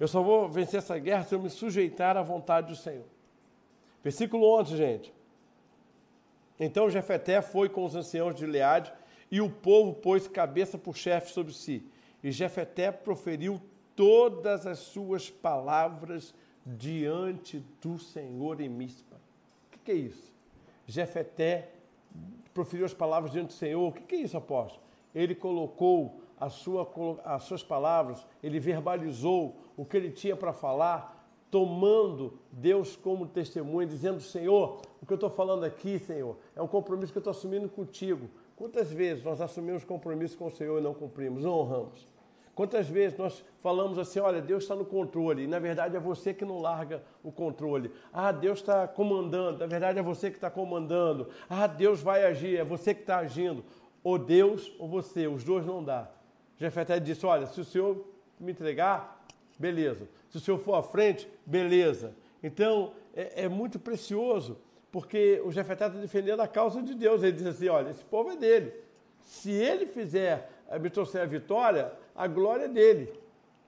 Eu 0.00 0.08
só 0.08 0.22
vou 0.22 0.48
vencer 0.48 0.78
essa 0.78 0.98
guerra 0.98 1.24
se 1.24 1.34
eu 1.34 1.40
me 1.40 1.50
sujeitar 1.50 2.16
à 2.16 2.22
vontade 2.22 2.68
do 2.68 2.76
Senhor. 2.76 3.04
Versículo 4.02 4.58
11, 4.58 4.76
gente. 4.76 5.14
Então 6.58 6.90
Jefeté 6.90 7.40
foi 7.40 7.68
com 7.68 7.84
os 7.84 7.94
anciãos 7.94 8.34
de 8.34 8.46
Leade 8.46 8.92
e 9.30 9.40
o 9.40 9.50
povo 9.50 9.94
pôs 9.94 10.26
cabeça 10.26 10.78
por 10.78 10.96
chefe 10.96 11.32
sobre 11.32 11.52
si. 11.52 11.84
E 12.22 12.30
Jefeté 12.32 12.90
proferiu 12.90 13.60
todas 13.98 14.64
as 14.64 14.78
suas 14.78 15.28
palavras 15.28 16.32
diante 16.64 17.58
do 17.82 17.98
Senhor 17.98 18.60
em 18.60 18.68
Mispa. 18.68 19.16
O 19.74 19.78
que, 19.80 19.90
é 19.90 19.94
isso? 19.96 20.32
Jefeté 20.86 21.72
proferiu 22.54 22.86
as 22.86 22.94
palavras 22.94 23.32
diante 23.32 23.48
do 23.48 23.52
Senhor. 23.54 23.88
O 23.88 23.92
que, 23.92 24.14
é 24.14 24.18
isso, 24.20 24.36
apóstolo? 24.36 24.80
Ele 25.12 25.34
colocou 25.34 26.20
sua, 26.48 26.88
as 27.24 27.42
suas 27.42 27.64
palavras, 27.64 28.24
ele 28.40 28.60
verbalizou 28.60 29.56
o 29.76 29.84
que 29.84 29.96
ele 29.96 30.12
tinha 30.12 30.36
para 30.36 30.52
falar, 30.52 31.28
tomando 31.50 32.38
Deus 32.52 32.94
como 32.94 33.26
testemunha, 33.26 33.84
dizendo: 33.84 34.20
Senhor, 34.20 34.80
o 35.02 35.06
que 35.06 35.12
eu 35.12 35.16
estou 35.16 35.30
falando 35.30 35.64
aqui, 35.64 35.98
Senhor, 35.98 36.36
é 36.54 36.62
um 36.62 36.68
compromisso 36.68 37.10
que 37.10 37.18
eu 37.18 37.20
estou 37.20 37.32
assumindo 37.32 37.68
contigo. 37.68 38.30
Quantas 38.54 38.92
vezes 38.92 39.24
nós 39.24 39.40
assumimos 39.40 39.82
compromisso 39.82 40.38
com 40.38 40.46
o 40.46 40.50
Senhor 40.52 40.78
e 40.78 40.82
não 40.82 40.94
cumprimos, 40.94 41.42
não 41.42 41.50
honramos? 41.50 42.06
Quantas 42.58 42.88
vezes 42.88 43.16
nós 43.16 43.44
falamos 43.62 44.00
assim, 44.00 44.18
olha, 44.18 44.42
Deus 44.42 44.64
está 44.64 44.74
no 44.74 44.84
controle, 44.84 45.44
e 45.44 45.46
na 45.46 45.60
verdade 45.60 45.94
é 45.94 46.00
você 46.00 46.34
que 46.34 46.44
não 46.44 46.58
larga 46.58 47.04
o 47.22 47.30
controle. 47.30 47.88
Ah, 48.12 48.32
Deus 48.32 48.58
está 48.58 48.88
comandando, 48.88 49.60
na 49.60 49.66
verdade 49.66 50.00
é 50.00 50.02
você 50.02 50.28
que 50.28 50.38
está 50.38 50.50
comandando. 50.50 51.28
Ah, 51.48 51.68
Deus 51.68 52.02
vai 52.02 52.24
agir, 52.24 52.56
é 52.56 52.64
você 52.64 52.92
que 52.92 53.02
está 53.02 53.18
agindo. 53.18 53.64
Ou 54.02 54.18
Deus 54.18 54.74
ou 54.76 54.88
você, 54.88 55.28
os 55.28 55.44
dois 55.44 55.64
não 55.64 55.84
dá. 55.84 56.10
Jefeté 56.56 56.98
disse, 56.98 57.24
olha, 57.24 57.46
se 57.46 57.60
o 57.60 57.64
Senhor 57.64 58.04
me 58.40 58.50
entregar, 58.50 59.24
beleza. 59.56 60.08
Se 60.28 60.38
o 60.38 60.40
Senhor 60.40 60.58
for 60.58 60.74
à 60.74 60.82
frente, 60.82 61.30
beleza. 61.46 62.12
Então, 62.42 62.90
é, 63.14 63.44
é 63.44 63.48
muito 63.48 63.78
precioso, 63.78 64.58
porque 64.90 65.40
o 65.44 65.52
Jefeté 65.52 65.86
está 65.86 65.96
defendendo 65.96 66.40
a 66.40 66.48
causa 66.48 66.82
de 66.82 66.96
Deus. 66.96 67.22
Ele 67.22 67.36
diz 67.36 67.46
assim, 67.46 67.68
olha, 67.68 67.90
esse 67.90 68.02
povo 68.02 68.32
é 68.32 68.36
dele. 68.36 68.74
Se 69.20 69.52
ele 69.52 69.86
fizer, 69.86 70.50
me 70.80 70.90
trouxer 70.90 71.22
a 71.22 71.26
vitória, 71.26 71.92
a 72.18 72.26
glória 72.26 72.64
é 72.64 72.68
dele, 72.68 73.12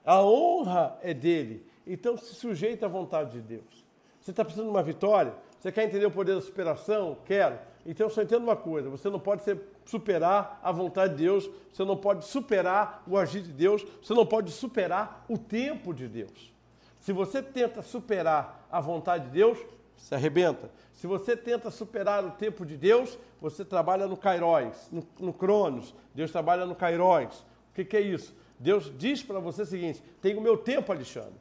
a 0.05 0.21
honra 0.21 0.99
é 1.03 1.15
dele. 1.15 1.65
Então 1.87 2.17
se 2.17 2.35
sujeita 2.35 2.87
à 2.87 2.89
vontade 2.89 3.31
de 3.31 3.41
Deus. 3.41 3.87
Você 4.21 4.33
está 4.33 4.45
precisando 4.45 4.67
de 4.67 4.73
uma 4.73 4.83
vitória? 4.83 5.33
Você 5.61 5.71
quer 5.71 5.85
entender 5.85 6.05
o 6.07 6.11
poder 6.11 6.35
da 6.35 6.41
superação? 6.41 7.17
Quero. 7.25 7.57
Então 7.87 8.11
só 8.11 8.21
entenda 8.21 8.43
uma 8.43 8.57
coisa: 8.57 8.91
você 8.91 9.09
não 9.09 9.21
pode 9.21 9.43
superar 9.85 10.59
a 10.65 10.73
vontade 10.73 11.15
de 11.15 11.23
Deus, 11.23 11.49
você 11.73 11.85
não 11.85 11.97
pode 11.97 12.25
superar 12.27 13.05
o 13.07 13.17
agir 13.17 13.43
de 13.43 13.53
Deus, 13.53 13.87
você 14.03 14.13
não 14.13 14.27
pode 14.27 14.51
superar 14.51 15.25
o 15.29 15.39
tempo 15.39 15.95
de 15.95 16.09
Deus. 16.09 16.53
Se 16.99 17.13
você 17.13 17.41
tenta 17.41 17.83
superar 17.83 18.67
a 18.71 18.81
vontade 18.81 19.27
de 19.27 19.31
Deus, 19.31 19.59
se 19.97 20.13
arrebenta. 20.13 20.71
Se 20.93 21.07
você 21.07 21.37
tenta 21.37 21.71
superar 21.71 22.25
o 22.25 22.33
tempo 22.33 22.67
de 22.67 22.77
Deus, 22.77 23.17
você 23.41 23.65
trabalha 23.65 24.09
no 24.09 24.17
Kairóis, 24.17 24.89
no, 24.91 25.07
no 25.21 25.33
Cronos. 25.33 25.95
Deus 26.15 26.33
trabalha 26.33 26.67
no 26.67 26.75
Kairóis. 26.75 27.49
Que, 27.81 27.85
que 27.85 27.97
é 27.97 28.01
isso? 28.01 28.35
Deus 28.59 28.93
diz 28.99 29.23
para 29.23 29.39
você 29.39 29.63
o 29.63 29.67
seguinte: 29.67 30.03
tem 30.21 30.37
o 30.37 30.41
meu 30.41 30.57
tempo, 30.57 30.93
Alexandre. 30.93 31.41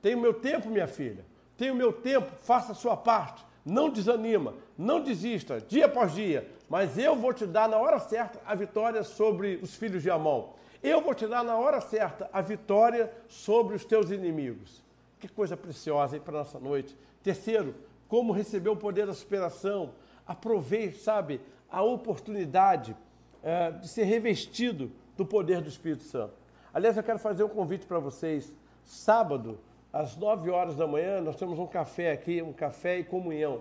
Tem 0.00 0.14
o 0.14 0.20
meu 0.20 0.34
tempo, 0.34 0.68
minha 0.68 0.86
filha. 0.86 1.24
Tem 1.56 1.70
o 1.70 1.74
meu 1.74 1.92
tempo, 1.92 2.30
faça 2.42 2.72
a 2.72 2.74
sua 2.74 2.96
parte. 2.96 3.44
Não 3.64 3.88
desanima, 3.88 4.54
não 4.76 5.00
desista, 5.00 5.60
dia 5.60 5.86
após 5.86 6.12
dia. 6.12 6.50
Mas 6.68 6.98
eu 6.98 7.14
vou 7.14 7.32
te 7.32 7.46
dar 7.46 7.68
na 7.68 7.76
hora 7.78 7.98
certa 8.00 8.40
a 8.44 8.54
vitória 8.54 9.02
sobre 9.04 9.60
os 9.62 9.74
filhos 9.74 10.02
de 10.02 10.10
Amon. 10.10 10.52
Eu 10.82 11.00
vou 11.00 11.14
te 11.14 11.26
dar 11.26 11.44
na 11.44 11.56
hora 11.56 11.80
certa 11.80 12.28
a 12.32 12.40
vitória 12.40 13.12
sobre 13.28 13.76
os 13.76 13.84
teus 13.84 14.10
inimigos. 14.10 14.82
Que 15.20 15.28
coisa 15.28 15.56
preciosa 15.56 16.18
para 16.18 16.38
nossa 16.38 16.58
noite. 16.58 16.96
Terceiro, 17.22 17.74
como 18.08 18.32
receber 18.32 18.70
o 18.70 18.76
poder 18.76 19.06
da 19.06 19.14
superação. 19.14 19.94
Aproveite, 20.26 20.98
sabe, 20.98 21.40
a 21.70 21.82
oportunidade 21.82 22.96
é, 23.42 23.70
de 23.70 23.88
ser 23.88 24.04
revestido 24.04 24.90
do 25.16 25.24
poder 25.24 25.60
do 25.60 25.68
Espírito 25.68 26.02
Santo. 26.02 26.34
Aliás, 26.72 26.96
eu 26.96 27.02
quero 27.02 27.18
fazer 27.18 27.44
um 27.44 27.48
convite 27.48 27.86
para 27.86 27.98
vocês. 27.98 28.52
Sábado, 28.84 29.58
às 29.92 30.16
9 30.16 30.50
horas 30.50 30.74
da 30.74 30.86
manhã, 30.86 31.20
nós 31.20 31.36
temos 31.36 31.58
um 31.58 31.66
café 31.66 32.12
aqui, 32.12 32.40
um 32.40 32.52
café 32.52 32.98
e 32.98 33.04
comunhão. 33.04 33.60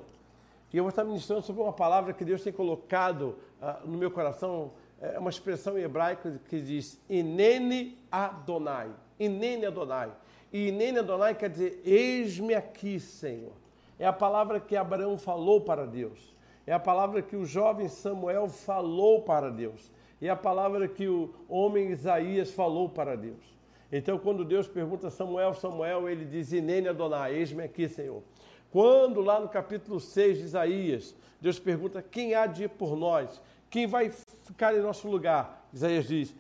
E 0.72 0.78
eu 0.78 0.84
vou 0.84 0.90
estar 0.90 1.04
ministrando 1.04 1.42
sobre 1.42 1.62
uma 1.62 1.74
palavra 1.74 2.14
que 2.14 2.24
Deus 2.24 2.42
tem 2.42 2.54
colocado 2.54 3.36
uh, 3.62 3.86
no 3.86 3.98
meu 3.98 4.10
coração, 4.10 4.72
é 5.02 5.18
uma 5.18 5.32
expressão 5.32 5.78
em 5.78 5.82
hebraico 5.82 6.32
que 6.48 6.62
diz 6.62 7.02
Inene 7.10 7.98
Adonai. 8.12 8.90
Inene 9.20 9.66
Adonai. 9.66 10.12
E 10.54 10.68
Inene 10.68 11.00
Adonai 11.00 11.34
quer 11.34 11.50
dizer 11.50 11.82
eis-me 11.84 12.54
aqui, 12.54 13.00
Senhor. 13.00 13.54
É 13.98 14.06
a 14.06 14.14
palavra 14.14 14.60
que 14.60 14.76
Abraão 14.76 15.18
falou 15.18 15.62
para 15.62 15.88
Deus. 15.88 16.36
É 16.68 16.74
a 16.74 16.80
palavra 16.80 17.22
que 17.22 17.36
o 17.36 17.46
jovem 17.46 17.90
Samuel 17.90 18.48
falou 18.48 19.24
para 19.24 19.50
Deus. 19.50 19.92
É 20.22 20.30
a 20.30 20.36
palavra 20.36 20.88
que 20.88 21.08
o 21.08 21.34
homem 21.50 21.90
Isaías 21.90 22.52
falou 22.52 22.88
para 22.88 23.16
Deus. 23.16 23.52
Então, 23.92 24.18
quando 24.20 24.46
Deus 24.46 24.68
pergunta 24.68 25.08
a 25.08 25.12
Samuel, 25.12 25.54
Samuel, 25.54 26.08
ele 26.08 26.26
diz: 26.26 26.54
Inene 26.54 26.88
Adonai, 26.88 27.36
eis-me 27.36 27.64
aqui, 27.64 27.90
Senhor. 27.90 28.22
Quando 28.72 29.20
lá 29.20 29.40
no 29.40 29.50
capítulo 29.50 30.00
6 30.00 30.38
de 30.38 30.44
Isaías, 30.46 31.16
Deus 31.42 31.60
pergunta: 31.60 32.02
quem 32.02 32.36
há 32.36 32.46
de 32.46 32.66
ir 32.66 32.70
por 32.70 32.96
nós? 32.96 33.42
Quem 33.70 33.88
vai 33.88 34.12
ficar 34.44 34.76
em 34.76 34.82
nosso 34.82 35.10
lugar? 35.10 35.68
Isaías 35.74 36.08
diz: 36.08 36.36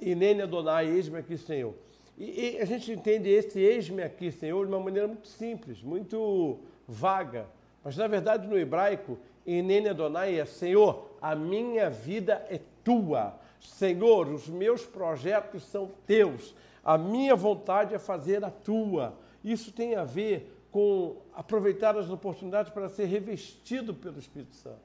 Inene 0.00 0.42
Adonai, 0.42 0.88
eis-me 0.88 1.18
aqui, 1.18 1.36
Senhor. 1.36 1.74
E, 2.18 2.56
e, 2.56 2.60
a 2.60 2.64
gente 2.64 2.90
entende 2.90 3.28
esse 3.28 3.60
eis-me 3.60 4.02
aqui, 4.02 4.32
Senhor, 4.32 4.64
de 4.66 4.72
uma 4.72 4.80
maneira 4.80 5.06
muito 5.06 5.28
simples, 5.28 5.82
muito 5.82 6.58
vaga. 6.88 7.46
Mas 7.86 7.96
na 7.96 8.08
verdade, 8.08 8.48
no 8.48 8.58
hebraico, 8.58 9.16
Inene 9.46 9.90
Adonai 9.90 10.40
é 10.40 10.44
Senhor, 10.44 11.08
a 11.22 11.36
minha 11.36 11.88
vida 11.88 12.44
é 12.50 12.60
tua. 12.82 13.38
Senhor, 13.60 14.26
os 14.26 14.48
meus 14.48 14.84
projetos 14.84 15.62
são 15.62 15.92
teus. 16.04 16.52
A 16.84 16.98
minha 16.98 17.36
vontade 17.36 17.94
é 17.94 17.98
fazer 18.00 18.44
a 18.44 18.50
tua. 18.50 19.14
Isso 19.44 19.70
tem 19.70 19.94
a 19.94 20.02
ver 20.02 20.52
com 20.72 21.18
aproveitar 21.32 21.96
as 21.96 22.10
oportunidades 22.10 22.72
para 22.72 22.88
ser 22.88 23.04
revestido 23.04 23.94
pelo 23.94 24.18
Espírito 24.18 24.56
Santo. 24.56 24.80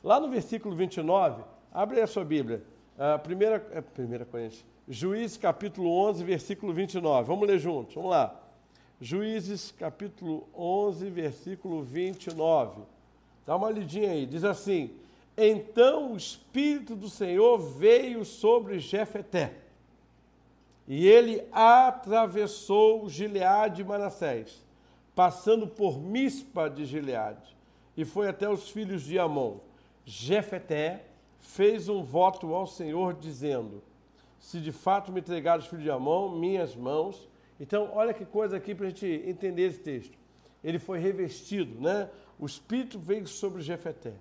Lá 0.00 0.20
no 0.20 0.28
versículo 0.28 0.76
29, 0.76 1.42
abre 1.72 2.00
a 2.00 2.06
sua 2.06 2.24
Bíblia. 2.24 2.62
A 2.96 3.18
primeira, 3.18 3.56
a 3.74 3.82
primeira 3.82 4.24
Coríntios. 4.24 4.64
Juízes 4.86 5.36
capítulo 5.36 5.90
11, 5.90 6.22
versículo 6.22 6.72
29. 6.72 7.26
Vamos 7.26 7.48
ler 7.48 7.58
juntos. 7.58 7.96
Vamos 7.96 8.12
lá. 8.12 8.40
Juízes 9.00 9.72
capítulo 9.72 10.46
11, 10.54 11.08
versículo 11.08 11.82
29. 11.82 12.82
Dá 13.46 13.56
uma 13.56 13.70
lidinha 13.70 14.10
aí. 14.10 14.26
Diz 14.26 14.44
assim: 14.44 14.90
Então 15.34 16.12
o 16.12 16.16
Espírito 16.18 16.94
do 16.94 17.08
Senhor 17.08 17.56
veio 17.58 18.26
sobre 18.26 18.78
Jefeté 18.78 19.54
e 20.86 21.06
ele 21.06 21.42
atravessou 21.50 23.08
Gileade 23.08 23.80
e 23.80 23.84
Manassés, 23.84 24.62
passando 25.14 25.66
por 25.66 25.98
Mispa 25.98 26.68
de 26.68 26.84
Gileade, 26.84 27.56
e 27.96 28.04
foi 28.04 28.28
até 28.28 28.50
os 28.50 28.68
filhos 28.68 29.02
de 29.02 29.18
Amon. 29.18 29.58
Jefeté 30.04 31.04
fez 31.38 31.88
um 31.88 32.02
voto 32.02 32.52
ao 32.52 32.66
Senhor, 32.66 33.14
dizendo: 33.14 33.82
Se 34.38 34.60
de 34.60 34.72
fato 34.72 35.10
me 35.10 35.20
entregar 35.20 35.58
os 35.58 35.66
filhos 35.66 35.84
de 35.84 35.90
Amon, 35.90 36.38
minhas 36.38 36.76
mãos. 36.76 37.30
Então, 37.60 37.90
olha 37.92 38.14
que 38.14 38.24
coisa 38.24 38.56
aqui 38.56 38.74
para 38.74 38.86
a 38.86 38.88
gente 38.88 39.06
entender 39.06 39.66
esse 39.66 39.80
texto. 39.80 40.18
Ele 40.64 40.78
foi 40.78 40.98
revestido, 40.98 41.78
né? 41.80 42.08
O 42.38 42.46
Espírito 42.46 42.98
veio 42.98 43.26
sobre 43.26 43.60
Jefeté 43.60 44.14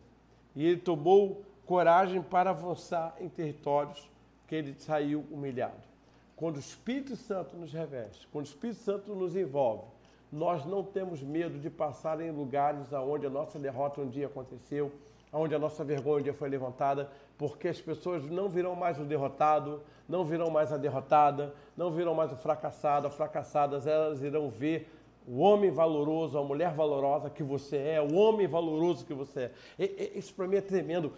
e 0.56 0.66
ele 0.66 0.78
tomou 0.78 1.42
coragem 1.66 2.22
para 2.22 2.50
avançar 2.50 3.16
em 3.20 3.30
territórios 3.30 4.10
que 4.46 4.56
ele 4.56 4.76
saiu 4.78 5.24
humilhado. 5.32 5.88
Quando 6.36 6.58
o 6.58 6.60
Espírito 6.60 7.16
Santo 7.16 7.56
nos 7.56 7.72
reveste, 7.72 8.28
quando 8.32 8.46
o 8.46 8.50
Espírito 8.50 8.80
Santo 8.80 9.16
nos 9.16 9.36
envolve, 9.36 9.84
nós 10.32 10.66
não 10.66 10.84
temos 10.84 11.22
medo 11.22 11.60
de 11.60 11.70
passar 11.70 12.20
em 12.22 12.32
lugares 12.32 12.92
onde 12.94 13.26
a 13.26 13.30
nossa 13.30 13.58
derrota 13.58 14.02
um 14.02 14.10
dia 14.10 14.28
aconteceu, 14.28 14.92
onde 15.32 15.56
a 15.56 15.60
nossa 15.60 15.84
vergonha 15.84 16.20
um 16.20 16.24
dia 16.24 16.34
foi 16.34 16.50
levantada, 16.50 17.10
porque 17.40 17.70
as 17.70 17.80
pessoas 17.80 18.30
não 18.30 18.50
virão 18.50 18.76
mais 18.76 19.00
o 19.00 19.06
derrotado, 19.06 19.82
não 20.10 20.26
virão 20.26 20.50
mais 20.50 20.74
a 20.74 20.78
derrotada, 20.78 21.56
não 21.76 21.90
virão 21.90 22.14
mais 22.14 22.34
o 22.34 22.36
fracassado, 22.36 23.08
as 23.08 23.16
fracassadas, 23.16 23.88
elas 23.88 24.22
irão 24.22 24.50
ver 24.50 24.92
o 25.26 25.40
homem 25.40 25.72
valoroso, 25.72 26.38
a 26.38 26.44
mulher 26.44 26.74
valorosa 26.74 27.30
que 27.30 27.42
você 27.42 27.78
é, 27.78 28.02
o 28.02 28.14
homem 28.14 28.46
valoroso 28.46 29.06
que 29.06 29.14
você 29.14 29.52
é. 29.80 30.18
isso 30.18 30.34
para 30.34 30.48
mim 30.48 30.58
é 30.58 30.62
tremendo. 30.62 31.14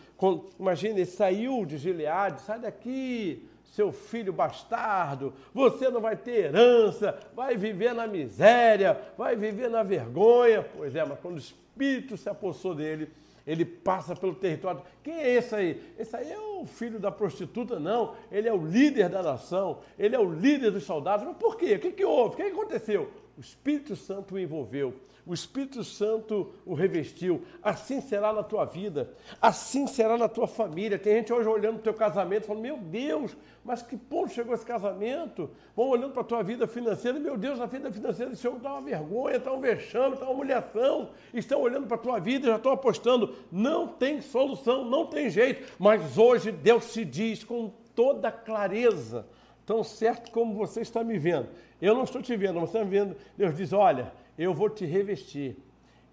Imagina, 0.60 1.00
ele 1.00 1.08
saiu 1.08 1.66
de 1.66 1.80
Gileade, 1.80 2.42
sai 2.42 2.60
daqui, 2.60 3.50
seu 3.64 3.92
filho 3.92 4.32
bastardo, 4.32 5.34
você 5.52 5.90
não 5.90 6.02
vai 6.02 6.16
ter 6.16 6.46
herança, 6.46 7.18
vai 7.34 7.58
viver 7.58 7.96
na 7.96 8.06
miséria, 8.06 8.96
vai 9.18 9.36
viver 9.36 9.72
na 9.72 9.82
vergonha. 9.82 10.64
Pois 10.78 10.96
é, 10.96 11.04
mas 11.04 11.20
quando 11.20 11.38
o 11.38 11.40
Espírito 11.40 12.16
se 12.16 12.30
apossou 12.30 12.76
dele, 12.76 13.10
ele 13.46 13.66
passa 13.66 14.16
pelo 14.16 14.36
território. 14.36 14.82
Quem 15.04 15.14
é 15.16 15.36
esse 15.36 15.56
aí? 15.56 15.82
Esse 15.98 16.16
aí 16.16 16.32
é 16.32 16.40
o 16.40 16.66
filho 16.66 17.00
da 17.00 17.12
prostituta, 17.12 17.80
não. 17.80 18.16
Ele 18.32 18.48
é 18.48 18.54
o 18.54 18.66
líder 18.66 19.10
da 19.10 19.24
nação, 19.24 19.80
ele 19.98 20.16
é 20.16 20.20
o 20.20 20.32
líder 20.32 20.72
dos 20.72 20.84
soldados. 20.84 21.26
Mas 21.26 21.38
por 21.38 21.58
quê? 21.58 21.76
O 21.76 21.80
que, 21.80 21.92
que 21.92 22.06
houve? 22.06 22.34
O 22.34 22.38
que, 22.38 22.44
aconteceu? 22.44 23.10
O 23.38 23.42
Espírito 23.42 23.96
Santo 23.96 24.36
o 24.36 24.40
envolveu 24.40 24.94
o 25.26 25.34
Espírito 25.34 25.84
Santo 25.84 26.54
o 26.66 26.74
revestiu. 26.74 27.44
Assim 27.62 28.02
será 28.02 28.34
na 28.34 28.44
tua 28.44 28.66
vida, 28.66 29.14
assim 29.42 29.86
será 29.88 30.18
na 30.18 30.28
tua 30.28 30.48
família. 30.48 30.98
Tem 30.98 31.18
gente 31.18 31.32
hoje 31.32 31.48
olhando 31.48 31.76
para 31.76 31.82
o 31.82 31.84
teu 31.84 31.94
casamento, 31.94 32.48
falando: 32.48 32.64
Meu 32.64 32.78
Deus, 32.78 33.36
mas 33.64 33.82
que 33.82 33.96
ponto 33.96 34.34
chegou 34.34 34.54
esse 34.56 34.66
casamento? 34.66 35.50
Vão 35.76 35.90
olhando 35.90 36.12
para 36.14 36.22
a 36.22 36.26
tua 36.26 36.44
vida 36.44 36.66
financeira, 36.66 37.20
meu 37.20 37.38
Deus, 37.38 37.60
a 37.60 37.66
vida 37.66 37.92
financeira 37.92 38.32
desse 38.32 38.48
homem 38.48 38.58
está 38.58 38.72
uma 38.72 38.82
vergonha, 38.82 39.38
está 39.38 39.52
um 39.52 39.60
vexame, 39.60 40.14
está 40.16 40.26
uma 40.26 40.34
humilhação. 40.34 41.10
Estão 41.34 41.62
olhando 41.62 41.88
para 41.88 41.96
a 41.96 42.00
tua 42.00 42.20
vida 42.20 42.48
e 42.48 42.50
já 42.50 42.56
estão 42.56 42.72
apostando: 42.72 43.36
Não 43.52 43.88
tem 43.88 44.22
solução, 44.22 44.84
não 44.84 45.06
tem 45.06 45.30
jeito. 45.30 45.76
Mas 45.78 46.18
hoje 46.18 46.52
Deus 46.52 46.86
se 46.86 47.06
diz 47.06 47.44
com 47.44 47.72
toda 47.94 48.32
clareza, 48.32 49.28
tão 49.66 49.84
certo 49.84 50.32
como 50.32 50.56
você 50.56 50.82
está 50.82 51.04
me 51.04 51.20
vendo. 51.20 51.48
Eu 51.80 51.94
não 51.94 52.04
estou 52.04 52.22
te 52.22 52.36
vendo, 52.36 52.60
você 52.60 52.78
está 52.78 52.86
me 52.86 52.92
vendo. 52.92 53.16
Deus 53.38 53.56
diz: 53.56 53.72
Olha 53.72 54.12
eu 54.38 54.54
vou 54.54 54.70
te 54.70 54.86
revestir. 54.86 55.58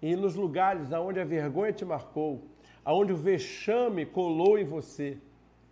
E 0.01 0.15
nos 0.15 0.35
lugares 0.35 0.91
onde 0.91 1.19
a 1.19 1.25
vergonha 1.25 1.73
te 1.73 1.83
marcou, 1.83 2.41
aonde 2.85 3.11
o 3.11 3.17
vexame 3.17 4.05
colou 4.05 4.57
em 4.57 4.63
você, 4.63 5.17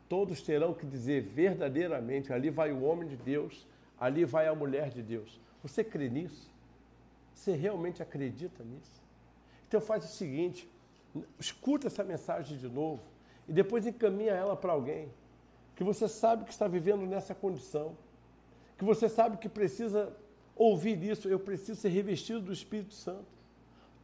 todos 0.09 0.41
terão 0.41 0.73
que 0.73 0.85
dizer 0.85 1.21
verdadeiramente: 1.21 2.33
ali 2.33 2.49
vai 2.49 2.71
o 2.71 2.83
homem 2.83 3.07
de 3.07 3.15
Deus, 3.15 3.65
ali 3.99 4.25
vai 4.25 4.47
a 4.47 4.55
mulher 4.55 4.89
de 4.89 5.01
Deus. 5.01 5.39
Você 5.61 5.83
crê 5.83 6.09
nisso? 6.09 6.51
Você 7.33 7.53
realmente 7.53 8.01
acredita 8.01 8.63
nisso? 8.63 9.01
Então 9.67 9.79
faz 9.79 10.03
o 10.03 10.07
seguinte: 10.07 10.69
escuta 11.39 11.87
essa 11.87 12.03
mensagem 12.03 12.57
de 12.57 12.67
novo 12.67 13.01
e 13.47 13.53
depois 13.53 13.85
encaminha 13.85 14.33
ela 14.33 14.55
para 14.55 14.73
alguém 14.73 15.09
que 15.75 15.83
você 15.83 16.07
sabe 16.07 16.43
que 16.43 16.51
está 16.51 16.67
vivendo 16.67 17.05
nessa 17.05 17.35
condição, 17.35 17.95
que 18.77 18.83
você 18.83 19.07
sabe 19.07 19.37
que 19.37 19.47
precisa 19.47 20.11
ouvir 20.57 21.01
isso, 21.03 21.27
eu 21.27 21.39
preciso 21.39 21.79
ser 21.79 21.89
revestido 21.89 22.41
do 22.41 22.53
Espírito 22.53 22.93
Santo. 22.93 23.25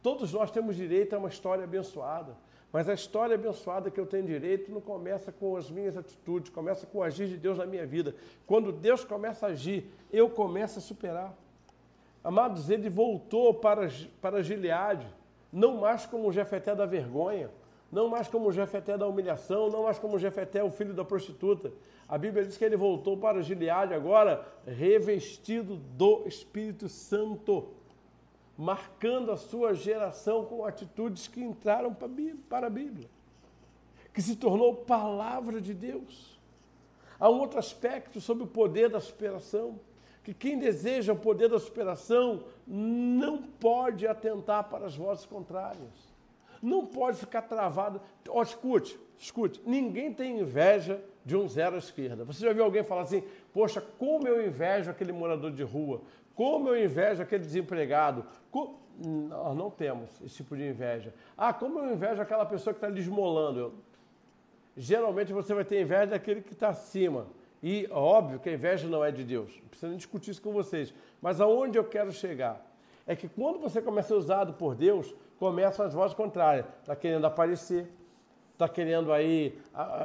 Todos 0.02 0.32
nós 0.32 0.50
temos 0.50 0.76
direito 0.76 1.14
a 1.14 1.18
uma 1.18 1.28
história 1.28 1.64
abençoada, 1.64 2.36
mas 2.72 2.88
a 2.88 2.94
história 2.94 3.34
abençoada 3.34 3.90
que 3.90 3.98
eu 3.98 4.06
tenho 4.06 4.26
direito 4.26 4.70
não 4.70 4.80
começa 4.80 5.30
com 5.32 5.56
as 5.56 5.70
minhas 5.70 5.96
atitudes, 5.96 6.50
começa 6.50 6.86
com 6.86 6.98
o 6.98 7.02
agir 7.02 7.28
de 7.28 7.36
Deus 7.36 7.58
na 7.58 7.64
minha 7.64 7.86
vida. 7.86 8.14
Quando 8.46 8.72
Deus 8.72 9.04
começa 9.04 9.46
a 9.46 9.50
agir, 9.50 9.90
eu 10.12 10.28
começo 10.28 10.78
a 10.78 10.82
superar. 10.82 11.34
Amados, 12.22 12.70
ele 12.70 12.90
voltou 12.90 13.54
para, 13.54 13.88
para 14.20 14.42
Gileade, 14.42 15.06
não 15.52 15.76
mais 15.76 16.04
como 16.04 16.28
o 16.28 16.32
Jefeté 16.32 16.74
da 16.74 16.84
vergonha, 16.84 17.50
não 17.94 18.08
mais 18.08 18.26
como 18.26 18.48
o 18.48 18.52
Jefeté 18.52 18.98
da 18.98 19.06
humilhação, 19.06 19.70
não 19.70 19.84
mais 19.84 20.00
como 20.00 20.16
o 20.16 20.18
Jefeté, 20.18 20.64
o 20.64 20.68
filho 20.68 20.92
da 20.92 21.04
prostituta. 21.04 21.72
A 22.08 22.18
Bíblia 22.18 22.44
diz 22.44 22.56
que 22.56 22.64
ele 22.64 22.76
voltou 22.76 23.16
para 23.16 23.40
Gileade 23.40 23.94
agora 23.94 24.44
revestido 24.66 25.76
do 25.76 26.26
Espírito 26.26 26.88
Santo, 26.88 27.68
marcando 28.58 29.30
a 29.30 29.36
sua 29.36 29.74
geração 29.74 30.44
com 30.44 30.64
atitudes 30.64 31.28
que 31.28 31.40
entraram 31.40 31.94
para 31.94 32.66
a 32.66 32.70
Bíblia, 32.70 33.08
que 34.12 34.20
se 34.20 34.34
tornou 34.34 34.74
palavra 34.74 35.60
de 35.60 35.72
Deus. 35.72 36.36
Há 37.18 37.30
um 37.30 37.38
outro 37.38 37.60
aspecto 37.60 38.20
sobre 38.20 38.42
o 38.42 38.48
poder 38.48 38.90
da 38.90 38.98
superação, 38.98 39.78
que 40.24 40.34
quem 40.34 40.58
deseja 40.58 41.12
o 41.12 41.16
poder 41.16 41.48
da 41.48 41.60
superação 41.60 42.42
não 42.66 43.40
pode 43.40 44.04
atentar 44.04 44.64
para 44.64 44.86
as 44.86 44.96
vozes 44.96 45.24
contrárias 45.26 46.13
não 46.64 46.86
pode 46.86 47.18
ficar 47.18 47.42
travado. 47.42 48.00
Oh, 48.28 48.42
escute, 48.42 48.98
escute, 49.18 49.60
ninguém 49.66 50.12
tem 50.12 50.40
inveja 50.40 51.00
de 51.24 51.36
um 51.36 51.46
zero 51.48 51.76
à 51.76 51.78
esquerda. 51.78 52.24
Você 52.24 52.44
já 52.44 52.52
viu 52.52 52.64
alguém 52.64 52.82
falar 52.82 53.02
assim, 53.02 53.22
poxa, 53.52 53.80
como 53.98 54.26
eu 54.26 54.46
invejo 54.46 54.90
aquele 54.90 55.12
morador 55.12 55.50
de 55.50 55.62
rua, 55.62 56.00
como 56.34 56.68
eu 56.68 56.84
invejo 56.84 57.22
aquele 57.22 57.44
desempregado. 57.44 58.24
Como... 58.50 58.82
Nós 58.96 59.56
não 59.56 59.70
temos 59.70 60.20
esse 60.22 60.36
tipo 60.36 60.56
de 60.56 60.68
inveja. 60.68 61.12
Ah, 61.36 61.52
como 61.52 61.80
eu 61.80 61.92
invejo 61.92 62.22
aquela 62.22 62.46
pessoa 62.46 62.72
que 62.72 62.78
está 62.78 62.88
lhe 62.88 63.00
esmolando. 63.00 63.58
Eu... 63.58 63.74
Geralmente 64.76 65.32
você 65.32 65.52
vai 65.52 65.64
ter 65.64 65.80
inveja 65.80 66.06
daquele 66.06 66.40
que 66.40 66.52
está 66.52 66.68
acima 66.68 67.26
E 67.62 67.88
óbvio 67.90 68.38
que 68.38 68.48
a 68.48 68.52
inveja 68.52 68.86
não 68.88 69.04
é 69.04 69.10
de 69.10 69.24
Deus. 69.24 69.58
Não 69.60 69.68
precisa 69.68 69.96
discutir 69.96 70.30
isso 70.30 70.42
com 70.42 70.52
vocês. 70.52 70.94
Mas 71.20 71.40
aonde 71.40 71.76
eu 71.76 71.84
quero 71.84 72.12
chegar? 72.12 72.64
É 73.06 73.16
que 73.16 73.28
quando 73.28 73.58
você 73.58 73.82
começa 73.82 74.08
a 74.08 74.08
ser 74.08 74.14
usado 74.14 74.54
por 74.54 74.76
Deus, 74.76 75.12
começam 75.38 75.84
as 75.84 75.94
vozes 75.94 76.14
contrárias. 76.14 76.66
Está 76.80 76.94
querendo 76.94 77.26
aparecer, 77.26 77.90
está 78.52 78.68
querendo 78.68 79.12
aí, 79.12 79.58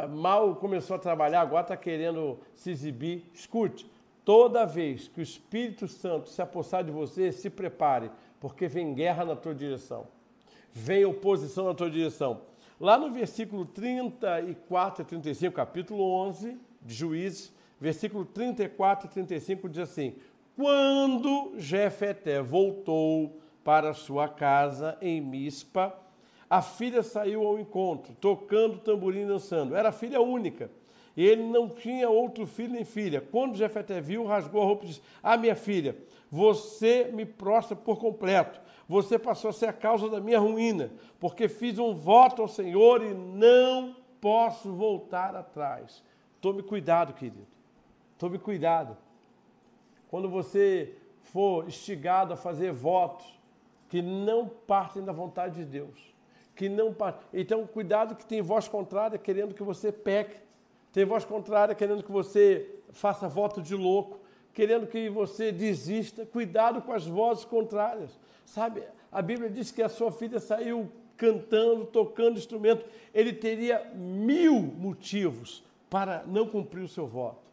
mal 0.10 0.56
começou 0.56 0.96
a 0.96 1.00
trabalhar, 1.00 1.42
agora 1.42 1.62
está 1.62 1.78
querendo 1.78 2.40
se 2.54 2.72
exibir. 2.72 3.30
Escute, 3.34 3.90
toda 4.26 4.66
vez 4.66 5.08
que 5.08 5.20
o 5.20 5.24
Espírito 5.24 5.88
Santo 5.88 6.30
se 6.30 6.42
apossar 6.42 6.84
de 6.84 6.92
você, 6.92 7.32
se 7.32 7.50
prepare, 7.50 8.12
porque 8.40 8.68
vem 8.68 8.94
guerra 8.94 9.26
na 9.26 9.36
tua 9.36 9.54
direção, 9.54 10.08
vem 10.74 11.06
oposição 11.06 11.66
na 11.66 11.74
tua 11.74 11.90
direção. 11.90 12.42
Lá 12.80 12.98
no 12.98 13.12
versículo 13.12 13.66
34 13.66 15.02
e 15.02 15.06
35, 15.06 15.56
capítulo 15.56 16.04
11 16.04 16.58
de 16.82 16.94
Juízes, 16.94 17.54
versículo 17.80 18.26
34 18.26 19.08
e 19.08 19.12
35 19.12 19.70
diz 19.70 19.90
assim: 19.90 20.16
Quando 20.56 21.54
Jefeté 21.58 22.42
voltou 22.42 23.40
para 23.64 23.94
sua 23.94 24.28
casa 24.28 24.98
em 25.02 25.22
Mispa, 25.22 25.96
a 26.50 26.62
filha 26.62 27.04
saiu 27.04 27.46
ao 27.46 27.60
encontro, 27.60 28.16
tocando 28.20 28.80
tamborim 28.80 29.22
e 29.22 29.28
dançando. 29.28 29.76
Era 29.76 29.92
filha 29.92 30.20
única. 30.20 30.72
E 31.16 31.26
ele 31.26 31.44
não 31.44 31.70
tinha 31.70 32.10
outro 32.10 32.48
filho 32.48 32.74
nem 32.74 32.86
filha. 32.86 33.22
Quando 33.22 33.58
Jefeté 33.58 34.00
viu, 34.00 34.26
rasgou 34.26 34.62
a 34.62 34.66
roupa 34.66 34.86
e 34.86 34.88
disse: 34.88 35.02
Ah, 35.22 35.38
minha 35.38 35.56
filha, 35.56 35.98
você 36.32 37.10
me 37.14 37.26
prostra 37.26 37.76
por 37.76 38.00
completo 38.00 38.60
você 38.90 39.20
passou 39.20 39.52
a 39.52 39.54
ser 39.54 39.68
a 39.68 39.74
causa 39.74 40.10
da 40.10 40.20
minha 40.20 40.40
ruína, 40.40 40.92
porque 41.20 41.48
fiz 41.48 41.78
um 41.78 41.94
voto 41.94 42.42
ao 42.42 42.48
Senhor 42.48 43.04
e 43.04 43.14
não 43.14 43.96
posso 44.20 44.74
voltar 44.74 45.36
atrás. 45.36 46.04
Tome 46.42 46.64
cuidado, 46.64 47.14
querido. 47.14 47.46
Tome 48.18 48.40
cuidado. 48.40 48.98
Quando 50.10 50.28
você 50.28 50.98
for 51.22 51.68
instigado 51.68 52.34
a 52.34 52.36
fazer 52.36 52.72
votos 52.72 53.39
que 53.90 54.02
não 54.02 54.48
partem 54.48 55.04
da 55.04 55.12
vontade 55.12 55.56
de 55.56 55.66
Deus, 55.66 56.14
que 56.56 56.70
não 56.70 56.94
partem. 56.94 57.28
Então, 57.34 57.66
cuidado 57.66 58.16
que 58.16 58.26
tem 58.26 58.42
voz 58.42 58.68
contrária 58.68 59.18
querendo 59.18 59.54
que 59.54 59.64
você 59.64 59.92
peque, 59.92 60.38
tem 60.94 61.06
voz 61.06 61.26
contrária 61.26 61.76
querendo 61.76 62.04
que 62.04 62.12
você 62.12 62.70
faça 62.92 63.28
voto 63.28 63.62
de 63.62 63.76
louco, 63.76 64.20
querendo 64.54 64.88
que 64.88 65.10
você 65.10 65.52
desista. 65.52 66.26
Cuidado 66.26 66.82
com 66.82 66.94
as 66.94 67.06
vozes 67.06 67.46
contrárias. 67.46 68.18
Sabe, 68.46 68.84
a 69.12 69.22
Bíblia 69.22 69.50
diz 69.50 69.72
que 69.72 69.82
a 69.82 69.90
sua 69.90 70.12
filha 70.12 70.40
saiu 70.40 70.92
cantando, 71.18 71.86
tocando 71.86 72.38
instrumento. 72.38 72.86
Ele 73.14 73.34
teria 73.34 73.92
mil 73.96 74.60
motivos 74.60 75.64
para 75.90 76.24
não 76.26 76.48
cumprir 76.48 76.84
o 76.84 76.88
seu 76.88 77.08
voto. 77.08 77.50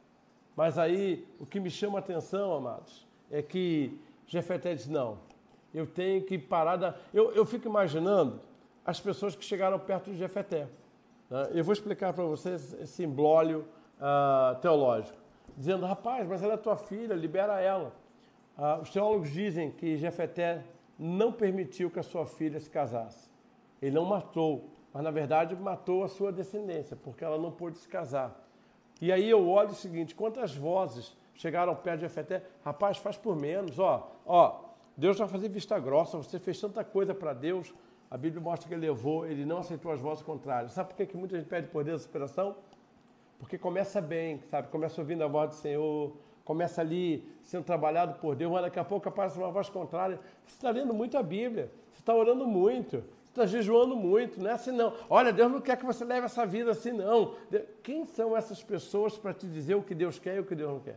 Mas 0.54 0.78
aí, 0.78 1.26
o 1.38 1.44
que 1.44 1.60
me 1.60 1.70
chama 1.70 1.98
a 1.98 2.00
atenção, 2.00 2.54
amados, 2.54 3.06
é 3.30 3.42
que 3.42 3.98
Jefeté 4.26 4.74
diz, 4.74 4.86
não, 4.86 5.18
eu 5.76 5.86
tenho 5.86 6.22
que 6.22 6.38
parar 6.38 6.76
da... 6.76 6.94
Eu, 7.12 7.32
eu 7.32 7.44
fico 7.44 7.68
imaginando 7.68 8.40
as 8.82 8.98
pessoas 8.98 9.36
que 9.36 9.44
chegaram 9.44 9.78
perto 9.78 10.10
de 10.10 10.16
Jefeté. 10.16 10.66
Né? 11.28 11.50
Eu 11.52 11.62
vou 11.62 11.74
explicar 11.74 12.14
para 12.14 12.24
vocês 12.24 12.72
esse 12.80 13.04
emblólio 13.04 13.66
uh, 14.00 14.58
teológico. 14.60 15.18
Dizendo, 15.54 15.84
rapaz, 15.84 16.26
mas 16.26 16.42
ela 16.42 16.54
é 16.54 16.56
tua 16.56 16.76
filha, 16.76 17.14
libera 17.14 17.60
ela. 17.60 17.92
Uh, 18.56 18.80
os 18.80 18.88
teólogos 18.88 19.30
dizem 19.30 19.70
que 19.70 19.98
Jefeté 19.98 20.64
não 20.98 21.30
permitiu 21.30 21.90
que 21.90 21.98
a 21.98 22.02
sua 22.02 22.24
filha 22.24 22.58
se 22.58 22.70
casasse. 22.70 23.28
Ele 23.82 23.94
não 23.94 24.06
matou, 24.06 24.70
mas 24.94 25.02
na 25.02 25.10
verdade 25.10 25.54
matou 25.54 26.04
a 26.04 26.08
sua 26.08 26.32
descendência, 26.32 26.96
porque 26.96 27.22
ela 27.22 27.36
não 27.36 27.52
pôde 27.52 27.76
se 27.76 27.86
casar. 27.86 28.34
E 28.98 29.12
aí 29.12 29.28
eu 29.28 29.46
olho 29.46 29.72
o 29.72 29.74
seguinte: 29.74 30.14
quantas 30.14 30.56
vozes 30.56 31.14
chegaram 31.34 31.74
perto 31.74 31.96
de 31.96 32.06
Jefeté? 32.06 32.42
Rapaz, 32.64 32.96
faz 32.96 33.18
por 33.18 33.36
menos, 33.36 33.78
ó, 33.78 34.10
ó, 34.24 34.65
Deus 34.96 35.18
vai 35.18 35.28
fazer 35.28 35.48
vista 35.48 35.78
grossa, 35.78 36.16
você 36.16 36.38
fez 36.38 36.58
tanta 36.58 36.82
coisa 36.82 37.14
para 37.14 37.34
Deus. 37.34 37.74
A 38.10 38.16
Bíblia 38.16 38.40
mostra 38.40 38.66
que 38.68 38.74
ele 38.74 38.86
levou, 38.86 39.26
ele 39.26 39.44
não 39.44 39.58
aceitou 39.58 39.92
as 39.92 40.00
vozes 40.00 40.22
contrárias. 40.22 40.72
Sabe 40.72 40.90
por 40.90 40.96
que, 40.96 41.06
que 41.06 41.16
muita 41.16 41.36
gente 41.36 41.48
pede 41.48 41.68
por 41.68 41.84
Deus 41.84 42.02
superação? 42.02 42.56
Porque 43.38 43.58
começa 43.58 44.00
bem, 44.00 44.40
sabe? 44.50 44.68
Começa 44.68 45.00
ouvindo 45.00 45.22
a 45.22 45.26
voz 45.26 45.50
do 45.50 45.56
Senhor, 45.56 46.16
começa 46.44 46.80
ali 46.80 47.28
sendo 47.42 47.64
trabalhado 47.64 48.18
por 48.20 48.34
Deus, 48.34 48.50
mas 48.50 48.62
daqui 48.62 48.78
a 48.78 48.84
pouco 48.84 49.08
aparece 49.08 49.36
uma 49.36 49.50
voz 49.50 49.68
contrária. 49.68 50.18
Você 50.46 50.54
está 50.54 50.70
lendo 50.70 50.94
muito 50.94 51.18
a 51.18 51.22
Bíblia, 51.22 51.70
você 51.92 52.00
está 52.00 52.14
orando 52.14 52.46
muito, 52.46 52.98
você 53.22 53.30
está 53.30 53.46
jejuando 53.46 53.96
muito, 53.96 54.40
não 54.40 54.48
é 54.48 54.54
assim 54.54 54.70
não. 54.70 54.94
Olha, 55.10 55.32
Deus 55.32 55.52
não 55.52 55.60
quer 55.60 55.76
que 55.76 55.84
você 55.84 56.04
leve 56.04 56.24
essa 56.24 56.46
vida 56.46 56.70
assim 56.70 56.92
não. 56.92 57.34
Quem 57.82 58.06
são 58.06 58.34
essas 58.34 58.62
pessoas 58.62 59.18
para 59.18 59.34
te 59.34 59.46
dizer 59.46 59.74
o 59.74 59.82
que 59.82 59.94
Deus 59.94 60.18
quer 60.18 60.36
e 60.36 60.40
o 60.40 60.44
que 60.44 60.54
Deus 60.54 60.70
não 60.70 60.80
quer? 60.80 60.96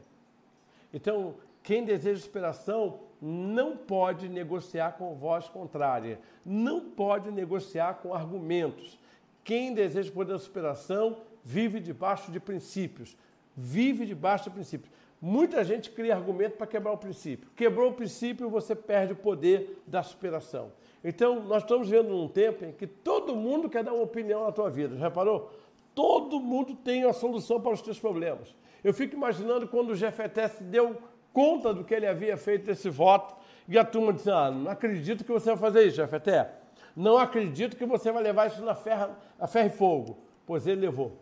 Então, 0.93 1.35
quem 1.61 1.83
deseja 1.83 2.19
inspiração 2.19 3.08
não 3.21 3.75
pode 3.75 4.29
negociar 4.29 4.93
com 4.93 5.15
voz 5.15 5.47
contrária, 5.47 6.19
não 6.45 6.81
pode 6.81 7.31
negociar 7.31 7.95
com 7.95 8.13
argumentos. 8.13 8.97
Quem 9.43 9.73
deseja 9.73 10.11
poder 10.11 10.35
de 10.35 10.41
inspiração 10.41 11.17
vive 11.43 11.79
debaixo 11.79 12.31
de 12.31 12.39
princípios, 12.39 13.17
vive 13.55 14.05
debaixo 14.05 14.45
de 14.45 14.49
princípios. 14.51 14.91
Muita 15.21 15.63
gente 15.65 15.89
cria 15.89 16.15
argumento 16.15 16.55
para 16.55 16.65
quebrar 16.65 16.93
o 16.93 16.97
princípio. 16.97 17.49
Quebrou 17.55 17.89
o 17.89 17.93
princípio, 17.93 18.49
você 18.49 18.73
perde 18.73 19.13
o 19.13 19.17
poder 19.17 19.81
da 19.85 20.01
superação. 20.01 20.71
Então, 21.03 21.43
nós 21.43 21.63
estamos 21.63 21.89
vendo 21.89 22.15
um 22.15 22.27
tempo 22.27 22.63
em 22.63 22.71
que 22.71 22.87
todo 22.87 23.35
mundo 23.35 23.69
quer 23.69 23.83
dar 23.83 23.93
uma 23.93 24.03
opinião 24.03 24.45
na 24.45 24.51
tua 24.51 24.69
vida. 24.69 24.95
Já 24.95 25.05
reparou? 25.05 25.51
Todo 25.93 26.39
mundo 26.39 26.73
tem 26.73 27.03
a 27.03 27.11
solução 27.11 27.59
para 27.59 27.73
os 27.73 27.81
teus 27.81 27.99
problemas. 27.99 28.55
Eu 28.81 28.93
fico 28.93 29.15
imaginando 29.15 29.67
quando 29.67 29.89
o 29.89 29.95
Jefeté 29.95 30.49
deu 30.61 30.95
conta 31.33 31.73
do 31.73 31.83
que 31.83 31.93
ele 31.93 32.07
havia 32.07 32.37
feito 32.37 32.69
esse 32.69 32.89
voto 32.89 33.35
e 33.67 33.77
a 33.77 33.85
turma 33.85 34.13
disse: 34.13 34.29
Ah, 34.29 34.51
não 34.51 34.71
acredito 34.71 35.23
que 35.23 35.31
você 35.31 35.49
vai 35.49 35.57
fazer 35.57 35.87
isso, 35.87 35.97
Jefeté. 35.97 36.49
Não 36.95 37.17
acredito 37.17 37.77
que 37.77 37.85
você 37.85 38.11
vai 38.11 38.23
levar 38.23 38.47
isso 38.47 38.63
na 38.63 38.75
ferro, 38.75 39.15
a 39.39 39.47
ferro 39.47 39.67
e 39.67 39.71
fogo. 39.71 40.17
Pois 40.45 40.67
ele 40.67 40.81
levou. 40.81 41.17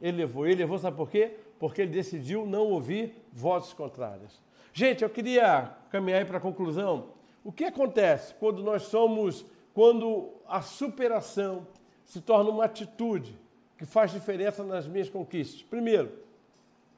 Ele 0.00 0.18
levou. 0.18 0.46
Ele 0.46 0.56
levou, 0.56 0.78
sabe 0.78 0.96
por 0.96 1.08
quê? 1.08 1.36
porque 1.60 1.82
ele 1.82 1.90
decidiu 1.92 2.46
não 2.46 2.68
ouvir 2.68 3.14
vozes 3.30 3.74
contrárias. 3.74 4.40
Gente, 4.72 5.04
eu 5.04 5.10
queria 5.10 5.70
caminhar 5.90 6.24
para 6.24 6.38
a 6.38 6.40
conclusão. 6.40 7.10
O 7.44 7.52
que 7.52 7.64
acontece 7.64 8.34
quando 8.40 8.62
nós 8.62 8.84
somos, 8.84 9.44
quando 9.74 10.30
a 10.48 10.62
superação 10.62 11.66
se 12.02 12.22
torna 12.22 12.48
uma 12.48 12.64
atitude 12.64 13.38
que 13.76 13.84
faz 13.84 14.10
diferença 14.10 14.64
nas 14.64 14.86
minhas 14.88 15.10
conquistas? 15.10 15.62
Primeiro, 15.62 16.10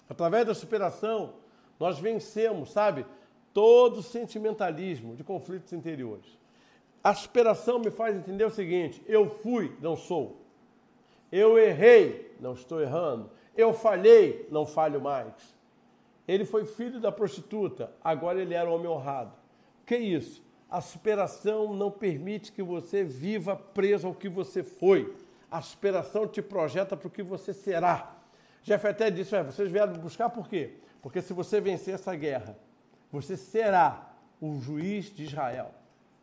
através 0.09 0.47
da 0.47 0.55
superação, 0.55 1.35
nós 1.83 1.99
vencemos, 1.99 2.71
sabe, 2.71 3.05
todo 3.53 4.05
sentimentalismo 4.05 5.17
de 5.17 5.25
conflitos 5.25 5.73
interiores. 5.73 6.39
A 7.03 7.13
superação 7.13 7.81
me 7.81 7.91
faz 7.91 8.17
entender 8.17 8.45
o 8.45 8.51
seguinte: 8.51 9.03
eu 9.05 9.29
fui, 9.29 9.77
não 9.81 9.97
sou. 9.97 10.37
Eu 11.33 11.59
errei, 11.59 12.37
não 12.39 12.53
estou 12.53 12.81
errando. 12.81 13.29
Eu 13.57 13.75
falhei, 13.75 14.47
não 14.49 14.65
falho 14.65 15.01
mais. 15.01 15.35
Ele 16.29 16.45
foi 16.45 16.65
filho 16.65 17.01
da 17.01 17.11
prostituta, 17.11 17.91
agora 18.05 18.41
ele 18.41 18.55
era 18.55 18.71
homem 18.71 18.87
honrado. 18.87 19.33
O 19.83 19.87
que 19.87 19.97
é 19.97 19.99
isso? 19.99 20.41
A 20.71 20.81
superação 20.81 21.75
não 21.75 21.91
permite 21.91 22.53
que 22.53 22.63
você 22.63 23.03
viva 23.03 23.57
preso 23.57 24.07
ao 24.07 24.15
que 24.15 24.29
você 24.29 24.63
foi. 24.63 25.13
A 25.51 25.61
superação 25.61 26.29
te 26.29 26.41
projeta 26.41 26.97
para 26.97 27.09
o 27.09 27.11
que 27.11 27.25
você 27.25 27.53
será. 27.53 28.15
Jefeté 28.63 29.11
disse: 29.11 29.35
é, 29.35 29.43
vocês 29.43 29.69
vieram 29.69 29.95
buscar 29.95 30.31
por 30.31 30.49
quê? 30.49 30.75
Porque 31.03 31.21
se 31.21 31.35
você 31.35 31.61
vencer 31.61 31.95
essa 31.95 32.15
guerra, 32.17 32.57
você 33.11 33.37
será 33.37 34.15
o 34.41 34.59
juiz 34.61 35.07
de 35.15 35.25
Israel. 35.25 35.75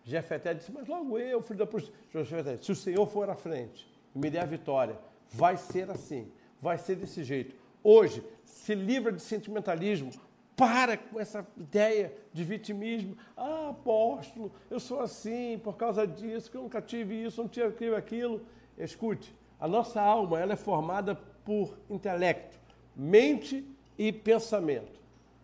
Jefeté 0.03 0.55
disse: 0.55 0.71
Mas 0.71 0.87
logo 0.87 1.19
eu, 1.19 1.41
filho 1.41 1.59
da 1.59 1.67
prostituta. 1.67 2.57
Se 2.63 2.71
o 2.71 2.75
Senhor 2.75 3.05
for 3.05 3.29
à 3.29 3.35
frente 3.35 3.87
e 4.15 4.17
me 4.17 4.31
der 4.31 4.41
a 4.41 4.45
vitória, 4.45 4.97
vai 5.29 5.57
ser 5.57 5.91
assim 5.91 6.31
vai 6.61 6.77
ser 6.77 6.95
desse 6.95 7.23
jeito. 7.23 7.55
Hoje, 7.83 8.23
se 8.43 8.75
livra 8.75 9.11
de 9.11 9.21
sentimentalismo, 9.21 10.11
para 10.55 10.97
com 10.97 11.19
essa 11.19 11.47
ideia 11.57 12.13
de 12.33 12.43
vitimismo. 12.43 13.17
Ah, 13.35 13.69
apóstolo, 13.69 14.51
eu 14.69 14.79
sou 14.79 14.99
assim 14.99 15.57
por 15.63 15.77
causa 15.77 16.05
disso, 16.05 16.51
que 16.51 16.57
eu 16.57 16.63
nunca 16.63 16.81
tive 16.81 17.23
isso, 17.23 17.41
não 17.41 17.47
tive 17.47 17.95
aquilo. 17.95 18.41
Escute, 18.77 19.33
a 19.59 19.67
nossa 19.67 20.01
alma 20.01 20.39
ela 20.39 20.53
é 20.53 20.57
formada 20.57 21.15
por 21.15 21.77
intelecto, 21.89 22.59
mente 22.95 23.65
e 23.99 24.13
pensamento. 24.13 24.97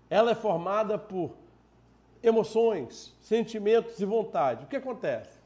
Ela 0.10 0.32
é 0.32 0.36
formada 0.36 0.98
por 0.98 1.36
emoções, 2.24 3.14
sentimentos 3.20 4.00
e 4.00 4.06
vontade. 4.06 4.64
O 4.64 4.68
que 4.68 4.78
acontece? 4.78 5.38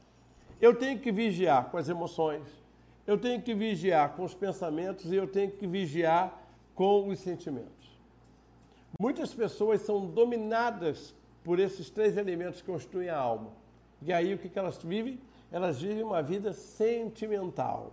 Eu 0.60 0.76
tenho 0.76 1.00
que 1.00 1.10
vigiar 1.10 1.70
com 1.70 1.76
as 1.76 1.88
emoções, 1.88 2.46
eu 3.06 3.18
tenho 3.18 3.42
que 3.42 3.52
vigiar 3.52 4.14
com 4.14 4.22
os 4.22 4.34
pensamentos 4.34 5.10
e 5.10 5.16
eu 5.16 5.26
tenho 5.26 5.50
que 5.50 5.66
vigiar 5.66 6.40
com 6.74 7.08
os 7.08 7.18
sentimentos. 7.18 7.90
Muitas 8.98 9.34
pessoas 9.34 9.80
são 9.80 10.06
dominadas 10.06 11.14
por 11.42 11.58
esses 11.58 11.90
três 11.90 12.16
elementos 12.16 12.60
que 12.60 12.70
constituem 12.70 13.08
a 13.08 13.18
alma. 13.18 13.50
E 14.02 14.12
aí 14.12 14.32
o 14.32 14.38
que, 14.38 14.56
elas 14.56 14.78
vivem? 14.82 15.18
Elas 15.50 15.80
vivem 15.80 16.04
uma 16.04 16.22
vida 16.22 16.52
sentimental. 16.52 17.92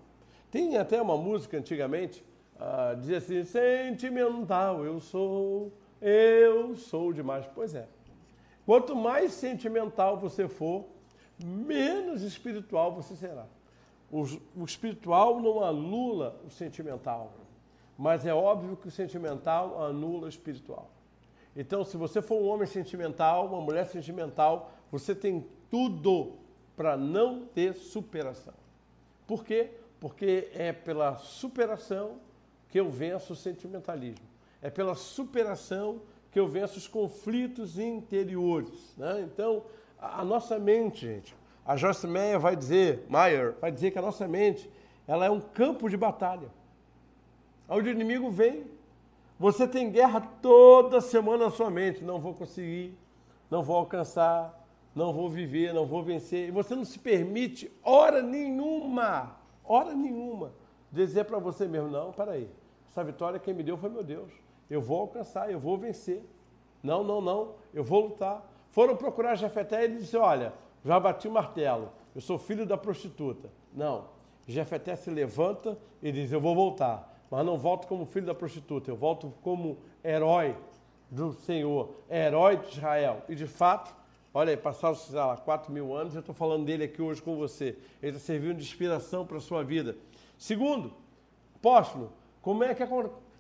Tem 0.52 0.78
até 0.78 1.02
uma 1.02 1.18
música 1.18 1.58
antigamente, 1.58 2.24
ah, 2.60 2.96
diz 3.00 3.12
assim: 3.12 3.44
sentimental 3.44 4.84
eu 4.84 5.00
sou, 5.00 5.72
eu 6.02 6.76
sou 6.76 7.14
demais. 7.14 7.46
Pois 7.54 7.76
é. 7.76 7.88
Quanto 8.66 8.96
mais 8.96 9.32
sentimental 9.34 10.18
você 10.18 10.48
for, 10.48 10.86
menos 11.44 12.22
espiritual 12.24 12.92
você 12.94 13.16
será. 13.16 13.46
O, 14.12 14.24
o 14.56 14.66
espiritual 14.66 15.40
não 15.40 15.64
anula 15.64 16.40
o 16.46 16.50
sentimental, 16.50 17.34
mas 17.98 18.26
é 18.26 18.34
óbvio 18.34 18.76
que 18.76 18.88
o 18.88 18.92
sentimental 18.92 19.84
anula 19.84 20.26
o 20.26 20.30
espiritual. 20.30 20.90
Então, 21.56 21.84
se 21.84 21.98
você 21.98 22.22
for 22.22 22.42
um 22.42 22.48
homem 22.48 22.68
sentimental, 22.68 23.48
uma 23.48 23.62
mulher 23.62 23.86
sentimental, 23.88 24.72
você 24.92 25.16
tem 25.16 25.46
tudo 25.70 26.34
para 26.76 26.96
não 26.96 27.46
ter 27.46 27.74
superação. 27.74 28.54
Por 29.26 29.44
quê? 29.44 29.72
Porque 30.00 30.50
é 30.54 30.72
pela 30.72 31.18
superação 31.18 32.20
que 32.78 32.82
eu 32.82 32.92
venço 32.92 33.34
o 33.34 33.36
sentimentalismo. 33.36 34.28
É 34.62 34.70
pela 34.70 34.94
superação 34.94 36.00
que 36.30 36.40
eu 36.40 36.48
venço 36.48 36.78
os 36.78 36.88
conflitos 36.88 37.80
interiores. 37.80 38.94
Né? 38.96 39.22
Então, 39.22 39.64
a, 40.00 40.24
nossa 40.24 40.60
mente, 40.60 41.08
gente, 41.08 41.36
a 41.66 41.76
Joyce 41.76 42.06
Meyer 42.06 42.40
vai 42.40 42.56
dizer, 42.56 43.04
Meyer 43.10 43.56
vai 43.60 43.72
dizer 43.72 43.90
que 43.90 43.98
a 43.98 44.02
nossa 44.02 44.28
mente 44.28 44.70
ela 45.08 45.26
é 45.26 45.30
um 45.32 45.42
campo 45.42 45.90
de 45.90 45.98
batalha. 45.98 46.50
Onde 47.68 47.90
o 47.90 47.92
inimigo 47.92 48.30
vem, 48.30 48.68
você 49.40 49.68
tem 49.68 49.90
guerra 49.90 50.22
toda 50.40 51.02
semana 51.02 51.46
na 51.46 51.52
sua 51.52 51.72
mente. 51.72 52.04
Não 52.04 52.20
vou 52.20 52.36
conseguir, 52.36 52.96
não 53.50 53.64
vou 53.64 53.76
alcançar, 53.76 54.54
não 54.94 55.12
vou 55.12 55.28
viver, 55.28 55.74
não 55.74 55.88
vou 55.88 56.04
vencer. 56.04 56.50
E 56.50 56.52
você 56.52 56.76
não 56.76 56.86
se 56.86 57.00
permite, 57.00 57.72
hora 57.84 58.22
nenhuma, 58.22 59.36
hora 59.64 59.96
nenhuma, 59.96 60.52
dizer 60.92 61.26
para 61.26 61.40
você 61.40 61.68
mesmo: 61.68 61.90
não, 61.90 62.12
peraí, 62.12 62.48
essa 62.98 63.04
vitória 63.04 63.40
quem 63.40 63.54
me 63.54 63.62
deu 63.62 63.78
foi 63.78 63.90
meu 63.90 64.04
Deus. 64.04 64.32
Eu 64.70 64.82
vou 64.82 65.02
alcançar, 65.02 65.52
eu 65.52 65.60
vou 65.60 65.78
vencer. 65.78 66.24
Não, 66.82 67.04
não, 67.04 67.22
não, 67.22 67.56
eu 67.74 67.84
vou 67.84 68.08
lutar. 68.08 68.44
Foram 68.72 68.96
procurar 68.96 69.36
Jefeté 69.36 69.82
e 69.82 69.84
ele 69.86 69.98
disse: 69.98 70.18
olha, 70.18 70.54
já 70.84 71.00
bati 71.00 71.28
o 71.28 71.32
martelo, 71.32 71.92
eu 72.16 72.22
sou 72.22 72.40
filho 72.40 72.66
da 72.66 72.76
prostituta. 72.76 73.50
Não, 73.74 74.06
Jefeté 74.48 74.96
se 74.96 75.12
levanta 75.12 75.78
e 76.02 76.12
diz: 76.12 76.32
eu 76.32 76.42
vou 76.42 76.56
voltar 76.56 77.14
mas 77.30 77.46
não 77.46 77.58
volto 77.58 77.88
como 77.88 78.06
filho 78.06 78.26
da 78.26 78.34
prostituta, 78.34 78.90
eu 78.90 78.96
volto 78.96 79.34
como 79.42 79.78
herói 80.04 80.56
do 81.12 81.34
Senhor, 81.34 81.94
herói 82.10 82.58
de 82.58 82.70
Israel. 82.70 83.22
E 83.28 83.36
de 83.36 83.46
fato, 83.46 83.94
olha 84.34 84.52
aí, 84.52 84.58
passaram, 84.58 84.96
sei 84.96 85.16
lá, 85.16 85.36
4 85.36 85.72
mil 85.72 85.94
anos, 85.94 86.16
eu 86.16 86.22
estou 86.22 86.34
falando 86.34 86.66
dele 86.66 86.86
aqui 86.86 87.02
hoje 87.02 87.22
com 87.22 87.36
você. 87.36 87.78
Ele 88.02 88.16
está 88.16 88.26
servindo 88.26 88.58
de 88.58 88.64
inspiração 88.64 89.26
para 89.26 89.38
a 89.38 89.42
sua 89.42 89.64
vida. 89.64 89.98
Segundo, 90.38 90.94
apóstolo, 91.56 92.14
como 92.48 92.64
é 92.64 92.74
que 92.74 92.82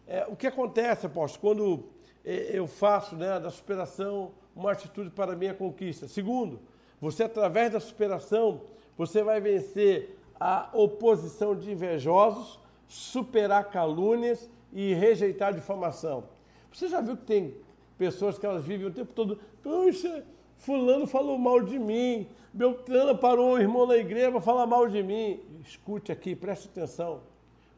é, 0.05 0.25
o 0.27 0.35
que 0.35 0.47
acontece, 0.47 1.05
apóstolo, 1.05 1.39
quando 1.39 1.83
é, 2.25 2.49
eu 2.51 2.67
faço 2.67 3.15
né, 3.15 3.39
da 3.39 3.49
superação 3.49 4.33
uma 4.53 4.73
atitude 4.73 5.09
para 5.11 5.31
a 5.31 5.35
minha 5.37 5.53
conquista? 5.53 6.09
Segundo, 6.09 6.59
você 6.99 7.23
através 7.23 7.71
da 7.71 7.79
superação, 7.79 8.63
você 8.97 9.23
vai 9.23 9.39
vencer 9.39 10.19
a 10.37 10.69
oposição 10.73 11.55
de 11.55 11.71
invejosos, 11.71 12.59
superar 12.85 13.69
calúnias 13.69 14.49
e 14.73 14.93
rejeitar 14.93 15.53
difamação. 15.53 16.25
Você 16.69 16.89
já 16.89 16.99
viu 16.99 17.15
que 17.15 17.23
tem 17.23 17.55
pessoas 17.97 18.37
que 18.37 18.45
elas 18.45 18.65
vivem 18.65 18.87
o 18.87 18.91
tempo 18.91 19.13
todo, 19.13 19.39
puxa, 19.63 20.25
fulano 20.57 21.07
falou 21.07 21.37
mal 21.37 21.61
de 21.61 21.79
mim, 21.79 22.27
Beltrano 22.51 23.17
parou 23.17 23.53
o 23.53 23.57
irmão 23.57 23.87
na 23.87 23.95
igreja 23.95 24.31
para 24.31 24.41
falar 24.41 24.67
mal 24.67 24.85
de 24.89 25.01
mim. 25.01 25.39
Escute 25.63 26.11
aqui, 26.11 26.35
preste 26.35 26.67
atenção. 26.67 27.21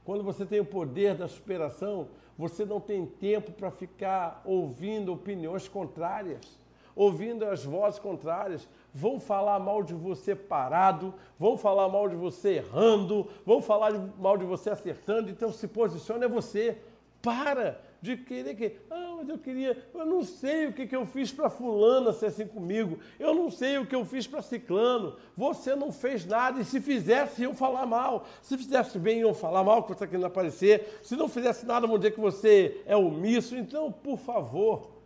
Quando 0.10 0.24
você 0.24 0.44
tem 0.44 0.60
o 0.60 0.66
poder 0.66 1.14
da 1.14 1.28
superação, 1.28 2.08
você 2.36 2.66
não 2.66 2.80
tem 2.80 3.06
tempo 3.06 3.52
para 3.52 3.70
ficar 3.70 4.42
ouvindo 4.44 5.14
opiniões 5.14 5.68
contrárias 5.68 6.58
ouvindo 6.96 7.46
as 7.46 7.64
vozes 7.64 7.98
contrárias, 7.98 8.68
vão 8.94 9.22
falar 9.22 9.58
mal 9.58 9.82
de 9.84 9.94
você 9.94 10.36
parado, 10.36 11.14
vão 11.38 11.56
falar 11.58 11.88
mal 11.88 12.10
de 12.10 12.16
você 12.16 12.56
errando, 12.56 13.26
vão 13.46 13.62
falar 13.62 13.94
mal 14.18 14.38
de 14.38 14.44
você 14.44 14.72
acertando, 14.72 15.30
então 15.30 15.50
se 15.50 15.66
posiciona 15.66 16.26
é 16.26 16.28
você. 16.28 16.78
Para 17.22 17.80
de 18.02 18.18
querer 18.18 18.56
que, 18.56 18.78
ah, 18.90 19.16
mas 19.18 19.30
eu 19.30 19.38
queria, 19.38 19.78
eu 19.94 20.06
não 20.06 20.24
sei 20.24 20.68
o 20.68 20.74
que, 20.74 20.88
que 20.88 20.96
eu 20.96 21.06
fiz 21.06 21.32
para 21.32 21.50
fulano 21.50 22.14
ser 22.14 22.28
assim 22.28 22.48
comigo, 22.48 23.00
eu 23.20 23.34
não 23.34 23.52
sei 23.52 23.78
o 23.78 23.86
que 23.86 23.96
eu 23.96 24.06
fiz 24.06 24.26
para 24.26 24.42
ciclano, 24.42 25.16
você 25.36 25.76
não 25.76 25.92
fez 25.92 26.26
nada, 26.26 26.62
e 26.62 26.66
se 26.66 26.80
fizesse, 26.80 27.42
iam 27.42 27.54
falar 27.54 27.86
mal, 27.86 28.26
se 28.42 28.58
fizesse 28.58 28.98
bem, 28.98 29.20
iam 29.20 29.34
falar 29.34 29.64
mal, 29.64 29.82
que 29.82 29.90
você 29.90 29.94
está 29.94 30.08
querendo 30.08 30.26
aparecer, 30.26 31.00
se 31.04 31.16
não 31.16 31.28
fizesse 31.28 31.66
nada, 31.66 31.86
vão 31.86 31.98
dizer 31.98 32.12
que 32.12 32.20
você 32.20 32.82
é 32.86 32.96
omisso, 32.96 33.56
então, 33.56 33.92
por 33.92 34.18
favor, 34.18 35.00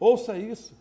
Ouça 0.00 0.38
isso. 0.38 0.74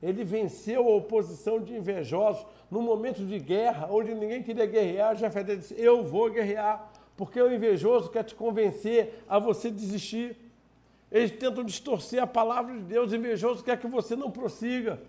Ele 0.00 0.22
venceu 0.22 0.86
a 0.86 0.96
oposição 0.96 1.60
de 1.60 1.74
invejosos 1.74 2.46
num 2.70 2.82
momento 2.82 3.26
de 3.26 3.38
guerra, 3.40 3.88
onde 3.90 4.14
ninguém 4.14 4.42
queria 4.42 4.64
guerrear. 4.64 5.16
Jefé 5.16 5.42
disse: 5.42 5.74
Eu 5.76 6.04
vou 6.04 6.30
guerrear, 6.30 6.88
porque 7.16 7.40
o 7.40 7.52
invejoso 7.52 8.10
quer 8.10 8.24
te 8.24 8.34
convencer 8.34 9.22
a 9.28 9.38
você 9.38 9.70
desistir. 9.70 10.36
Eles 11.10 11.30
tentam 11.30 11.62
distorcer 11.62 12.22
a 12.22 12.26
palavra 12.26 12.74
de 12.74 12.80
Deus. 12.80 13.12
O 13.12 13.16
invejoso 13.16 13.62
quer 13.62 13.78
que 13.78 13.86
você 13.86 14.16
não 14.16 14.30
prossiga, 14.30 15.00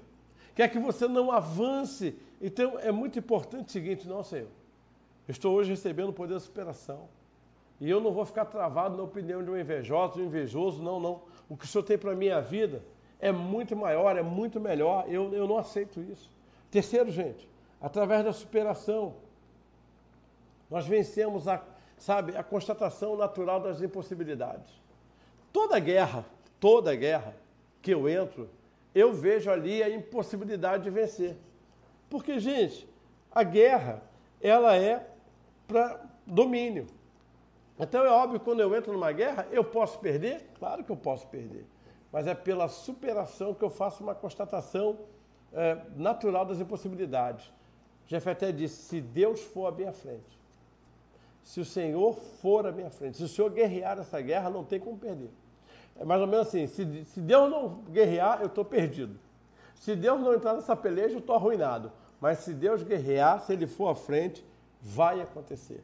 quer 0.54 0.70
que 0.70 0.78
você 0.78 1.08
não 1.08 1.32
avance. 1.32 2.16
Então 2.40 2.78
é 2.80 2.92
muito 2.92 3.18
importante 3.18 3.70
o 3.70 3.72
seguinte: 3.72 4.08
não, 4.08 4.24
Senhor, 4.24 4.50
estou 5.28 5.56
hoje 5.56 5.72
recebendo 5.72 6.10
o 6.10 6.14
poder 6.14 6.36
da 6.36 6.40
superação. 6.40 7.08
E 7.82 7.90
eu 7.90 8.00
não 8.00 8.12
vou 8.12 8.26
ficar 8.26 8.46
travado 8.46 8.96
na 8.96 9.04
opinião 9.04 9.44
de 9.44 9.50
um 9.50 9.60
invejoso, 9.60 10.14
de 10.14 10.22
um 10.22 10.26
invejoso, 10.26 10.82
não, 10.82 11.00
não. 11.00 11.22
O 11.50 11.58
que 11.58 11.66
o 11.66 11.68
Senhor 11.68 11.84
tem 11.84 11.98
para 11.98 12.12
a 12.12 12.16
minha 12.16 12.40
vida 12.40 12.82
é 13.20 13.32
muito 13.32 13.76
maior, 13.76 14.16
é 14.16 14.22
muito 14.22 14.60
melhor. 14.60 15.06
Eu, 15.10 15.34
eu 15.34 15.48
não 15.48 15.58
aceito 15.58 16.00
isso. 16.02 16.32
Terceiro, 16.72 17.12
gente, 17.12 17.50
através 17.82 18.24
da 18.24 18.32
superação, 18.32 19.16
nós 20.70 20.86
vencemos 20.86 21.48
a, 21.48 21.62
sabe, 21.98 22.36
a 22.36 22.44
constatação 22.44 23.16
natural 23.16 23.60
das 23.60 23.82
impossibilidades. 23.82 24.70
Toda 25.52 25.80
guerra, 25.80 26.26
toda 26.60 26.96
guerra 26.96 27.36
que 27.82 27.92
eu 27.92 28.10
entro, 28.10 28.50
eu 28.94 29.14
vejo 29.14 29.50
ali 29.50 29.82
a 29.82 29.90
impossibilidade 29.90 30.84
de 30.84 30.90
vencer. 30.90 31.36
Porque, 32.10 32.40
gente, 32.40 32.88
a 33.32 33.44
guerra, 33.44 34.02
ela 34.42 34.76
é 34.76 35.08
para 35.68 36.02
domínio. 36.26 36.88
Então 37.80 38.06
é 38.06 38.10
óbvio 38.10 38.40
quando 38.40 38.62
eu 38.62 38.76
entro 38.76 38.94
numa 38.94 39.12
guerra, 39.12 39.48
eu 39.52 39.64
posso 39.64 40.00
perder? 40.00 40.46
Claro 40.58 40.84
que 40.84 40.92
eu 40.92 40.98
posso 40.98 41.28
perder 41.28 41.66
mas 42.16 42.28
é 42.28 42.34
pela 42.34 42.70
superação 42.70 43.54
que 43.54 43.62
eu 43.62 43.70
faço 43.70 44.02
uma 44.02 44.16
constatação 44.16 45.00
é, 45.52 45.78
natural 45.98 46.46
das 46.46 46.62
impossibilidades. 46.62 47.52
Jefeté 48.08 48.54
disse: 48.54 48.84
se 48.84 49.02
Deus 49.02 49.42
for 49.42 49.68
à 49.68 49.72
minha 49.74 49.92
frente, 49.92 50.40
se 51.46 51.62
o 51.62 51.66
Senhor 51.66 52.16
for 52.42 52.66
à 52.66 52.72
minha 52.72 52.90
frente, 52.90 53.18
se 53.18 53.24
o 53.24 53.28
Senhor 53.28 53.52
guerrear 53.52 54.00
essa 54.00 54.20
guerra, 54.20 54.50
não 54.50 54.64
tem 54.64 54.80
como 54.80 54.98
perder. 54.98 55.30
É 55.96 56.04
mais 56.04 56.20
ou 56.20 56.28
menos 56.28 56.48
assim: 56.48 56.66
se, 56.66 57.06
se 57.06 57.22
Deus 57.22 57.50
não 57.50 57.84
guerrear, 57.92 58.42
eu 58.42 58.48
estou 58.48 58.66
perdido. 58.66 59.18
Se 59.76 59.96
Deus 59.96 60.20
não 60.20 60.34
entrar 60.34 60.56
nessa 60.56 60.76
peleja, 60.76 61.14
eu 61.14 61.20
estou 61.20 61.36
arruinado. 61.36 61.92
Mas 62.20 62.40
se 62.40 62.52
Deus 62.52 62.82
guerrear, 62.82 63.42
se 63.42 63.54
Ele 63.54 63.68
for 63.68 63.90
à 63.90 63.96
frente, 63.96 64.44
vai 64.82 65.22
acontecer. 65.22 65.84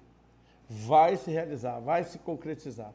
Vai 0.67 1.15
se 1.15 1.29
realizar, 1.29 1.79
vai 1.79 2.03
se 2.03 2.17
concretizar. 2.17 2.91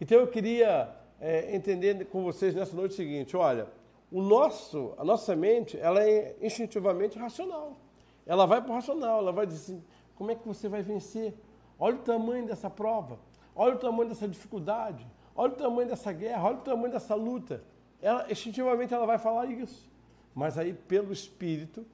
Então 0.00 0.18
eu 0.18 0.26
queria 0.26 0.88
é, 1.20 1.54
entender 1.54 2.06
com 2.06 2.24
vocês 2.24 2.54
nessa 2.54 2.74
noite 2.74 2.92
o 2.92 2.96
seguinte: 2.96 3.36
olha, 3.36 3.68
o 4.10 4.22
nosso, 4.22 4.94
a 4.96 5.04
nossa 5.04 5.36
mente, 5.36 5.78
ela 5.78 6.02
é 6.02 6.34
instintivamente 6.40 7.18
racional. 7.18 7.76
Ela 8.24 8.46
vai 8.46 8.62
para 8.62 8.70
o 8.70 8.74
racional, 8.74 9.18
ela 9.18 9.32
vai 9.32 9.46
dizer 9.46 9.74
assim, 9.74 9.84
como 10.14 10.30
é 10.30 10.34
que 10.34 10.48
você 10.48 10.66
vai 10.66 10.82
vencer? 10.82 11.34
Olha 11.80 11.96
o 11.96 12.00
tamanho 12.00 12.46
dessa 12.46 12.68
prova, 12.68 13.18
olha 13.56 13.74
o 13.74 13.78
tamanho 13.78 14.10
dessa 14.10 14.28
dificuldade, 14.28 15.06
olha 15.34 15.52
o 15.54 15.56
tamanho 15.56 15.88
dessa 15.88 16.12
guerra, 16.12 16.48
olha 16.48 16.58
o 16.58 16.60
tamanho 16.60 16.92
dessa 16.92 17.14
luta. 17.14 17.64
Ela, 18.02 18.30
instintivamente 18.30 18.92
ela 18.92 19.06
vai 19.06 19.16
falar 19.16 19.46
isso. 19.46 19.90
Mas 20.34 20.58
aí, 20.58 20.74
pelo 20.74 21.10
Espírito, 21.10 21.86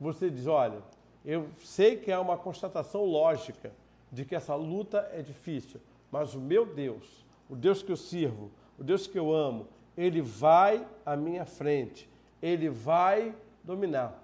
você 0.00 0.28
diz, 0.28 0.48
olha, 0.48 0.82
eu 1.24 1.48
sei 1.62 1.96
que 1.96 2.10
é 2.10 2.18
uma 2.18 2.36
constatação 2.36 3.04
lógica 3.04 3.72
de 4.10 4.24
que 4.24 4.34
essa 4.34 4.56
luta 4.56 5.08
é 5.12 5.22
difícil, 5.22 5.80
mas 6.10 6.34
o 6.34 6.40
meu 6.40 6.66
Deus, 6.66 7.24
o 7.48 7.54
Deus 7.54 7.82
que 7.82 7.92
eu 7.92 7.96
sirvo, 7.96 8.50
o 8.76 8.82
Deus 8.82 9.06
que 9.06 9.18
eu 9.18 9.32
amo, 9.32 9.68
ele 9.96 10.20
vai 10.20 10.84
à 11.06 11.16
minha 11.16 11.44
frente, 11.44 12.08
ele 12.42 12.68
vai 12.68 13.32
dominar. 13.62 14.20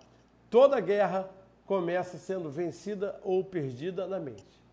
Toda 0.51 0.81
guerra 0.81 1.31
começa 1.65 2.19
sendo 2.19 2.51
vencida 2.51 3.21
ou 3.23 3.45
perdida 3.45 4.07
na 4.07 4.19
mente. 4.19 4.66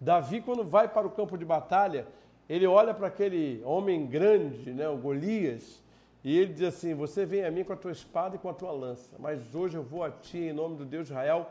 Davi, 0.00 0.40
quando 0.40 0.64
vai 0.64 0.88
para 0.88 1.06
o 1.06 1.10
campo 1.10 1.36
de 1.36 1.44
batalha, 1.44 2.06
ele 2.48 2.66
olha 2.66 2.94
para 2.94 3.08
aquele 3.08 3.62
homem 3.64 4.06
grande, 4.06 4.72
né, 4.72 4.88
o 4.88 4.96
Golias, 4.96 5.82
e 6.24 6.38
ele 6.38 6.54
diz 6.54 6.62
assim: 6.62 6.94
Você 6.94 7.26
vem 7.26 7.44
a 7.44 7.50
mim 7.50 7.64
com 7.64 7.72
a 7.72 7.76
tua 7.76 7.92
espada 7.92 8.36
e 8.36 8.38
com 8.38 8.48
a 8.48 8.54
tua 8.54 8.72
lança, 8.72 9.16
mas 9.18 9.54
hoje 9.54 9.76
eu 9.76 9.82
vou 9.82 10.02
a 10.02 10.10
ti 10.10 10.38
em 10.38 10.52
nome 10.52 10.76
do 10.76 10.84
Deus 10.84 11.06
de 11.06 11.12
Israel, 11.12 11.50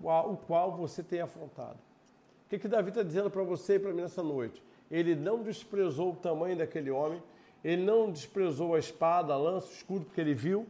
qual, 0.00 0.32
o 0.32 0.36
qual 0.36 0.72
você 0.76 1.02
tem 1.02 1.20
afrontado. 1.20 1.78
O 2.46 2.48
que, 2.48 2.58
que 2.58 2.68
Davi 2.68 2.90
está 2.90 3.02
dizendo 3.02 3.30
para 3.30 3.42
você 3.42 3.74
e 3.74 3.78
para 3.78 3.92
mim 3.92 4.02
nessa 4.02 4.22
noite? 4.22 4.62
Ele 4.90 5.16
não 5.16 5.42
desprezou 5.42 6.12
o 6.12 6.16
tamanho 6.16 6.56
daquele 6.56 6.90
homem, 6.90 7.20
ele 7.64 7.82
não 7.82 8.10
desprezou 8.10 8.74
a 8.74 8.78
espada, 8.78 9.32
a 9.32 9.36
lança, 9.36 9.66
o 9.66 9.72
escudo, 9.72 10.04
porque 10.04 10.20
ele 10.20 10.34
viu, 10.34 10.66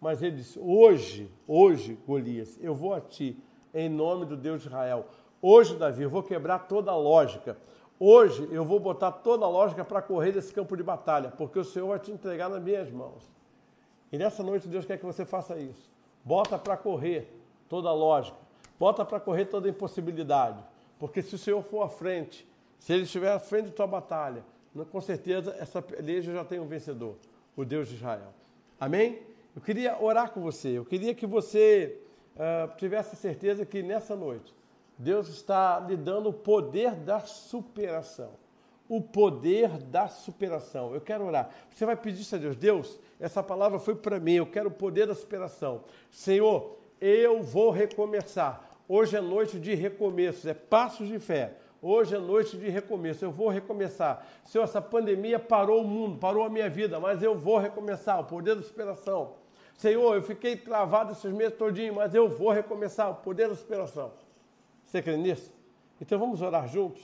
mas 0.00 0.22
ele 0.22 0.36
disse: 0.36 0.58
Hoje, 0.58 1.30
hoje, 1.48 1.98
Golias, 2.06 2.58
eu 2.62 2.74
vou 2.74 2.94
a 2.94 3.00
ti, 3.00 3.36
em 3.72 3.88
nome 3.88 4.24
do 4.26 4.36
Deus 4.36 4.62
de 4.62 4.68
Israel. 4.68 5.08
Hoje, 5.46 5.76
Davi, 5.76 6.02
eu 6.02 6.08
vou 6.08 6.22
quebrar 6.22 6.60
toda 6.60 6.90
a 6.90 6.96
lógica. 6.96 7.58
Hoje 8.00 8.48
eu 8.50 8.64
vou 8.64 8.80
botar 8.80 9.12
toda 9.12 9.44
a 9.44 9.48
lógica 9.48 9.84
para 9.84 10.00
correr 10.00 10.32
desse 10.32 10.54
campo 10.54 10.74
de 10.74 10.82
batalha, 10.82 11.30
porque 11.36 11.58
o 11.58 11.64
Senhor 11.64 11.86
vai 11.86 11.98
te 11.98 12.10
entregar 12.10 12.48
nas 12.48 12.62
minhas 12.62 12.90
mãos. 12.90 13.30
E 14.10 14.16
nessa 14.16 14.42
noite 14.42 14.66
Deus 14.66 14.86
quer 14.86 14.96
que 14.96 15.04
você 15.04 15.22
faça 15.26 15.58
isso. 15.58 15.92
Bota 16.24 16.58
para 16.58 16.78
correr 16.78 17.30
toda 17.68 17.90
a 17.90 17.92
lógica. 17.92 18.38
Bota 18.80 19.04
para 19.04 19.20
correr 19.20 19.44
toda 19.44 19.68
a 19.68 19.70
impossibilidade. 19.70 20.64
Porque 20.98 21.20
se 21.20 21.34
o 21.34 21.38
Senhor 21.38 21.62
for 21.62 21.82
à 21.82 21.90
frente, 21.90 22.48
se 22.78 22.94
Ele 22.94 23.02
estiver 23.02 23.30
à 23.30 23.38
frente 23.38 23.66
da 23.66 23.72
tua 23.72 23.86
batalha, 23.86 24.42
com 24.90 25.00
certeza 25.02 25.54
essa 25.60 25.82
peleja 25.82 26.32
já 26.32 26.42
tem 26.42 26.58
um 26.58 26.66
vencedor, 26.66 27.16
o 27.54 27.66
Deus 27.66 27.88
de 27.88 27.96
Israel. 27.96 28.32
Amém? 28.80 29.20
Eu 29.54 29.60
queria 29.60 30.02
orar 30.02 30.30
com 30.30 30.40
você. 30.40 30.70
Eu 30.70 30.86
queria 30.86 31.14
que 31.14 31.26
você 31.26 32.00
uh, 32.34 32.74
tivesse 32.78 33.14
certeza 33.14 33.66
que 33.66 33.82
nessa 33.82 34.16
noite 34.16 34.54
Deus 34.98 35.28
está 35.28 35.80
lhe 35.80 35.96
dando 35.96 36.28
o 36.28 36.32
poder 36.32 36.94
da 36.94 37.20
superação. 37.20 38.30
O 38.88 39.00
poder 39.00 39.78
da 39.78 40.08
superação. 40.08 40.94
Eu 40.94 41.00
quero 41.00 41.24
orar. 41.24 41.50
Você 41.70 41.86
vai 41.86 41.96
pedir 41.96 42.20
isso 42.20 42.34
a 42.34 42.38
Deus. 42.38 42.56
Deus, 42.56 43.00
essa 43.18 43.42
palavra 43.42 43.78
foi 43.78 43.94
para 43.94 44.20
mim. 44.20 44.34
Eu 44.34 44.46
quero 44.46 44.68
o 44.68 44.72
poder 44.72 45.06
da 45.06 45.14
superação. 45.14 45.84
Senhor, 46.10 46.76
eu 47.00 47.42
vou 47.42 47.70
recomeçar. 47.70 48.70
Hoje 48.86 49.16
é 49.16 49.20
noite 49.20 49.58
de 49.58 49.74
recomeços, 49.74 50.44
é 50.46 50.52
passos 50.52 51.08
de 51.08 51.18
fé. 51.18 51.54
Hoje 51.80 52.14
é 52.14 52.18
noite 52.18 52.56
de 52.56 52.68
recomeço, 52.70 53.24
eu 53.24 53.30
vou 53.30 53.48
recomeçar. 53.48 54.26
Senhor, 54.44 54.64
essa 54.64 54.80
pandemia 54.80 55.38
parou 55.38 55.82
o 55.82 55.86
mundo, 55.86 56.18
parou 56.18 56.42
a 56.42 56.48
minha 56.48 56.68
vida, 56.68 56.98
mas 56.98 57.22
eu 57.22 57.34
vou 57.34 57.58
recomeçar. 57.58 58.20
O 58.20 58.24
poder 58.24 58.54
da 58.56 58.62
superação. 58.62 59.34
Senhor, 59.76 60.14
eu 60.14 60.22
fiquei 60.22 60.56
travado 60.56 61.12
esses 61.12 61.30
meses 61.30 61.58
todinhos, 61.58 61.94
mas 61.94 62.14
eu 62.14 62.28
vou 62.28 62.50
recomeçar. 62.50 63.10
O 63.10 63.16
poder 63.16 63.48
da 63.48 63.54
superação. 63.54 64.12
Você 64.94 65.02
crê 65.02 65.16
nisso? 65.16 65.52
Então 66.00 66.16
vamos 66.20 66.40
orar 66.40 66.68
juntos? 66.68 67.02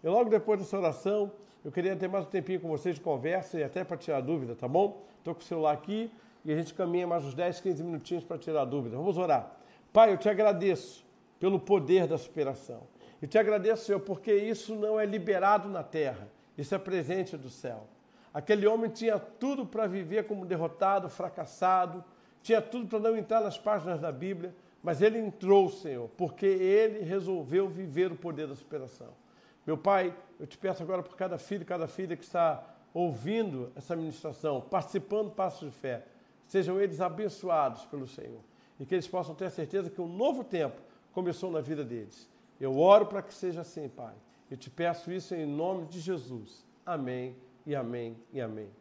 E 0.00 0.08
logo 0.08 0.30
depois 0.30 0.60
dessa 0.60 0.78
oração, 0.78 1.32
eu 1.64 1.72
queria 1.72 1.96
ter 1.96 2.06
mais 2.06 2.24
um 2.24 2.28
tempinho 2.28 2.60
com 2.60 2.68
vocês 2.68 2.94
de 2.94 3.00
conversa 3.00 3.58
e 3.58 3.64
até 3.64 3.82
para 3.82 3.96
tirar 3.96 4.20
dúvida, 4.20 4.54
tá 4.54 4.68
bom? 4.68 5.02
Estou 5.18 5.34
com 5.34 5.40
o 5.40 5.44
celular 5.44 5.72
aqui 5.72 6.08
e 6.44 6.52
a 6.52 6.54
gente 6.54 6.72
caminha 6.72 7.04
mais 7.04 7.24
uns 7.24 7.34
10, 7.34 7.58
15 7.58 7.82
minutinhos 7.82 8.22
para 8.22 8.38
tirar 8.38 8.64
dúvida. 8.64 8.96
Vamos 8.96 9.18
orar. 9.18 9.56
Pai, 9.92 10.12
eu 10.12 10.18
te 10.18 10.28
agradeço 10.28 11.04
pelo 11.40 11.58
poder 11.58 12.06
da 12.06 12.16
superação. 12.16 12.84
Eu 13.20 13.26
te 13.26 13.36
agradeço, 13.36 13.86
Senhor, 13.86 13.98
porque 13.98 14.32
isso 14.32 14.76
não 14.76 15.00
é 15.00 15.04
liberado 15.04 15.68
na 15.68 15.82
terra, 15.82 16.28
isso 16.56 16.72
é 16.76 16.78
presente 16.78 17.36
do 17.36 17.50
céu. 17.50 17.88
Aquele 18.32 18.68
homem 18.68 18.88
tinha 18.88 19.18
tudo 19.18 19.66
para 19.66 19.88
viver 19.88 20.28
como 20.28 20.46
derrotado, 20.46 21.08
fracassado, 21.08 22.04
tinha 22.40 22.62
tudo 22.62 22.86
para 22.86 23.00
não 23.00 23.16
entrar 23.16 23.40
nas 23.40 23.58
páginas 23.58 23.98
da 23.98 24.12
Bíblia, 24.12 24.54
mas 24.82 25.00
ele 25.00 25.18
entrou, 25.18 25.68
Senhor, 25.68 26.08
porque 26.16 26.46
ele 26.46 27.04
resolveu 27.04 27.68
viver 27.68 28.10
o 28.10 28.16
poder 28.16 28.48
da 28.48 28.54
superação. 28.56 29.08
Meu 29.66 29.78
Pai, 29.78 30.14
eu 30.40 30.46
te 30.46 30.58
peço 30.58 30.82
agora 30.82 31.02
por 31.02 31.16
cada 31.16 31.38
filho, 31.38 31.64
cada 31.64 31.86
filha 31.86 32.16
que 32.16 32.24
está 32.24 32.64
ouvindo 32.92 33.70
essa 33.76 33.94
ministração, 33.94 34.60
participando 34.60 35.26
do 35.26 35.34
passo 35.34 35.64
de 35.64 35.70
fé, 35.70 36.04
sejam 36.46 36.80
eles 36.80 37.00
abençoados 37.00 37.86
pelo 37.86 38.06
Senhor 38.06 38.40
e 38.78 38.84
que 38.84 38.94
eles 38.94 39.06
possam 39.06 39.34
ter 39.34 39.46
a 39.46 39.50
certeza 39.50 39.88
que 39.88 40.00
um 40.00 40.08
novo 40.08 40.42
tempo 40.42 40.80
começou 41.12 41.50
na 41.50 41.60
vida 41.60 41.84
deles. 41.84 42.28
Eu 42.60 42.78
oro 42.78 43.06
para 43.06 43.22
que 43.22 43.32
seja 43.32 43.60
assim, 43.60 43.88
Pai. 43.88 44.14
Eu 44.50 44.56
te 44.56 44.68
peço 44.68 45.10
isso 45.10 45.34
em 45.34 45.46
nome 45.46 45.86
de 45.86 46.00
Jesus. 46.00 46.66
Amém 46.84 47.36
e 47.64 47.74
amém 47.74 48.16
e 48.32 48.40
amém. 48.40 48.68